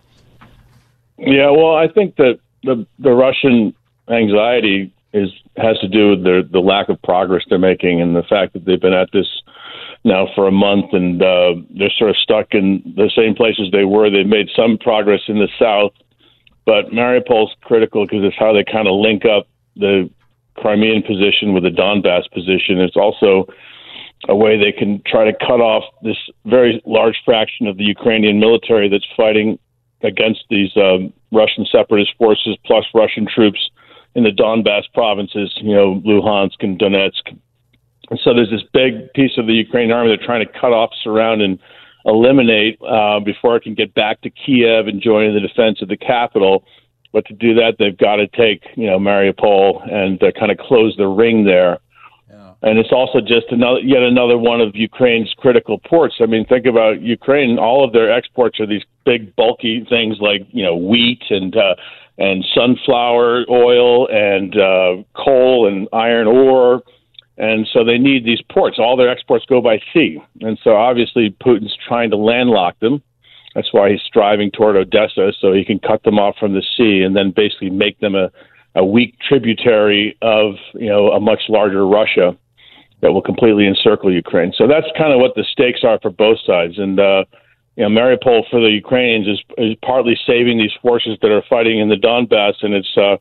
Yeah, 1.18 1.50
well, 1.50 1.74
I 1.74 1.88
think 1.88 2.16
that 2.16 2.40
the 2.62 2.86
the 2.98 3.12
Russian 3.12 3.74
anxiety 4.08 4.92
is 5.12 5.28
has 5.56 5.78
to 5.80 5.88
do 5.88 6.10
with 6.10 6.24
the 6.24 6.48
the 6.50 6.60
lack 6.60 6.88
of 6.88 7.00
progress 7.02 7.42
they're 7.48 7.58
making 7.58 8.00
and 8.00 8.16
the 8.16 8.22
fact 8.22 8.54
that 8.54 8.64
they've 8.64 8.80
been 8.80 8.94
at 8.94 9.10
this 9.12 9.26
now 10.04 10.26
for 10.34 10.48
a 10.48 10.52
month 10.52 10.92
and 10.92 11.22
uh, 11.22 11.54
they're 11.78 11.92
sort 11.96 12.10
of 12.10 12.16
stuck 12.16 12.48
in 12.52 12.82
the 12.96 13.10
same 13.16 13.34
places 13.34 13.68
they 13.70 13.84
were. 13.84 14.10
They've 14.10 14.26
made 14.26 14.48
some 14.56 14.78
progress 14.78 15.20
in 15.28 15.38
the 15.38 15.48
south, 15.58 15.92
but 16.64 16.90
Mariupol's 16.92 17.54
critical 17.60 18.04
because 18.04 18.24
it's 18.24 18.36
how 18.38 18.52
they 18.52 18.64
kind 18.64 18.88
of 18.88 18.94
link 18.94 19.24
up 19.24 19.46
the 19.76 20.10
Crimean 20.56 21.02
position 21.02 21.52
with 21.52 21.62
the 21.62 21.70
Donbass 21.70 22.30
position. 22.32 22.80
It's 22.80 22.96
also 22.96 23.46
a 24.28 24.37
way 24.37 24.56
they 24.56 24.72
can 24.72 25.02
try 25.06 25.24
to 25.24 25.32
cut 25.32 25.61
off 25.61 25.85
this 26.02 26.16
very 26.46 26.80
large 26.87 27.16
fraction 27.24 27.66
of 27.66 27.76
the 27.76 27.85
Ukrainian 27.85 28.38
military 28.38 28.88
that's 28.88 29.06
fighting 29.16 29.58
against 30.02 30.44
these 30.48 30.70
um, 30.76 31.12
Russian 31.32 31.66
separatist 31.70 32.12
forces 32.18 32.56
plus 32.64 32.85
Russian 32.94 33.26
troops 33.26 33.70
in 34.14 34.24
the 34.24 34.30
Donbass 34.30 34.85
provinces, 34.94 35.52
you 35.62 35.74
know, 35.74 36.00
Luhansk 36.04 36.61
and 36.61 36.78
Donetsk. 36.78 37.37
And 38.11 38.20
so 38.22 38.35
there's 38.35 38.50
this 38.50 38.62
big 38.72 39.12
piece 39.14 39.38
of 39.38 39.46
the 39.46 39.54
Ukrainian 39.54 39.92
army 39.92 40.14
they're 40.14 40.26
trying 40.26 40.46
to 40.46 40.52
cut 40.61 40.72
off, 40.72 40.90
surround, 41.02 41.40
and 41.40 41.58
eliminate 42.04 42.78
uh, 42.87 43.20
before 43.20 43.56
it 43.56 43.62
can 43.62 43.74
get 43.74 43.94
back 43.94 44.20
to 44.22 44.30
Kiev 44.30 44.87
and 44.87 45.00
join 45.00 45.26
in 45.26 45.35
the 45.35 45.40
defense 45.40 45.80
of 45.80 45.88
the 45.88 45.96
capital. 45.96 46.64
But 47.12 47.26
to 47.26 47.35
do 47.35 47.54
that, 47.54 47.76
they've 47.78 47.96
got 47.96 48.16
to 48.16 48.26
take, 48.28 48.64
you 48.76 48.87
know, 48.87 48.98
Mariupol 48.98 49.90
and 49.92 50.22
uh, 50.22 50.32
kind 50.38 50.50
of 50.50 50.58
close 50.58 50.94
the 50.96 51.06
ring 51.06 51.44
there 51.44 51.78
and 52.62 52.79
it's 52.79 52.92
also 52.92 53.20
just 53.20 53.46
another 53.51 53.81
yet 53.81 54.03
another 54.03 54.38
one 54.38 54.61
of 54.61 54.75
Ukraine's 54.75 55.35
critical 55.37 55.79
ports. 55.79 56.16
I 56.20 56.27
mean, 56.27 56.46
think 56.46 56.66
about 56.66 57.01
Ukraine; 57.01 57.59
all 57.59 57.85
of 57.85 57.92
their 57.92 58.12
exports 58.12 58.61
are 58.61 58.66
these 58.66 58.85
big, 59.05 59.35
bulky 59.35 59.85
things 59.88 60.18
like 60.20 60.46
you 60.51 60.64
know 60.64 60.77
wheat 60.77 61.22
and 61.31 61.57
uh, 61.57 61.75
and 62.18 62.44
sunflower 62.55 63.46
oil 63.51 64.09
and 64.09 64.57
uh, 64.57 65.03
coal 65.14 65.66
and 65.66 65.88
iron 65.92 66.29
ore, 66.29 66.83
and 67.37 67.66
so 67.72 67.85
they 67.85 67.98
need 67.98 68.25
these 68.25 68.42
ports. 68.53 68.79
All 68.79 68.96
their 68.96 69.11
exports 69.11 69.44
go 69.48 69.61
by 69.61 69.81
sea, 69.92 70.22
and 70.40 70.57
so 70.62 70.77
obviously 70.77 71.35
Putin's 71.44 71.77
trying 71.87 72.11
to 72.11 72.16
landlock 72.16 72.79
them. 72.79 73.03
That's 73.57 73.72
why 73.72 73.90
he's 73.90 74.01
striving 74.03 74.51
toward 74.53 74.77
Odessa, 74.77 75.33
so 75.38 75.53
he 75.53 75.64
can 75.64 75.79
cut 75.81 76.05
them 76.05 76.18
off 76.18 76.37
from 76.38 76.55
the 76.55 76.62
sea 76.77 77.03
and 77.03 77.14
then 77.14 77.33
basically 77.33 77.70
make 77.70 77.98
them 77.98 78.14
a 78.14 78.31
a 78.75 78.85
weak 78.85 79.16
tributary 79.18 80.16
of 80.22 80.55
you 80.75 80.88
know 80.88 81.11
a 81.11 81.18
much 81.18 81.42
larger 81.48 81.85
Russia 81.88 82.38
that 83.02 83.12
will 83.12 83.22
completely 83.22 83.66
encircle 83.66 84.12
Ukraine. 84.12 84.52
So 84.56 84.66
that's 84.66 84.86
kind 84.96 85.12
of 85.12 85.20
what 85.20 85.34
the 85.34 85.44
stakes 85.52 85.80
are 85.84 85.98
for 86.00 86.10
both 86.10 86.38
sides. 86.46 86.78
And 86.78 86.98
uh, 86.98 87.24
you 87.76 87.88
know, 87.88 87.90
Mariupol 87.90 88.48
for 88.50 88.60
the 88.60 88.70
Ukrainians 88.70 89.26
is, 89.26 89.40
is 89.58 89.76
partly 89.84 90.16
saving 90.26 90.58
these 90.58 90.72
forces 90.80 91.18
that 91.20 91.30
are 91.30 91.42
fighting 91.50 91.80
in 91.80 91.88
the 91.88 91.96
Donbass, 91.96 92.54
and 92.62 92.74
it's 92.74 92.96
uh, 92.96 93.16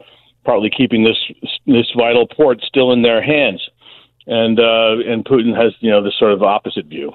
partly 0.46 0.70
keeping 0.70 1.04
this 1.04 1.18
this 1.66 1.92
vital 1.98 2.28
port 2.28 2.62
still 2.66 2.92
in 2.94 3.02
their 3.02 3.22
hands. 3.22 3.62
And 4.28 4.60
uh, 4.60 4.98
and 5.06 5.26
Putin 5.26 5.56
has 5.56 5.74
you 5.80 5.90
know 5.90 6.04
the 6.04 6.14
sort 6.18 6.32
of 6.32 6.44
opposite 6.44 6.86
view. 6.86 7.12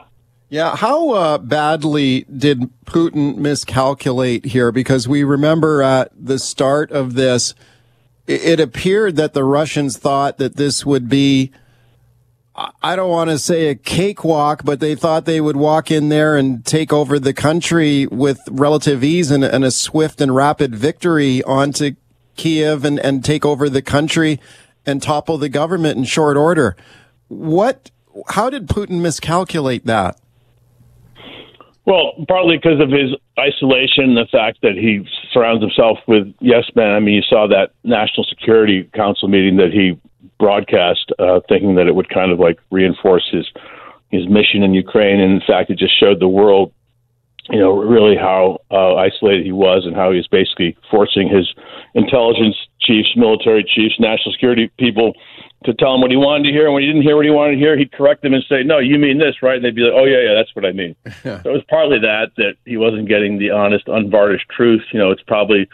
Yeah, 0.48 0.76
how 0.76 1.10
uh, 1.10 1.38
badly 1.38 2.24
did 2.24 2.70
Putin 2.84 3.36
miscalculate 3.36 4.44
here? 4.44 4.70
Because 4.70 5.08
we 5.08 5.24
remember 5.24 5.82
at 5.82 6.12
the 6.16 6.38
start 6.38 6.92
of 6.92 7.14
this, 7.14 7.54
it 8.28 8.60
appeared 8.60 9.16
that 9.16 9.34
the 9.34 9.42
Russians 9.42 9.98
thought 9.98 10.38
that 10.38 10.56
this 10.56 10.86
would 10.86 11.08
be 11.08 11.50
I 12.82 12.96
don't 12.96 13.10
want 13.10 13.30
to 13.30 13.38
say 13.38 13.68
a 13.68 13.74
cakewalk, 13.74 14.64
but 14.64 14.80
they 14.80 14.94
thought 14.94 15.26
they 15.26 15.42
would 15.42 15.56
walk 15.56 15.90
in 15.90 16.08
there 16.08 16.36
and 16.36 16.64
take 16.64 16.92
over 16.92 17.18
the 17.18 17.34
country 17.34 18.06
with 18.06 18.40
relative 18.50 19.04
ease 19.04 19.30
and, 19.30 19.44
and 19.44 19.64
a 19.64 19.70
swift 19.70 20.20
and 20.20 20.34
rapid 20.34 20.74
victory 20.74 21.42
onto 21.42 21.96
Kiev 22.36 22.84
and, 22.84 22.98
and 22.98 23.24
take 23.24 23.44
over 23.44 23.68
the 23.68 23.82
country. 23.82 24.40
and 24.86 25.02
topple 25.02 25.36
the 25.36 25.48
government 25.48 25.98
in 25.98 26.04
short 26.04 26.36
order. 26.36 26.76
What? 27.28 27.90
How 28.28 28.48
did 28.48 28.68
Putin 28.68 29.00
miscalculate 29.00 29.84
that? 29.84 30.18
Well, 31.84 32.12
partly 32.26 32.56
because 32.56 32.80
of 32.80 32.90
his 32.90 33.10
isolation, 33.38 34.14
the 34.14 34.26
fact 34.32 34.58
that 34.62 34.72
he 34.72 35.06
surrounds 35.32 35.62
himself 35.62 35.98
with 36.08 36.32
yes 36.40 36.64
men. 36.74 36.90
I 36.90 37.00
mean, 37.00 37.14
you 37.14 37.22
saw 37.22 37.46
that 37.48 37.72
National 37.84 38.24
Security 38.24 38.88
Council 38.94 39.28
meeting 39.28 39.56
that 39.56 39.72
he 39.72 39.98
broadcast, 40.38 41.12
uh, 41.18 41.40
thinking 41.48 41.74
that 41.76 41.86
it 41.86 41.94
would 41.94 42.08
kind 42.08 42.32
of 42.32 42.38
like 42.38 42.58
reinforce 42.70 43.28
his 43.30 43.46
his 44.10 44.28
mission 44.28 44.62
in 44.62 44.74
Ukraine. 44.74 45.20
And 45.20 45.32
in 45.32 45.40
fact, 45.46 45.70
it 45.70 45.78
just 45.78 45.98
showed 45.98 46.20
the 46.20 46.28
world, 46.28 46.72
you 47.50 47.58
know, 47.58 47.72
really 47.72 48.16
how 48.16 48.58
uh, 48.70 48.94
isolated 48.94 49.44
he 49.44 49.52
was 49.52 49.84
and 49.84 49.96
how 49.96 50.10
he 50.10 50.16
was 50.16 50.28
basically 50.28 50.76
forcing 50.90 51.28
his 51.28 51.52
intelligence 51.94 52.56
chiefs, 52.80 53.08
military 53.16 53.64
chiefs, 53.64 53.98
national 53.98 54.32
security 54.32 54.70
people 54.78 55.14
to 55.64 55.74
tell 55.74 55.94
him 55.94 56.00
what 56.00 56.10
he 56.10 56.16
wanted 56.16 56.44
to 56.44 56.50
hear. 56.50 56.66
And 56.66 56.74
when 56.74 56.82
he 56.82 56.86
didn't 56.86 57.02
hear 57.02 57.16
what 57.16 57.24
he 57.24 57.30
wanted 57.30 57.52
to 57.52 57.58
hear, 57.58 57.76
he'd 57.76 57.92
correct 57.92 58.22
them 58.22 58.34
and 58.34 58.44
say, 58.48 58.62
"No, 58.62 58.78
you 58.78 58.98
mean 58.98 59.18
this, 59.18 59.42
right?" 59.42 59.56
And 59.56 59.64
they'd 59.64 59.74
be 59.74 59.82
like, 59.82 59.94
"Oh 59.94 60.04
yeah, 60.04 60.20
yeah, 60.20 60.34
that's 60.34 60.54
what 60.54 60.64
I 60.64 60.72
mean." 60.72 60.94
so 61.22 61.40
it 61.44 61.52
was 61.52 61.64
partly 61.68 61.98
that 61.98 62.30
that 62.36 62.54
he 62.64 62.76
wasn't 62.76 63.08
getting 63.08 63.38
the 63.38 63.50
honest, 63.50 63.88
unvarnished 63.88 64.48
truth. 64.48 64.84
You 64.92 64.98
know, 64.98 65.10
it's 65.10 65.22
probably. 65.22 65.68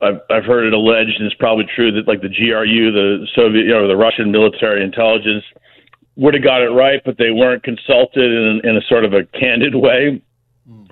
I've, 0.00 0.20
I've 0.30 0.44
heard 0.44 0.66
it 0.66 0.72
alleged, 0.72 1.16
and 1.18 1.26
it's 1.26 1.34
probably 1.34 1.66
true 1.74 1.92
that 1.92 2.08
like 2.08 2.22
the 2.22 2.28
GRU, 2.28 2.92
the 2.92 3.26
Soviet, 3.34 3.64
you 3.64 3.72
know, 3.72 3.88
the 3.88 3.96
Russian 3.96 4.30
military 4.30 4.82
intelligence, 4.82 5.44
would 6.16 6.34
have 6.34 6.42
got 6.42 6.62
it 6.62 6.70
right, 6.70 7.00
but 7.04 7.16
they 7.18 7.30
weren't 7.30 7.62
consulted 7.62 8.24
in, 8.24 8.60
in 8.64 8.76
a 8.76 8.80
sort 8.88 9.04
of 9.04 9.12
a 9.12 9.24
candid 9.38 9.74
way, 9.74 10.20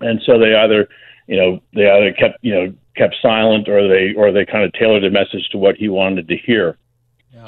and 0.00 0.20
so 0.24 0.38
they 0.38 0.54
either, 0.54 0.88
you 1.26 1.36
know, 1.36 1.60
they 1.74 1.90
either 1.90 2.12
kept, 2.12 2.38
you 2.42 2.54
know, 2.54 2.74
kept 2.96 3.16
silent, 3.20 3.68
or 3.68 3.88
they, 3.88 4.14
or 4.16 4.32
they 4.32 4.44
kind 4.44 4.64
of 4.64 4.72
tailored 4.72 5.02
the 5.02 5.10
message 5.10 5.48
to 5.50 5.58
what 5.58 5.76
he 5.76 5.88
wanted 5.88 6.28
to 6.28 6.36
hear. 6.36 6.76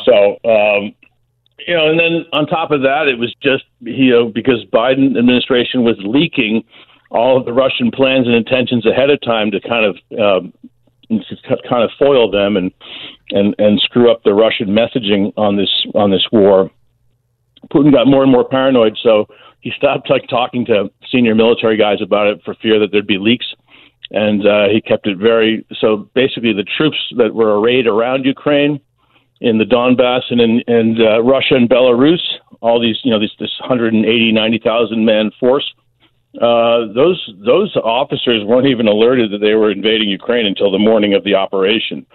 So, 0.04 0.38
um, 0.48 0.94
you 1.66 1.74
know, 1.74 1.90
and 1.90 1.98
then 1.98 2.24
on 2.32 2.46
top 2.46 2.70
of 2.70 2.82
that, 2.82 3.08
it 3.08 3.18
was 3.18 3.34
just 3.42 3.64
you 3.80 4.10
know 4.10 4.28
because 4.28 4.64
Biden 4.72 5.18
administration 5.18 5.82
was 5.84 5.96
leaking 5.98 6.64
all 7.10 7.38
of 7.38 7.44
the 7.44 7.52
Russian 7.52 7.90
plans 7.90 8.26
and 8.26 8.34
intentions 8.34 8.86
ahead 8.86 9.10
of 9.10 9.20
time 9.22 9.50
to 9.50 9.60
kind 9.60 9.84
of 9.84 9.96
um, 10.18 10.52
kind 11.68 11.82
of 11.82 11.90
foil 11.98 12.30
them 12.30 12.56
and 12.56 12.72
and 13.30 13.54
and 13.58 13.80
screw 13.80 14.10
up 14.10 14.22
the 14.24 14.34
Russian 14.34 14.68
messaging 14.68 15.32
on 15.36 15.56
this 15.56 15.70
on 15.94 16.10
this 16.10 16.26
war. 16.32 16.70
Putin 17.72 17.92
got 17.92 18.06
more 18.06 18.22
and 18.22 18.30
more 18.30 18.48
paranoid, 18.48 18.96
so 19.02 19.26
he 19.60 19.72
stopped 19.76 20.08
like 20.10 20.28
talking 20.28 20.64
to 20.66 20.90
senior 21.10 21.34
military 21.34 21.76
guys 21.76 21.98
about 22.00 22.26
it 22.26 22.40
for 22.44 22.54
fear 22.54 22.78
that 22.78 22.92
there'd 22.92 23.06
be 23.06 23.18
leaks, 23.18 23.46
and 24.10 24.46
uh, 24.46 24.68
he 24.68 24.80
kept 24.80 25.06
it 25.06 25.18
very. 25.18 25.66
So 25.80 26.08
basically, 26.14 26.52
the 26.52 26.66
troops 26.76 26.98
that 27.16 27.34
were 27.34 27.60
arrayed 27.60 27.86
around 27.86 28.24
Ukraine 28.24 28.80
in 29.40 29.58
the 29.58 29.64
Donbass 29.64 30.22
and 30.30 30.40
in 30.40 30.62
and 30.66 31.00
uh, 31.00 31.22
Russia 31.22 31.54
and 31.54 31.68
Belarus, 31.68 32.22
all 32.60 32.80
these 32.80 32.98
you 33.02 33.10
know 33.10 33.18
this 33.18 33.32
this 33.38 33.54
180 33.60 34.32
90,000 34.32 35.04
man 35.04 35.30
force. 35.40 35.72
Uh, 36.36 36.92
those 36.94 37.30
those 37.44 37.74
officers 37.76 38.44
weren't 38.44 38.66
even 38.66 38.86
alerted 38.86 39.32
that 39.32 39.38
they 39.38 39.54
were 39.54 39.70
invading 39.70 40.08
Ukraine 40.08 40.46
until 40.46 40.70
the 40.70 40.78
morning 40.78 41.14
of 41.14 41.24
the 41.24 41.34
operation. 41.34 42.06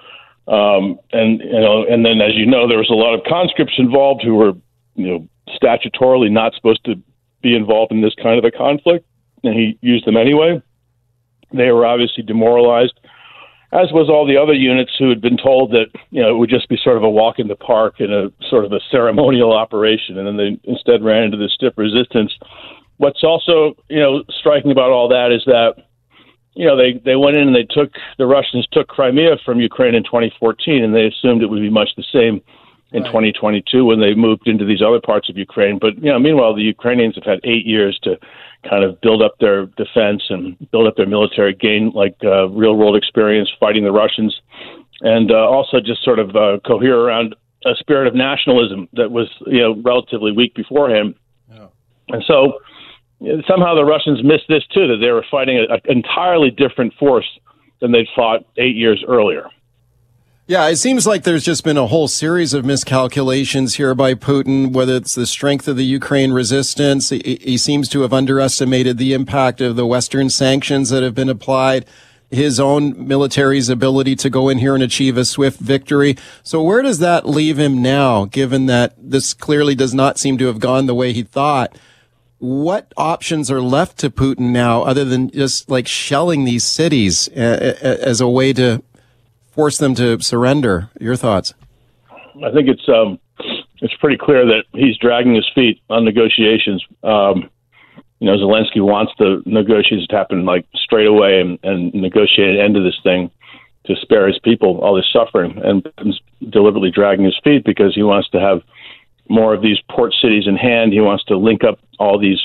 Um, 0.47 0.99
and 1.12 1.39
you 1.39 1.60
know, 1.60 1.86
and 1.86 2.06
then 2.06 2.21
as 2.21 2.36
you 2.36 2.45
know, 2.45 2.67
there 2.67 2.78
was 2.78 2.91
a 2.91 2.93
lot 2.93 3.15
of 3.15 3.21
conscripts 3.28 3.73
involved 3.78 4.21
who 4.23 4.36
were 4.36 4.54
you 4.95 5.08
know 5.08 5.28
statutorily 5.62 6.32
not 6.32 6.54
supposed 6.54 6.86
to 6.86 6.95
be 7.41 7.56
involved 7.56 7.91
in 7.91 8.02
this 8.02 8.13
kind 8.21 8.38
of 8.38 8.45
a 8.45 8.52
conflict, 8.52 9.06
and 9.43 9.56
he 9.56 9.78
used 9.82 10.06
them 10.06 10.15
anyway. 10.15 10.62
They 11.52 11.71
were 11.71 11.86
obviously 11.86 12.23
demoralized 12.23 12.99
as 13.73 13.91
was 13.91 14.08
all 14.08 14.28
the 14.28 14.38
other 14.38 14.54
units 14.54 14.91
who 14.99 15.10
had 15.10 15.19
been 15.19 15.38
told 15.38 15.71
that 15.71 15.88
you 16.12 16.21
know 16.21 16.30
it 16.30 16.38
would 16.38 16.49
just 16.49 16.69
be 16.69 16.78
sort 16.78 16.97
of 16.97 17.04
a 17.04 17.10
walk 17.10 17.39
in 17.39 17.47
the 17.47 17.56
park 17.56 17.95
and 17.99 18.13
a 18.13 18.32
sort 18.49 18.65
of 18.65 18.71
a 18.71 18.80
ceremonial 18.91 19.52
operation, 19.52 20.17
and 20.17 20.28
then 20.28 20.38
they 20.38 20.71
instead 20.71 21.04
ran 21.04 21.23
into 21.23 21.38
this 21.38 21.54
stiff 21.54 21.73
resistance. 21.76 22.38
What's 23.03 23.21
also 23.21 23.75
you 23.89 23.99
know 23.99 24.23
striking 24.39 24.71
about 24.71 24.91
all 24.91 25.09
that 25.09 25.33
is 25.33 25.43
that 25.45 25.75
you 26.53 26.65
know 26.65 26.77
they 26.77 26.93
they 27.03 27.17
went 27.17 27.35
in 27.35 27.47
and 27.49 27.55
they 27.55 27.67
took 27.69 27.91
the 28.17 28.25
Russians 28.25 28.65
took 28.71 28.87
Crimea 28.87 29.35
from 29.43 29.59
Ukraine 29.59 29.93
in 29.93 30.03
2014, 30.03 30.81
and 30.81 30.95
they 30.95 31.07
assumed 31.07 31.41
it 31.41 31.49
would 31.49 31.59
be 31.59 31.69
much 31.69 31.89
the 31.97 32.05
same 32.13 32.41
in 32.93 33.03
right. 33.03 33.33
2022 33.33 33.83
when 33.83 33.99
they 33.99 34.13
moved 34.13 34.47
into 34.47 34.63
these 34.63 34.81
other 34.81 35.01
parts 35.01 35.27
of 35.29 35.35
Ukraine. 35.35 35.79
But 35.79 35.97
you 35.97 36.11
know, 36.11 36.19
meanwhile, 36.19 36.55
the 36.55 36.61
Ukrainians 36.61 37.15
have 37.15 37.25
had 37.25 37.39
eight 37.43 37.65
years 37.65 37.99
to 38.03 38.17
kind 38.69 38.85
of 38.85 39.01
build 39.01 39.21
up 39.21 39.35
their 39.39 39.65
defense 39.83 40.23
and 40.29 40.55
build 40.71 40.87
up 40.87 40.95
their 40.95 41.07
military, 41.07 41.53
gain 41.53 41.91
like 41.93 42.15
uh, 42.23 42.47
real 42.47 42.75
world 42.77 42.95
experience 42.95 43.51
fighting 43.59 43.83
the 43.83 43.91
Russians, 43.91 44.33
and 45.01 45.29
uh, 45.29 45.49
also 45.55 45.81
just 45.81 46.05
sort 46.05 46.19
of 46.19 46.29
uh, 46.37 46.59
cohere 46.65 46.99
around 46.99 47.35
a 47.65 47.75
spirit 47.75 48.07
of 48.07 48.15
nationalism 48.15 48.87
that 48.93 49.11
was 49.11 49.27
you 49.45 49.59
know 49.59 49.75
relatively 49.83 50.31
weak 50.31 50.53
beforehand. 50.55 51.15
Yeah. 51.51 51.67
And 52.09 52.23
so 52.25 52.59
somehow 53.47 53.75
the 53.75 53.86
Russians 53.86 54.23
missed 54.23 54.45
this 54.49 54.65
too 54.73 54.88
that 54.88 54.97
they 54.97 55.12
were 55.12 55.25
fighting 55.29 55.57
an 55.57 55.79
entirely 55.86 56.51
different 56.51 56.93
force 56.95 57.27
than 57.81 57.91
they'd 57.91 58.07
fought 58.15 58.45
eight 58.57 58.75
years 58.75 59.03
earlier. 59.07 59.49
Yeah, 60.45 60.67
it 60.67 60.75
seems 60.75 61.07
like 61.07 61.23
there's 61.23 61.45
just 61.45 61.63
been 61.63 61.77
a 61.77 61.88
whole 61.88 62.09
series 62.09 62.53
of 62.53 62.65
miscalculations 62.65 63.75
here 63.75 63.95
by 63.95 64.13
Putin, 64.13 64.73
whether 64.73 64.95
it's 64.95 65.15
the 65.15 65.25
strength 65.25 65.69
of 65.69 65.77
the 65.77 65.86
Ukraine 65.86 66.33
resistance. 66.33 67.09
He, 67.12 67.39
he, 67.41 67.57
seems 67.57 67.88
to 67.89 68.01
have 68.01 68.12
underestimated 68.12 68.97
the 68.97 69.13
impact 69.13 69.62
of 69.62 69.77
the 69.77 69.86
Western 69.86 70.29
sanctions 70.29 70.89
that 70.89 71.01
have 71.01 71.15
been 71.15 71.29
applied, 71.29 71.86
his 72.29 72.59
own 72.59 73.07
military's 73.07 73.69
ability 73.69 74.17
to 74.17 74.29
go 74.29 74.49
in 74.49 74.57
here 74.57 74.75
and 74.75 74.83
achieve 74.83 75.15
a 75.15 75.23
swift 75.23 75.62
victory. 75.62 76.17
So 76.43 76.62
where 76.62 76.81
does 76.81 76.99
that 76.99 77.25
leave 77.25 77.57
him 77.57 77.81
now, 77.81 78.25
given 78.25 78.65
that 78.65 78.95
this 78.97 79.33
clearly 79.33 79.75
does 79.75 79.93
not 79.93 80.19
seem 80.19 80.38
to 80.39 80.47
have 80.47 80.59
gone 80.59 80.88
the 80.88 80.95
way 80.95 81.13
he 81.13 81.23
thought? 81.23 81.77
What 82.43 82.93
options 82.97 83.49
are 83.49 83.62
left 83.62 83.97
to 83.99 84.10
Putin 84.10 84.51
now 84.51 84.84
other 84.84 85.06
than 85.06 85.32
just 85.32 85.69
like 85.69 85.88
shelling 85.88 86.43
these 86.43 86.65
cities 86.65 87.29
as 87.29 88.19
a 88.19 88.27
way 88.27 88.51
to 88.51 88.84
force 89.51 89.77
them 89.77 89.95
to 89.95 90.19
surrender. 90.19 90.89
Your 90.99 91.15
thoughts? 91.15 91.53
I 92.43 92.51
think 92.51 92.67
it's 92.67 92.89
um, 92.89 93.17
it's 93.77 93.93
pretty 94.01 94.17
clear 94.17 94.45
that 94.45 94.65
he's 94.73 94.97
dragging 94.97 95.36
his 95.36 95.49
feet 95.56 95.79
on 95.89 96.03
negotiations. 96.03 96.84
Um, 97.01 97.49
you 98.19 98.27
know, 98.27 98.36
Zelensky 98.36 98.82
wants 98.82 99.13
the 99.17 99.41
negotiations 99.45 100.08
to 100.08 100.17
happen 100.17 100.43
like 100.43 100.65
straight 100.75 101.08
away 101.08 101.39
and, 101.39 101.58
and 101.63 101.93
negotiate 101.93 102.56
an 102.56 102.60
end 102.60 102.75
to 102.75 102.84
this 102.84 102.99
thing 103.03 103.32
to 103.86 103.95
spare 104.01 104.27
his 104.27 104.39
people 104.39 104.79
all 104.82 104.95
this 104.95 105.10
suffering, 105.13 105.62
and 105.63 105.89
deliberately 106.49 106.91
dragging 106.91 107.23
his 107.23 107.39
feet 107.41 107.63
because 107.63 107.95
he 107.95 108.03
wants 108.03 108.27
to 108.32 108.39
have 108.41 108.63
more 109.29 109.53
of 109.53 109.62
these 109.62 109.77
port 109.89 110.13
cities 110.21 110.45
in 110.47 110.55
hand. 110.55 110.93
He 110.93 111.01
wants 111.01 111.23
to 111.25 111.38
link 111.38 111.63
up 111.63 111.79
all 111.99 112.19
these 112.19 112.39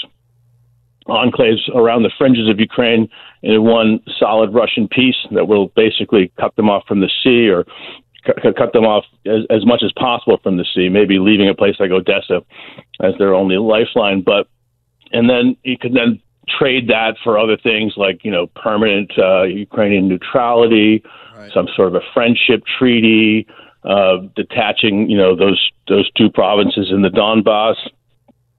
enclaves 1.08 1.68
around 1.74 2.02
the 2.02 2.12
fringes 2.18 2.48
of 2.48 2.60
Ukraine 2.60 3.08
in 3.42 3.64
one 3.64 4.00
solid 4.18 4.52
Russian 4.52 4.88
piece 4.88 5.16
that 5.32 5.48
will 5.48 5.68
basically 5.68 6.30
cut 6.38 6.54
them 6.56 6.68
off 6.68 6.84
from 6.86 7.00
the 7.00 7.10
sea 7.22 7.48
or 7.48 7.64
c- 8.26 8.52
cut 8.56 8.72
them 8.72 8.84
off 8.84 9.04
as, 9.26 9.44
as 9.50 9.64
much 9.64 9.82
as 9.82 9.92
possible 9.92 10.38
from 10.42 10.56
the 10.56 10.66
sea, 10.74 10.88
maybe 10.88 11.18
leaving 11.18 11.48
a 11.48 11.54
place 11.54 11.76
like 11.80 11.90
Odessa 11.90 12.42
as 13.00 13.14
their 13.18 13.34
only 13.34 13.56
lifeline. 13.56 14.22
But 14.22 14.48
and 15.12 15.28
then 15.30 15.56
you 15.62 15.78
could 15.78 15.94
then 15.94 16.20
trade 16.58 16.88
that 16.88 17.16
for 17.22 17.38
other 17.38 17.56
things 17.56 17.94
like 17.96 18.24
you 18.24 18.30
know 18.30 18.46
permanent 18.48 19.12
uh, 19.18 19.42
Ukrainian 19.44 20.08
neutrality, 20.08 21.02
right. 21.36 21.50
some 21.52 21.68
sort 21.74 21.88
of 21.88 21.94
a 21.94 22.04
friendship 22.12 22.62
treaty, 22.78 23.46
uh, 23.84 24.18
detaching 24.34 25.08
you 25.08 25.16
know 25.16 25.36
those 25.36 25.70
those 25.88 26.10
two 26.12 26.30
provinces 26.30 26.90
in 26.90 27.02
the 27.02 27.08
Donbass, 27.08 27.76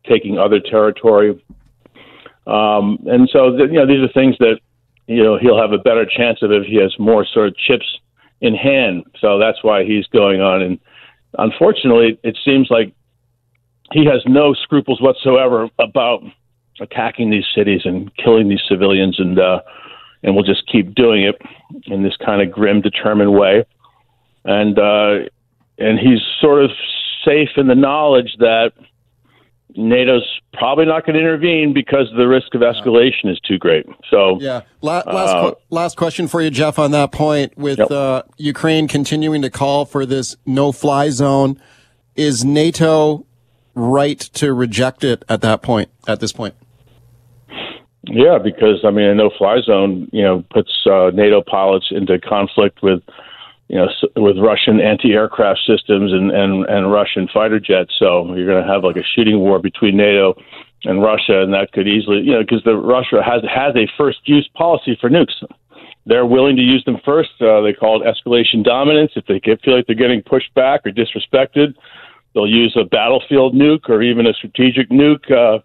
taking 0.07 0.37
other 0.37 0.59
territory. 0.59 1.43
Um, 2.47 2.97
and 3.05 3.29
so, 3.31 3.55
you 3.57 3.73
know, 3.73 3.85
these 3.85 4.01
are 4.01 4.11
things 4.11 4.35
that, 4.39 4.59
you 5.05 5.21
know, 5.21 5.37
he'll 5.37 5.61
have 5.61 5.71
a 5.71 5.77
better 5.77 6.05
chance 6.05 6.41
of 6.41 6.51
if 6.51 6.65
he 6.65 6.77
has 6.77 6.91
more 6.97 7.23
sort 7.23 7.49
of 7.49 7.55
chips 7.57 7.85
in 8.41 8.55
hand. 8.55 9.03
So 9.19 9.37
that's 9.37 9.63
why 9.63 9.83
he's 9.83 10.07
going 10.07 10.41
on. 10.41 10.63
And 10.63 10.79
unfortunately, 11.37 12.19
it 12.23 12.37
seems 12.43 12.69
like 12.71 12.93
he 13.91 14.05
has 14.05 14.23
no 14.25 14.53
scruples 14.53 14.99
whatsoever 14.99 15.69
about 15.77 16.23
attacking 16.81 17.29
these 17.29 17.45
cities 17.53 17.81
and 17.85 18.11
killing 18.15 18.49
these 18.49 18.63
civilians, 18.67 19.19
and 19.19 19.37
uh, 19.37 19.61
and 20.23 20.35
will 20.35 20.43
just 20.43 20.65
keep 20.71 20.95
doing 20.95 21.23
it 21.23 21.35
in 21.87 22.03
this 22.03 22.15
kind 22.17 22.41
of 22.41 22.51
grim, 22.51 22.81
determined 22.81 23.33
way. 23.33 23.65
And 24.49 24.79
uh, 24.79 25.29
and 25.77 25.99
he's 25.99 26.19
sort 26.41 26.63
of 26.63 26.71
safe 27.23 27.49
in 27.55 27.67
the 27.67 27.75
knowledge 27.75 28.35
that 28.39 28.71
NATO's 29.75 30.23
probably 30.53 30.85
not 30.85 31.05
going 31.05 31.13
to 31.13 31.19
intervene 31.19 31.73
because 31.73 32.07
the 32.17 32.27
risk 32.27 32.55
of 32.55 32.61
escalation 32.61 33.25
is 33.29 33.39
too 33.41 33.59
great. 33.59 33.85
So, 34.09 34.39
yeah. 34.41 34.61
La- 34.81 35.03
last 35.05 35.35
uh, 35.35 35.51
last 35.69 35.97
question 35.97 36.27
for 36.27 36.41
you, 36.41 36.49
Jeff, 36.49 36.79
on 36.79 36.91
that 36.91 37.11
point. 37.11 37.57
With 37.57 37.77
yep. 37.77 37.91
uh, 37.91 38.23
Ukraine 38.37 38.87
continuing 38.87 39.41
to 39.43 39.49
call 39.51 39.85
for 39.85 40.05
this 40.05 40.35
no-fly 40.45 41.11
zone, 41.11 41.61
is 42.15 42.43
NATO 42.43 43.25
right 43.75 44.19
to 44.19 44.53
reject 44.53 45.03
it 45.03 45.23
at 45.29 45.41
that 45.41 45.61
point? 45.61 45.89
At 46.07 46.19
this 46.19 46.33
point? 46.33 46.55
Yeah, 48.03 48.39
because 48.43 48.83
I 48.83 48.89
mean, 48.89 49.05
a 49.05 49.13
no-fly 49.13 49.61
zone, 49.61 50.09
you 50.11 50.23
know, 50.23 50.43
puts 50.51 50.71
uh, 50.89 51.11
NATO 51.13 51.43
pilots 51.43 51.87
into 51.91 52.17
conflict 52.19 52.81
with 52.81 53.03
you 53.69 53.77
know, 53.77 53.87
with 54.15 54.37
Russian 54.39 54.81
anti-aircraft 54.81 55.59
systems 55.65 56.11
and, 56.11 56.31
and, 56.31 56.65
and 56.65 56.91
Russian 56.91 57.29
fighter 57.31 57.59
jets. 57.59 57.93
So 57.99 58.33
you're 58.35 58.47
going 58.47 58.65
to 58.65 58.69
have 58.69 58.83
like 58.83 58.97
a 58.97 59.03
shooting 59.15 59.39
war 59.39 59.59
between 59.59 59.95
NATO 59.95 60.33
and 60.85 61.01
Russia, 61.01 61.43
and 61.43 61.53
that 61.53 61.71
could 61.71 61.87
easily, 61.87 62.21
you 62.21 62.31
know, 62.31 62.41
because 62.41 62.63
the 62.63 62.75
Russia 62.75 63.21
has 63.23 63.43
has 63.43 63.75
a 63.75 63.87
first 63.95 64.19
use 64.25 64.49
policy 64.55 64.97
for 64.99 65.09
nukes. 65.09 65.37
They're 66.05 66.25
willing 66.25 66.55
to 66.55 66.63
use 66.63 66.83
them 66.85 66.97
first. 67.05 67.29
Uh, 67.39 67.61
they 67.61 67.73
call 67.73 68.01
it 68.01 68.07
escalation 68.07 68.63
dominance. 68.63 69.11
If 69.15 69.25
they 69.27 69.39
get, 69.39 69.61
feel 69.61 69.75
like 69.75 69.85
they're 69.85 69.95
getting 69.95 70.23
pushed 70.23 70.51
back 70.55 70.81
or 70.85 70.91
disrespected, 70.91 71.75
they'll 72.33 72.47
use 72.47 72.75
a 72.79 72.85
battlefield 72.85 73.53
nuke 73.53 73.87
or 73.87 74.01
even 74.01 74.25
a 74.25 74.33
strategic 74.33 74.89
nuke. 74.89 75.29
Uh, 75.29 75.59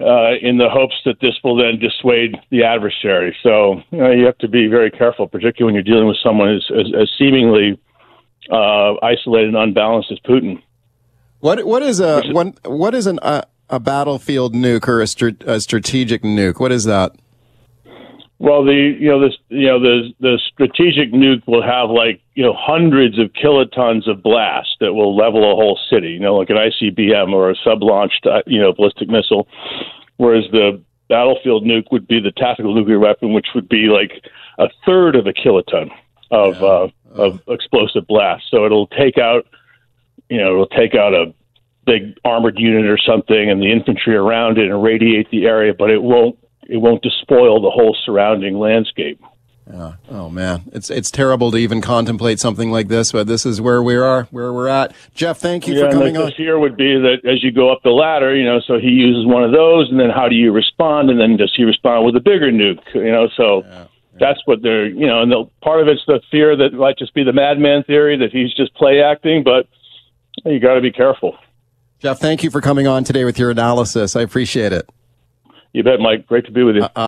uh, 0.00 0.34
in 0.40 0.58
the 0.58 0.68
hopes 0.70 0.94
that 1.04 1.20
this 1.20 1.34
will 1.44 1.56
then 1.56 1.78
dissuade 1.78 2.36
the 2.50 2.64
adversary. 2.64 3.36
So 3.42 3.82
you, 3.90 3.98
know, 3.98 4.10
you 4.10 4.24
have 4.24 4.38
to 4.38 4.48
be 4.48 4.66
very 4.66 4.90
careful, 4.90 5.26
particularly 5.28 5.66
when 5.66 5.74
you're 5.74 5.94
dealing 5.94 6.08
with 6.08 6.16
someone 6.22 6.54
as, 6.54 6.64
as, 6.70 6.92
as 7.02 7.10
seemingly 7.18 7.78
uh, 8.50 8.94
isolated 9.02 9.48
and 9.48 9.56
unbalanced 9.56 10.10
as 10.10 10.18
Putin. 10.20 10.62
What 11.40 11.64
what 11.66 11.82
is 11.82 12.00
a 12.00 12.22
one, 12.30 12.54
what 12.64 12.94
is 12.94 13.06
an, 13.06 13.18
uh, 13.20 13.42
a 13.68 13.80
battlefield 13.80 14.54
nuke 14.54 14.86
or 14.86 15.00
a, 15.00 15.52
a 15.52 15.60
strategic 15.60 16.22
nuke? 16.22 16.60
What 16.60 16.70
is 16.72 16.84
that? 16.84 17.16
Well, 18.42 18.64
the 18.64 18.74
you 18.74 19.08
know 19.08 19.20
this 19.20 19.38
you 19.50 19.68
know 19.68 19.78
the 19.78 20.12
the 20.18 20.36
strategic 20.52 21.12
nuke 21.12 21.46
will 21.46 21.62
have 21.62 21.90
like 21.90 22.20
you 22.34 22.42
know 22.42 22.52
hundreds 22.58 23.16
of 23.20 23.32
kilotons 23.34 24.10
of 24.10 24.20
blast 24.20 24.78
that 24.80 24.94
will 24.94 25.16
level 25.16 25.44
a 25.44 25.54
whole 25.54 25.78
city. 25.88 26.08
You 26.08 26.18
know, 26.18 26.34
like 26.34 26.50
an 26.50 26.56
ICBM 26.56 27.32
or 27.32 27.50
a 27.50 27.54
sub-launched 27.62 28.26
uh, 28.26 28.42
you 28.48 28.60
know 28.60 28.72
ballistic 28.72 29.08
missile, 29.08 29.46
whereas 30.16 30.42
the 30.50 30.82
battlefield 31.08 31.64
nuke 31.64 31.92
would 31.92 32.08
be 32.08 32.18
the 32.18 32.32
tactical 32.32 32.74
nuclear 32.74 32.98
weapon, 32.98 33.32
which 33.32 33.46
would 33.54 33.68
be 33.68 33.86
like 33.86 34.24
a 34.58 34.68
third 34.84 35.14
of 35.14 35.28
a 35.28 35.32
kiloton 35.32 35.92
of 36.32 36.60
yeah. 36.60 36.66
uh, 36.66 36.88
of 37.14 37.40
explosive 37.46 38.08
blast. 38.08 38.42
So 38.50 38.66
it'll 38.66 38.88
take 38.88 39.18
out 39.18 39.46
you 40.28 40.38
know 40.38 40.50
it'll 40.50 40.66
take 40.66 40.96
out 40.96 41.14
a 41.14 41.32
big 41.86 42.18
armored 42.24 42.58
unit 42.58 42.90
or 42.90 42.98
something 42.98 43.50
and 43.50 43.62
the 43.62 43.70
infantry 43.70 44.16
around 44.16 44.58
it 44.58 44.64
and 44.64 44.72
irradiate 44.72 45.30
the 45.30 45.44
area, 45.44 45.72
but 45.72 45.90
it 45.90 46.02
won't 46.02 46.36
it 46.68 46.78
won't 46.78 47.02
despoil 47.02 47.60
the 47.60 47.70
whole 47.70 47.96
surrounding 48.04 48.58
landscape. 48.58 49.20
Yeah. 49.70 49.94
Oh 50.10 50.28
man, 50.28 50.64
it's 50.72 50.90
it's 50.90 51.10
terrible 51.10 51.52
to 51.52 51.56
even 51.56 51.80
contemplate 51.80 52.40
something 52.40 52.70
like 52.72 52.88
this, 52.88 53.12
but 53.12 53.28
this 53.28 53.46
is 53.46 53.60
where 53.60 53.82
we 53.82 53.94
are, 53.94 54.24
where 54.24 54.52
we're 54.52 54.68
at. 54.68 54.92
Jeff, 55.14 55.38
thank 55.38 55.68
you 55.68 55.74
yeah, 55.74 55.86
for 55.86 55.92
coming 55.92 56.16
on. 56.16 56.32
Here 56.32 56.58
would 56.58 56.76
be 56.76 56.98
that 56.98 57.24
as 57.24 57.44
you 57.44 57.52
go 57.52 57.70
up 57.70 57.82
the 57.84 57.90
ladder, 57.90 58.34
you 58.34 58.44
know, 58.44 58.60
so 58.60 58.78
he 58.78 58.88
uses 58.88 59.24
one 59.24 59.44
of 59.44 59.52
those, 59.52 59.88
and 59.88 60.00
then 60.00 60.10
how 60.10 60.28
do 60.28 60.34
you 60.34 60.52
respond? 60.52 61.10
And 61.10 61.20
then 61.20 61.36
does 61.36 61.52
he 61.56 61.62
respond 61.62 62.04
with 62.04 62.16
a 62.16 62.20
bigger 62.20 62.50
nuke? 62.50 62.94
You 62.94 63.12
know, 63.12 63.28
so. 63.36 63.62
Yeah. 63.64 63.86
That's 64.20 64.40
what 64.44 64.60
they're, 64.60 64.88
you 64.88 65.06
know, 65.06 65.22
and 65.22 65.32
the, 65.32 65.46
part 65.62 65.80
of 65.80 65.88
it's 65.88 66.02
the 66.06 66.20
fear 66.30 66.54
that 66.54 66.66
it 66.66 66.74
might 66.74 66.98
just 66.98 67.14
be 67.14 67.24
the 67.24 67.32
madman 67.32 67.82
theory 67.82 68.18
that 68.18 68.30
he's 68.30 68.52
just 68.52 68.72
play 68.74 69.02
acting, 69.02 69.42
but 69.42 69.66
you 70.44 70.60
got 70.60 70.74
to 70.74 70.82
be 70.82 70.92
careful. 70.92 71.34
Jeff, 71.98 72.18
thank 72.18 72.44
you 72.44 72.50
for 72.50 72.60
coming 72.60 72.86
on 72.86 73.04
today 73.04 73.24
with 73.24 73.38
your 73.38 73.50
analysis. 73.50 74.14
I 74.14 74.20
appreciate 74.20 74.74
it. 74.74 74.88
You 75.72 75.82
bet, 75.82 76.00
Mike. 76.00 76.26
Great 76.26 76.44
to 76.44 76.52
be 76.52 76.62
with 76.62 76.76
you. 76.76 76.82
Uh, 76.82 77.06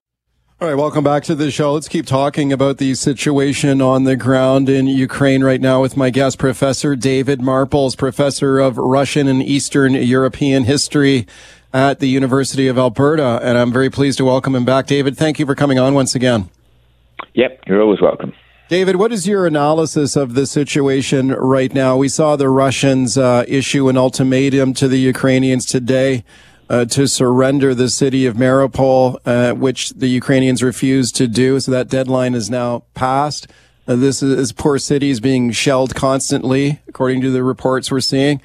all 0.60 0.68
right, 0.68 0.74
welcome 0.74 1.04
back 1.04 1.22
to 1.24 1.34
the 1.34 1.50
show. 1.50 1.74
Let's 1.74 1.88
keep 1.88 2.06
talking 2.06 2.50
about 2.50 2.78
the 2.78 2.94
situation 2.94 3.82
on 3.82 4.04
the 4.04 4.16
ground 4.16 4.70
in 4.70 4.86
Ukraine 4.86 5.44
right 5.44 5.60
now 5.60 5.82
with 5.82 5.98
my 5.98 6.08
guest, 6.08 6.38
Professor 6.38 6.96
David 6.96 7.40
Marples, 7.40 7.94
professor 7.94 8.58
of 8.58 8.78
Russian 8.78 9.28
and 9.28 9.42
Eastern 9.42 9.92
European 9.92 10.64
history 10.64 11.26
at 11.74 11.98
the 11.98 12.08
University 12.08 12.66
of 12.66 12.78
Alberta. 12.78 13.40
And 13.42 13.58
I'm 13.58 13.70
very 13.70 13.90
pleased 13.90 14.16
to 14.18 14.24
welcome 14.24 14.54
him 14.54 14.64
back. 14.64 14.86
David, 14.86 15.18
thank 15.18 15.38
you 15.38 15.44
for 15.44 15.54
coming 15.54 15.78
on 15.78 15.92
once 15.92 16.14
again. 16.14 16.48
Yep, 17.34 17.64
you're 17.66 17.82
always 17.82 18.00
welcome. 18.00 18.32
David, 18.70 18.96
what 18.96 19.12
is 19.12 19.28
your 19.28 19.46
analysis 19.46 20.16
of 20.16 20.32
the 20.32 20.46
situation 20.46 21.32
right 21.32 21.74
now? 21.74 21.98
We 21.98 22.08
saw 22.08 22.36
the 22.36 22.48
Russians 22.48 23.18
uh, 23.18 23.44
issue 23.46 23.90
an 23.90 23.98
ultimatum 23.98 24.72
to 24.74 24.88
the 24.88 24.98
Ukrainians 24.98 25.66
today 25.66 26.24
uh, 26.68 26.84
to 26.86 27.06
surrender 27.06 27.74
the 27.74 27.88
city 27.88 28.26
of 28.26 28.36
Mariupol, 28.36 29.18
uh, 29.24 29.54
which 29.54 29.90
the 29.90 30.08
Ukrainians 30.08 30.62
refused 30.62 31.16
to 31.16 31.26
do. 31.26 31.60
So 31.60 31.70
that 31.72 31.88
deadline 31.88 32.34
is 32.34 32.50
now 32.50 32.84
passed. 32.94 33.46
Uh, 33.86 33.96
this 33.96 34.22
is 34.22 34.52
poor 34.52 34.78
cities 34.78 35.20
being 35.20 35.50
shelled 35.50 35.94
constantly, 35.94 36.80
according 36.88 37.20
to 37.20 37.30
the 37.30 37.42
reports 37.42 37.90
we're 37.90 38.00
seeing. 38.00 38.40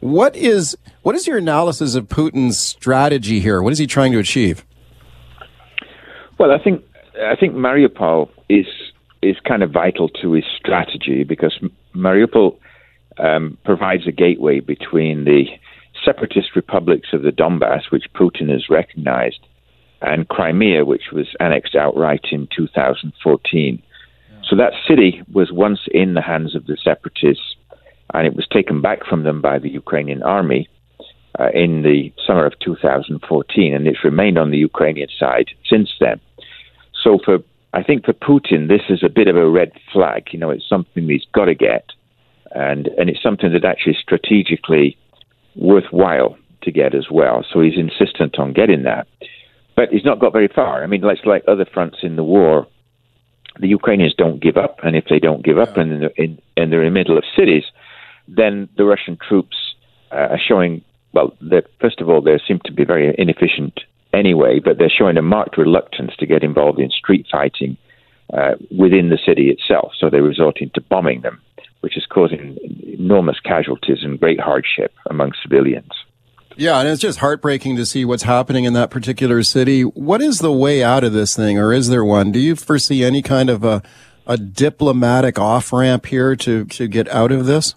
What 0.00 0.36
is 0.36 0.76
what 1.02 1.14
is 1.14 1.26
your 1.26 1.38
analysis 1.38 1.94
of 1.94 2.08
Putin's 2.08 2.58
strategy 2.58 3.40
here? 3.40 3.62
What 3.62 3.72
is 3.72 3.78
he 3.78 3.86
trying 3.86 4.12
to 4.12 4.18
achieve? 4.18 4.64
Well, 6.38 6.50
I 6.50 6.58
think 6.58 6.84
I 7.24 7.36
think 7.36 7.54
Mariupol 7.54 8.28
is 8.48 8.66
is 9.22 9.36
kind 9.46 9.62
of 9.62 9.70
vital 9.70 10.08
to 10.08 10.32
his 10.32 10.44
strategy 10.58 11.24
because 11.24 11.56
Mariupol 11.94 12.58
um, 13.18 13.56
provides 13.64 14.06
a 14.06 14.12
gateway 14.12 14.60
between 14.60 15.24
the 15.24 15.44
separatist 16.04 16.56
republics 16.56 17.08
of 17.12 17.22
the 17.22 17.30
Donbass, 17.30 17.90
which 17.90 18.12
Putin 18.14 18.50
has 18.50 18.68
recognized, 18.68 19.40
and 20.00 20.28
Crimea, 20.28 20.84
which 20.84 21.12
was 21.12 21.28
annexed 21.40 21.74
outright 21.74 22.26
in 22.30 22.48
2014. 22.54 23.82
Yeah. 24.30 24.36
So 24.48 24.56
that 24.56 24.72
city 24.86 25.22
was 25.32 25.52
once 25.52 25.80
in 25.92 26.14
the 26.14 26.22
hands 26.22 26.54
of 26.54 26.66
the 26.66 26.76
separatists, 26.82 27.54
and 28.14 28.26
it 28.26 28.34
was 28.34 28.46
taken 28.48 28.80
back 28.80 29.04
from 29.06 29.22
them 29.22 29.40
by 29.40 29.58
the 29.58 29.70
Ukrainian 29.70 30.22
army 30.22 30.68
uh, 31.38 31.48
in 31.54 31.82
the 31.82 32.12
summer 32.26 32.44
of 32.44 32.58
2014, 32.60 33.74
and 33.74 33.86
it's 33.86 34.04
remained 34.04 34.38
on 34.38 34.50
the 34.50 34.58
Ukrainian 34.58 35.08
side 35.18 35.48
since 35.68 35.90
then. 36.00 36.20
So 37.02 37.18
for 37.24 37.38
I 37.74 37.82
think 37.82 38.04
for 38.04 38.12
Putin, 38.12 38.68
this 38.68 38.82
is 38.90 39.02
a 39.02 39.08
bit 39.08 39.28
of 39.28 39.36
a 39.36 39.48
red 39.48 39.72
flag. 39.92 40.28
You 40.30 40.38
know, 40.38 40.50
it's 40.50 40.68
something 40.68 41.08
he's 41.08 41.24
got 41.32 41.46
to 41.46 41.54
get, 41.54 41.86
and 42.54 42.88
and 42.98 43.08
it's 43.08 43.22
something 43.22 43.52
that 43.52 43.64
actually 43.64 43.96
strategically 44.00 44.98
worthwhile 45.54 46.36
to 46.62 46.70
get 46.70 46.94
as 46.94 47.06
well. 47.10 47.44
So 47.52 47.60
he's 47.60 47.78
insistent 47.78 48.38
on 48.38 48.52
getting 48.52 48.84
that. 48.84 49.06
But 49.74 49.90
he's 49.90 50.04
not 50.04 50.20
got 50.20 50.32
very 50.32 50.48
far. 50.48 50.82
I 50.82 50.86
mean, 50.86 51.00
like, 51.00 51.24
like 51.24 51.44
other 51.48 51.64
fronts 51.64 51.98
in 52.02 52.16
the 52.16 52.24
war, 52.24 52.66
the 53.58 53.68
Ukrainians 53.68 54.14
don't 54.14 54.40
give 54.40 54.56
up. 54.56 54.78
And 54.82 54.96
if 54.96 55.04
they 55.08 55.18
don't 55.18 55.44
give 55.44 55.58
up 55.58 55.76
and, 55.76 56.10
in, 56.16 56.38
and 56.56 56.72
they're 56.72 56.82
in 56.82 56.92
the 56.92 56.98
middle 56.98 57.18
of 57.18 57.24
cities, 57.36 57.64
then 58.28 58.68
the 58.76 58.84
Russian 58.84 59.16
troops 59.16 59.56
uh, 60.10 60.28
are 60.30 60.40
showing, 60.46 60.82
well, 61.12 61.36
first 61.80 62.00
of 62.00 62.08
all, 62.08 62.20
they 62.20 62.38
seem 62.46 62.60
to 62.64 62.72
be 62.72 62.84
very 62.84 63.14
inefficient 63.18 63.80
anyway, 64.12 64.60
but 64.62 64.78
they're 64.78 64.90
showing 64.90 65.16
a 65.16 65.22
marked 65.22 65.56
reluctance 65.56 66.12
to 66.18 66.26
get 66.26 66.42
involved 66.42 66.78
in 66.78 66.90
street 66.90 67.26
fighting 67.30 67.76
uh, 68.32 68.52
within 68.78 69.08
the 69.08 69.18
city 69.24 69.50
itself. 69.50 69.92
So 69.98 70.10
they're 70.10 70.22
resorting 70.22 70.70
to 70.74 70.80
bombing 70.82 71.22
them 71.22 71.40
which 71.82 71.96
is 71.96 72.06
causing 72.06 72.56
enormous 72.82 73.38
casualties 73.40 73.98
and 74.02 74.18
great 74.18 74.40
hardship 74.40 74.92
among 75.10 75.32
civilians. 75.42 75.90
Yeah, 76.56 76.78
and 76.78 76.88
it's 76.88 77.00
just 77.00 77.18
heartbreaking 77.18 77.76
to 77.76 77.86
see 77.86 78.04
what's 78.04 78.24
happening 78.24 78.64
in 78.64 78.72
that 78.74 78.90
particular 78.90 79.42
city. 79.42 79.82
What 79.82 80.20
is 80.20 80.38
the 80.38 80.52
way 80.52 80.82
out 80.82 81.04
of 81.04 81.12
this 81.12 81.34
thing, 81.34 81.58
or 81.58 81.72
is 81.72 81.88
there 81.88 82.04
one? 82.04 82.30
Do 82.30 82.38
you 82.38 82.56
foresee 82.56 83.04
any 83.04 83.22
kind 83.22 83.48
of 83.48 83.64
a, 83.64 83.82
a 84.26 84.36
diplomatic 84.36 85.38
off 85.38 85.72
ramp 85.72 86.06
here 86.06 86.36
to, 86.36 86.64
to 86.66 86.88
get 86.88 87.08
out 87.08 87.32
of 87.32 87.46
this? 87.46 87.74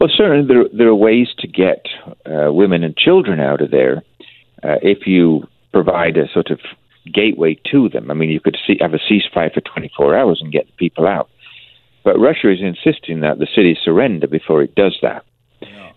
Well, 0.00 0.10
certainly 0.16 0.46
there, 0.46 0.64
there 0.72 0.88
are 0.88 0.94
ways 0.94 1.28
to 1.38 1.46
get 1.46 1.86
uh, 2.26 2.52
women 2.52 2.82
and 2.82 2.96
children 2.96 3.38
out 3.38 3.60
of 3.60 3.70
there 3.70 4.02
uh, 4.62 4.76
if 4.82 5.06
you 5.06 5.46
provide 5.72 6.16
a 6.16 6.28
sort 6.32 6.50
of 6.50 6.58
gateway 7.12 7.58
to 7.70 7.88
them. 7.88 8.10
I 8.10 8.14
mean, 8.14 8.30
you 8.30 8.40
could 8.40 8.56
see, 8.66 8.78
have 8.80 8.94
a 8.94 8.98
ceasefire 8.98 9.52
for 9.52 9.60
24 9.60 10.16
hours 10.16 10.40
and 10.42 10.52
get 10.52 10.66
the 10.66 10.72
people 10.72 11.06
out. 11.06 11.30
But 12.02 12.18
Russia 12.18 12.50
is 12.50 12.60
insisting 12.60 13.20
that 13.20 13.38
the 13.38 13.48
city 13.54 13.76
surrender 13.82 14.26
before 14.26 14.62
it 14.62 14.74
does 14.74 14.96
that. 15.02 15.24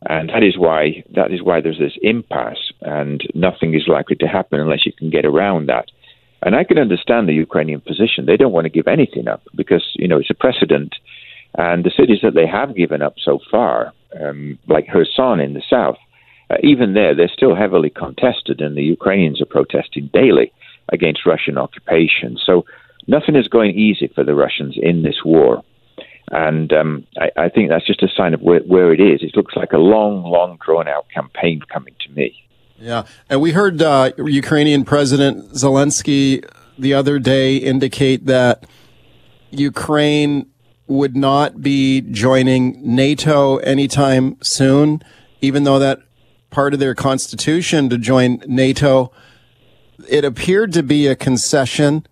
And 0.06 0.30
that 0.30 0.43
is 0.43 0.58
why 0.58 1.04
that 1.16 1.32
is 1.32 1.41
why 1.41 1.62
there's 1.62 1.80
this 1.80 1.97
impasse, 2.01 2.74
and 2.82 3.22
nothing 3.34 3.74
is 3.74 3.88
likely 3.88 4.18
to 4.18 4.28
happen 4.28 4.60
unless 4.60 4.86
you 4.86 4.91
can 4.91 5.10
get 5.10 5.26
around 5.26 5.68
that. 5.68 5.86
And 6.41 6.56
I 6.56 6.66
can 6.66 6.78
understand 6.78 7.28
the 7.28 7.34
Ukrainian 7.34 7.80
position; 7.80 8.26
they 8.26 8.36
don't 8.36 8.51
want 8.51 8.66
to 8.66 8.70
give 8.70 8.88
anything 8.88 9.30
up 9.30 9.43
because 9.56 9.84
you 9.95 10.08
know 10.10 10.18
it's 10.18 10.30
a 10.30 10.34
precedent, 10.34 10.95
and 11.58 11.86
the 11.86 11.91
cities 11.97 12.20
that 12.22 12.34
they 12.34 12.47
have 12.47 12.76
given 12.76 13.01
up 13.01 13.16
so 13.18 13.39
far, 13.49 13.93
um, 14.20 14.60
like 14.68 14.89
Kherson 14.91 15.39
in 15.39 15.54
the 15.54 15.64
south, 15.70 15.97
uh, 16.49 16.58
even 16.62 16.93
there 16.93 17.16
they're 17.16 17.30
still 17.30 17.56
heavily 17.56 17.89
contested, 17.89 18.60
and 18.60 18.76
the 18.76 18.84
Ukrainians 18.84 19.41
are 19.41 19.45
protesting 19.45 20.10
daily 20.12 20.51
against 20.91 21.26
Russian 21.26 21.58
occupation. 21.58 22.38
So 22.45 22.66
nothing 23.08 23.38
is 23.38 23.47
going 23.47 23.72
easy 23.72 24.08
for 24.14 24.26
the 24.26 24.36
Russians 24.36 24.76
in 24.78 25.04
this 25.04 25.24
war. 25.24 25.64
And 26.32 26.71
um, 26.74 27.05
I, 27.17 27.32
I, 27.43 27.49
think 27.49 27.69
that's 27.69 27.86
just 27.86 28.01
a 28.01 28.07
sign 28.07 28.34
of 28.34 28.41
where, 28.41 28.61
where, 28.61 28.93
it 28.93 28.99
is. 28.99 29.21
It 29.21 29.36
looks 29.36 29.55
like 29.55 29.74
a 29.74 29.78
long, 29.78 30.24
long, 30.24 30.57
drawn 30.65 30.88
out 30.88 31.05
campaign 31.13 31.61
coming 31.71 31.93
to 31.99 32.11
me. 32.11 32.34
Yeah. 32.80 33.03
And 33.30 33.41
we 33.41 33.51
heard 33.51 33.82
uh, 33.82 34.11
Ukrainian 34.17 34.84
President 34.84 35.51
Zelensky 35.51 36.43
the 36.78 36.93
other 36.93 37.19
day 37.19 37.57
indicate 37.57 38.26
that 38.26 38.65
Ukraine 39.51 40.47
would 40.88 41.15
not 41.15 41.61
be 41.61 42.01
joining 42.01 42.95
NATO 42.95 43.57
anytime 43.57 44.38
soon, 44.41 45.01
even 45.41 45.63
though 45.63 45.80
that 45.80 45.99
part 46.49 46.74
of 46.74 46.80
their 46.80 46.95
constitution 46.95 47.89
to 47.89 47.97
join 47.97 48.41
NATO. 48.47 49.11
It 50.09 50.26
appeared 50.26 50.74
to 50.74 50.84
be 50.84 51.07
a 51.07 51.15
concession 51.15 52.05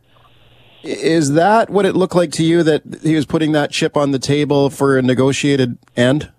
Is 0.83 1.33
that 1.33 1.69
what 1.69 1.85
it 1.85 1.95
looked 1.95 2.15
like 2.15 2.31
to 2.33 2.43
you 2.43 2.63
that 2.63 2.81
he 3.03 3.15
was 3.15 3.25
putting 3.25 3.51
that 3.51 3.71
chip 3.71 3.95
on 3.95 4.11
the 4.11 4.19
table 4.19 4.69
for 4.69 4.97
a 4.97 5.01
negotiated 5.01 5.77
end? 5.95 6.31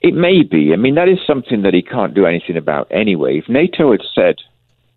It 0.00 0.14
may 0.14 0.42
be. 0.42 0.72
I 0.72 0.76
mean, 0.76 0.94
that 0.94 1.08
is 1.08 1.18
something 1.26 1.62
that 1.62 1.74
he 1.74 1.82
can't 1.82 2.14
do 2.14 2.24
anything 2.24 2.56
about 2.56 2.86
anyway. 2.90 3.38
If 3.38 3.48
NATO 3.48 3.90
had 3.90 4.02
said, 4.14 4.36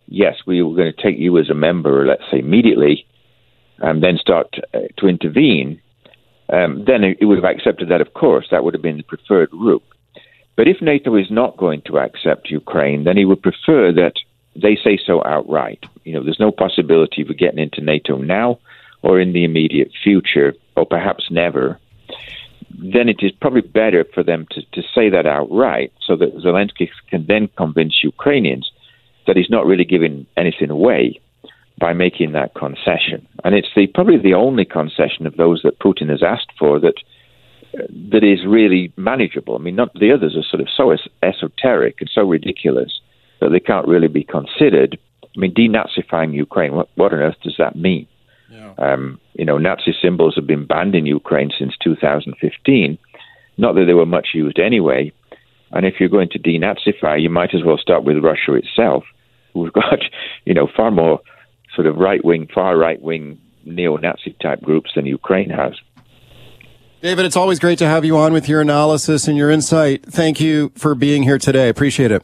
yes, 0.08 0.36
we 0.46 0.62
were 0.62 0.76
going 0.76 0.94
to 0.94 1.02
take 1.02 1.18
you 1.18 1.40
as 1.40 1.50
a 1.50 1.56
member, 1.56 2.06
let's 2.06 2.24
say 2.32 2.40
immediately, 2.40 3.08
and 3.80 4.04
then 4.04 4.18
start 4.18 4.52
to, 4.54 4.62
uh, 4.74 4.88
to 4.98 5.08
intervene, 5.08 5.82
um, 6.50 6.84
then 6.86 7.04
it 7.04 7.26
would 7.26 7.44
have 7.44 7.52
accepted 7.52 7.90
that, 7.90 8.02
of 8.02 8.14
course. 8.14 8.48
That 8.52 8.64
would 8.64 8.76
have 8.76 8.84
been 8.84 8.98
the 8.98 9.04
preferred 9.04 9.50
route. 9.54 9.84
But 10.56 10.68
if 10.68 10.82
NATO 10.82 11.16
is 11.16 11.32
not 11.32 11.58
going 11.58 11.82
to 11.88 11.98
accept 11.98 12.52
Ukraine, 12.52 13.06
then 13.06 13.18
he 13.18 13.26
would 13.26 13.42
prefer 13.42 13.92
that 13.94 14.14
they 14.56 14.76
say 14.76 15.00
so 15.06 15.22
outright. 15.26 15.84
You 16.04 16.14
know, 16.14 16.24
there's 16.24 16.40
no 16.40 16.52
possibility 16.52 17.22
of 17.22 17.38
getting 17.38 17.60
into 17.60 17.82
NATO 17.82 18.18
now 18.18 18.60
or 19.02 19.20
in 19.20 19.34
the 19.34 19.44
immediate 19.44 19.92
future, 20.04 20.54
or 20.76 20.86
perhaps 20.86 21.32
never. 21.32 21.80
Then 22.70 23.10
it 23.10 23.18
is 23.22 23.32
probably 23.42 23.62
better 23.62 24.06
for 24.14 24.24
them 24.24 24.48
to, 24.52 24.62
to 24.74 24.82
say 24.94 25.10
that 25.10 25.26
outright 25.26 25.92
so 26.06 26.16
that 26.16 26.36
Zelensky 26.36 26.90
can 27.10 27.26
then 27.26 27.50
convince 27.58 28.04
Ukrainians 28.04 28.72
that 29.28 29.36
he's 29.36 29.50
not 29.50 29.66
really 29.66 29.86
giving 29.86 30.26
anything 30.38 30.70
away 30.70 31.20
by 31.80 31.94
making 31.94 32.34
that 32.34 32.54
concession. 32.54 33.28
And 33.44 33.56
it's 33.56 33.70
the, 33.76 33.88
probably 33.88 34.18
the 34.18 34.36
only 34.36 34.66
concession 34.66 35.26
of 35.26 35.36
those 35.36 35.62
that 35.64 35.80
Putin 35.80 36.10
has 36.10 36.22
asked 36.22 36.52
for 36.60 36.80
that 36.80 36.96
that 38.12 38.24
is 38.24 38.46
really 38.46 38.92
manageable. 38.98 39.56
I 39.56 39.60
mean, 39.60 39.76
not 39.76 39.94
the 39.94 40.12
others 40.12 40.36
are 40.36 40.44
sort 40.44 40.62
of 40.62 40.68
so 40.76 40.92
es- 40.92 41.08
esoteric 41.24 42.02
and 42.02 42.12
so 42.14 42.24
ridiculous 42.24 43.00
that 43.42 43.50
they 43.50 43.60
can't 43.60 43.88
really 43.88 44.08
be 44.08 44.24
considered. 44.24 44.98
I 45.36 45.40
mean, 45.40 45.54
denazifying 45.54 46.34
Ukraine, 46.34 46.74
what, 46.74 46.90
what 46.96 47.14
on 47.14 47.20
earth 47.20 47.36
does 47.44 47.56
that 47.58 47.76
mean? 47.76 48.08
Yeah. 48.50 48.74
Um, 48.78 49.20
you 49.34 49.46
know, 49.46 49.58
Nazi 49.58 49.96
symbols 50.02 50.36
have 50.36 50.48
been 50.48 50.66
banned 50.66 50.96
in 50.96 51.06
Ukraine 51.06 51.52
since 51.58 51.74
2015. 51.84 52.98
Not 53.58 53.76
that 53.76 53.86
they 53.86 53.94
were 53.94 54.06
much 54.06 54.30
used 54.34 54.60
anyway. 54.60 55.12
And 55.72 55.86
if 55.86 55.96
you're 56.00 56.10
going 56.10 56.30
to 56.30 56.40
denazify, 56.40 57.22
you 57.22 57.30
might 57.30 57.56
as 57.56 57.64
well 57.64 57.78
start 57.78 58.04
with 58.04 58.18
Russia 58.24 58.54
itself, 58.54 59.04
who've 59.54 59.74
got, 59.82 60.00
you 60.46 60.54
know, 60.54 60.68
far 60.76 60.92
more 60.92 61.22
sort 61.76 61.88
of 61.88 61.98
right 61.98 62.24
wing, 62.24 62.48
far 62.54 62.78
right 62.78 63.02
wing 63.02 63.40
neo 63.66 63.98
Nazi 63.98 64.36
type 64.42 64.62
groups 64.62 64.92
than 64.96 65.06
Ukraine 65.06 65.50
has. 65.50 65.74
David, 67.02 67.26
it's 67.26 67.38
always 67.38 67.58
great 67.58 67.80
to 67.80 67.88
have 67.88 68.06
you 68.06 68.18
on 68.18 68.32
with 68.32 68.48
your 68.48 68.62
analysis 68.62 69.28
and 69.28 69.36
your 69.36 69.50
insight. 69.50 70.06
Thank 70.06 70.40
you 70.40 70.72
for 70.76 70.94
being 70.94 71.24
here 71.24 71.40
today. 71.40 71.70
Appreciate 71.70 72.12
it. 72.12 72.24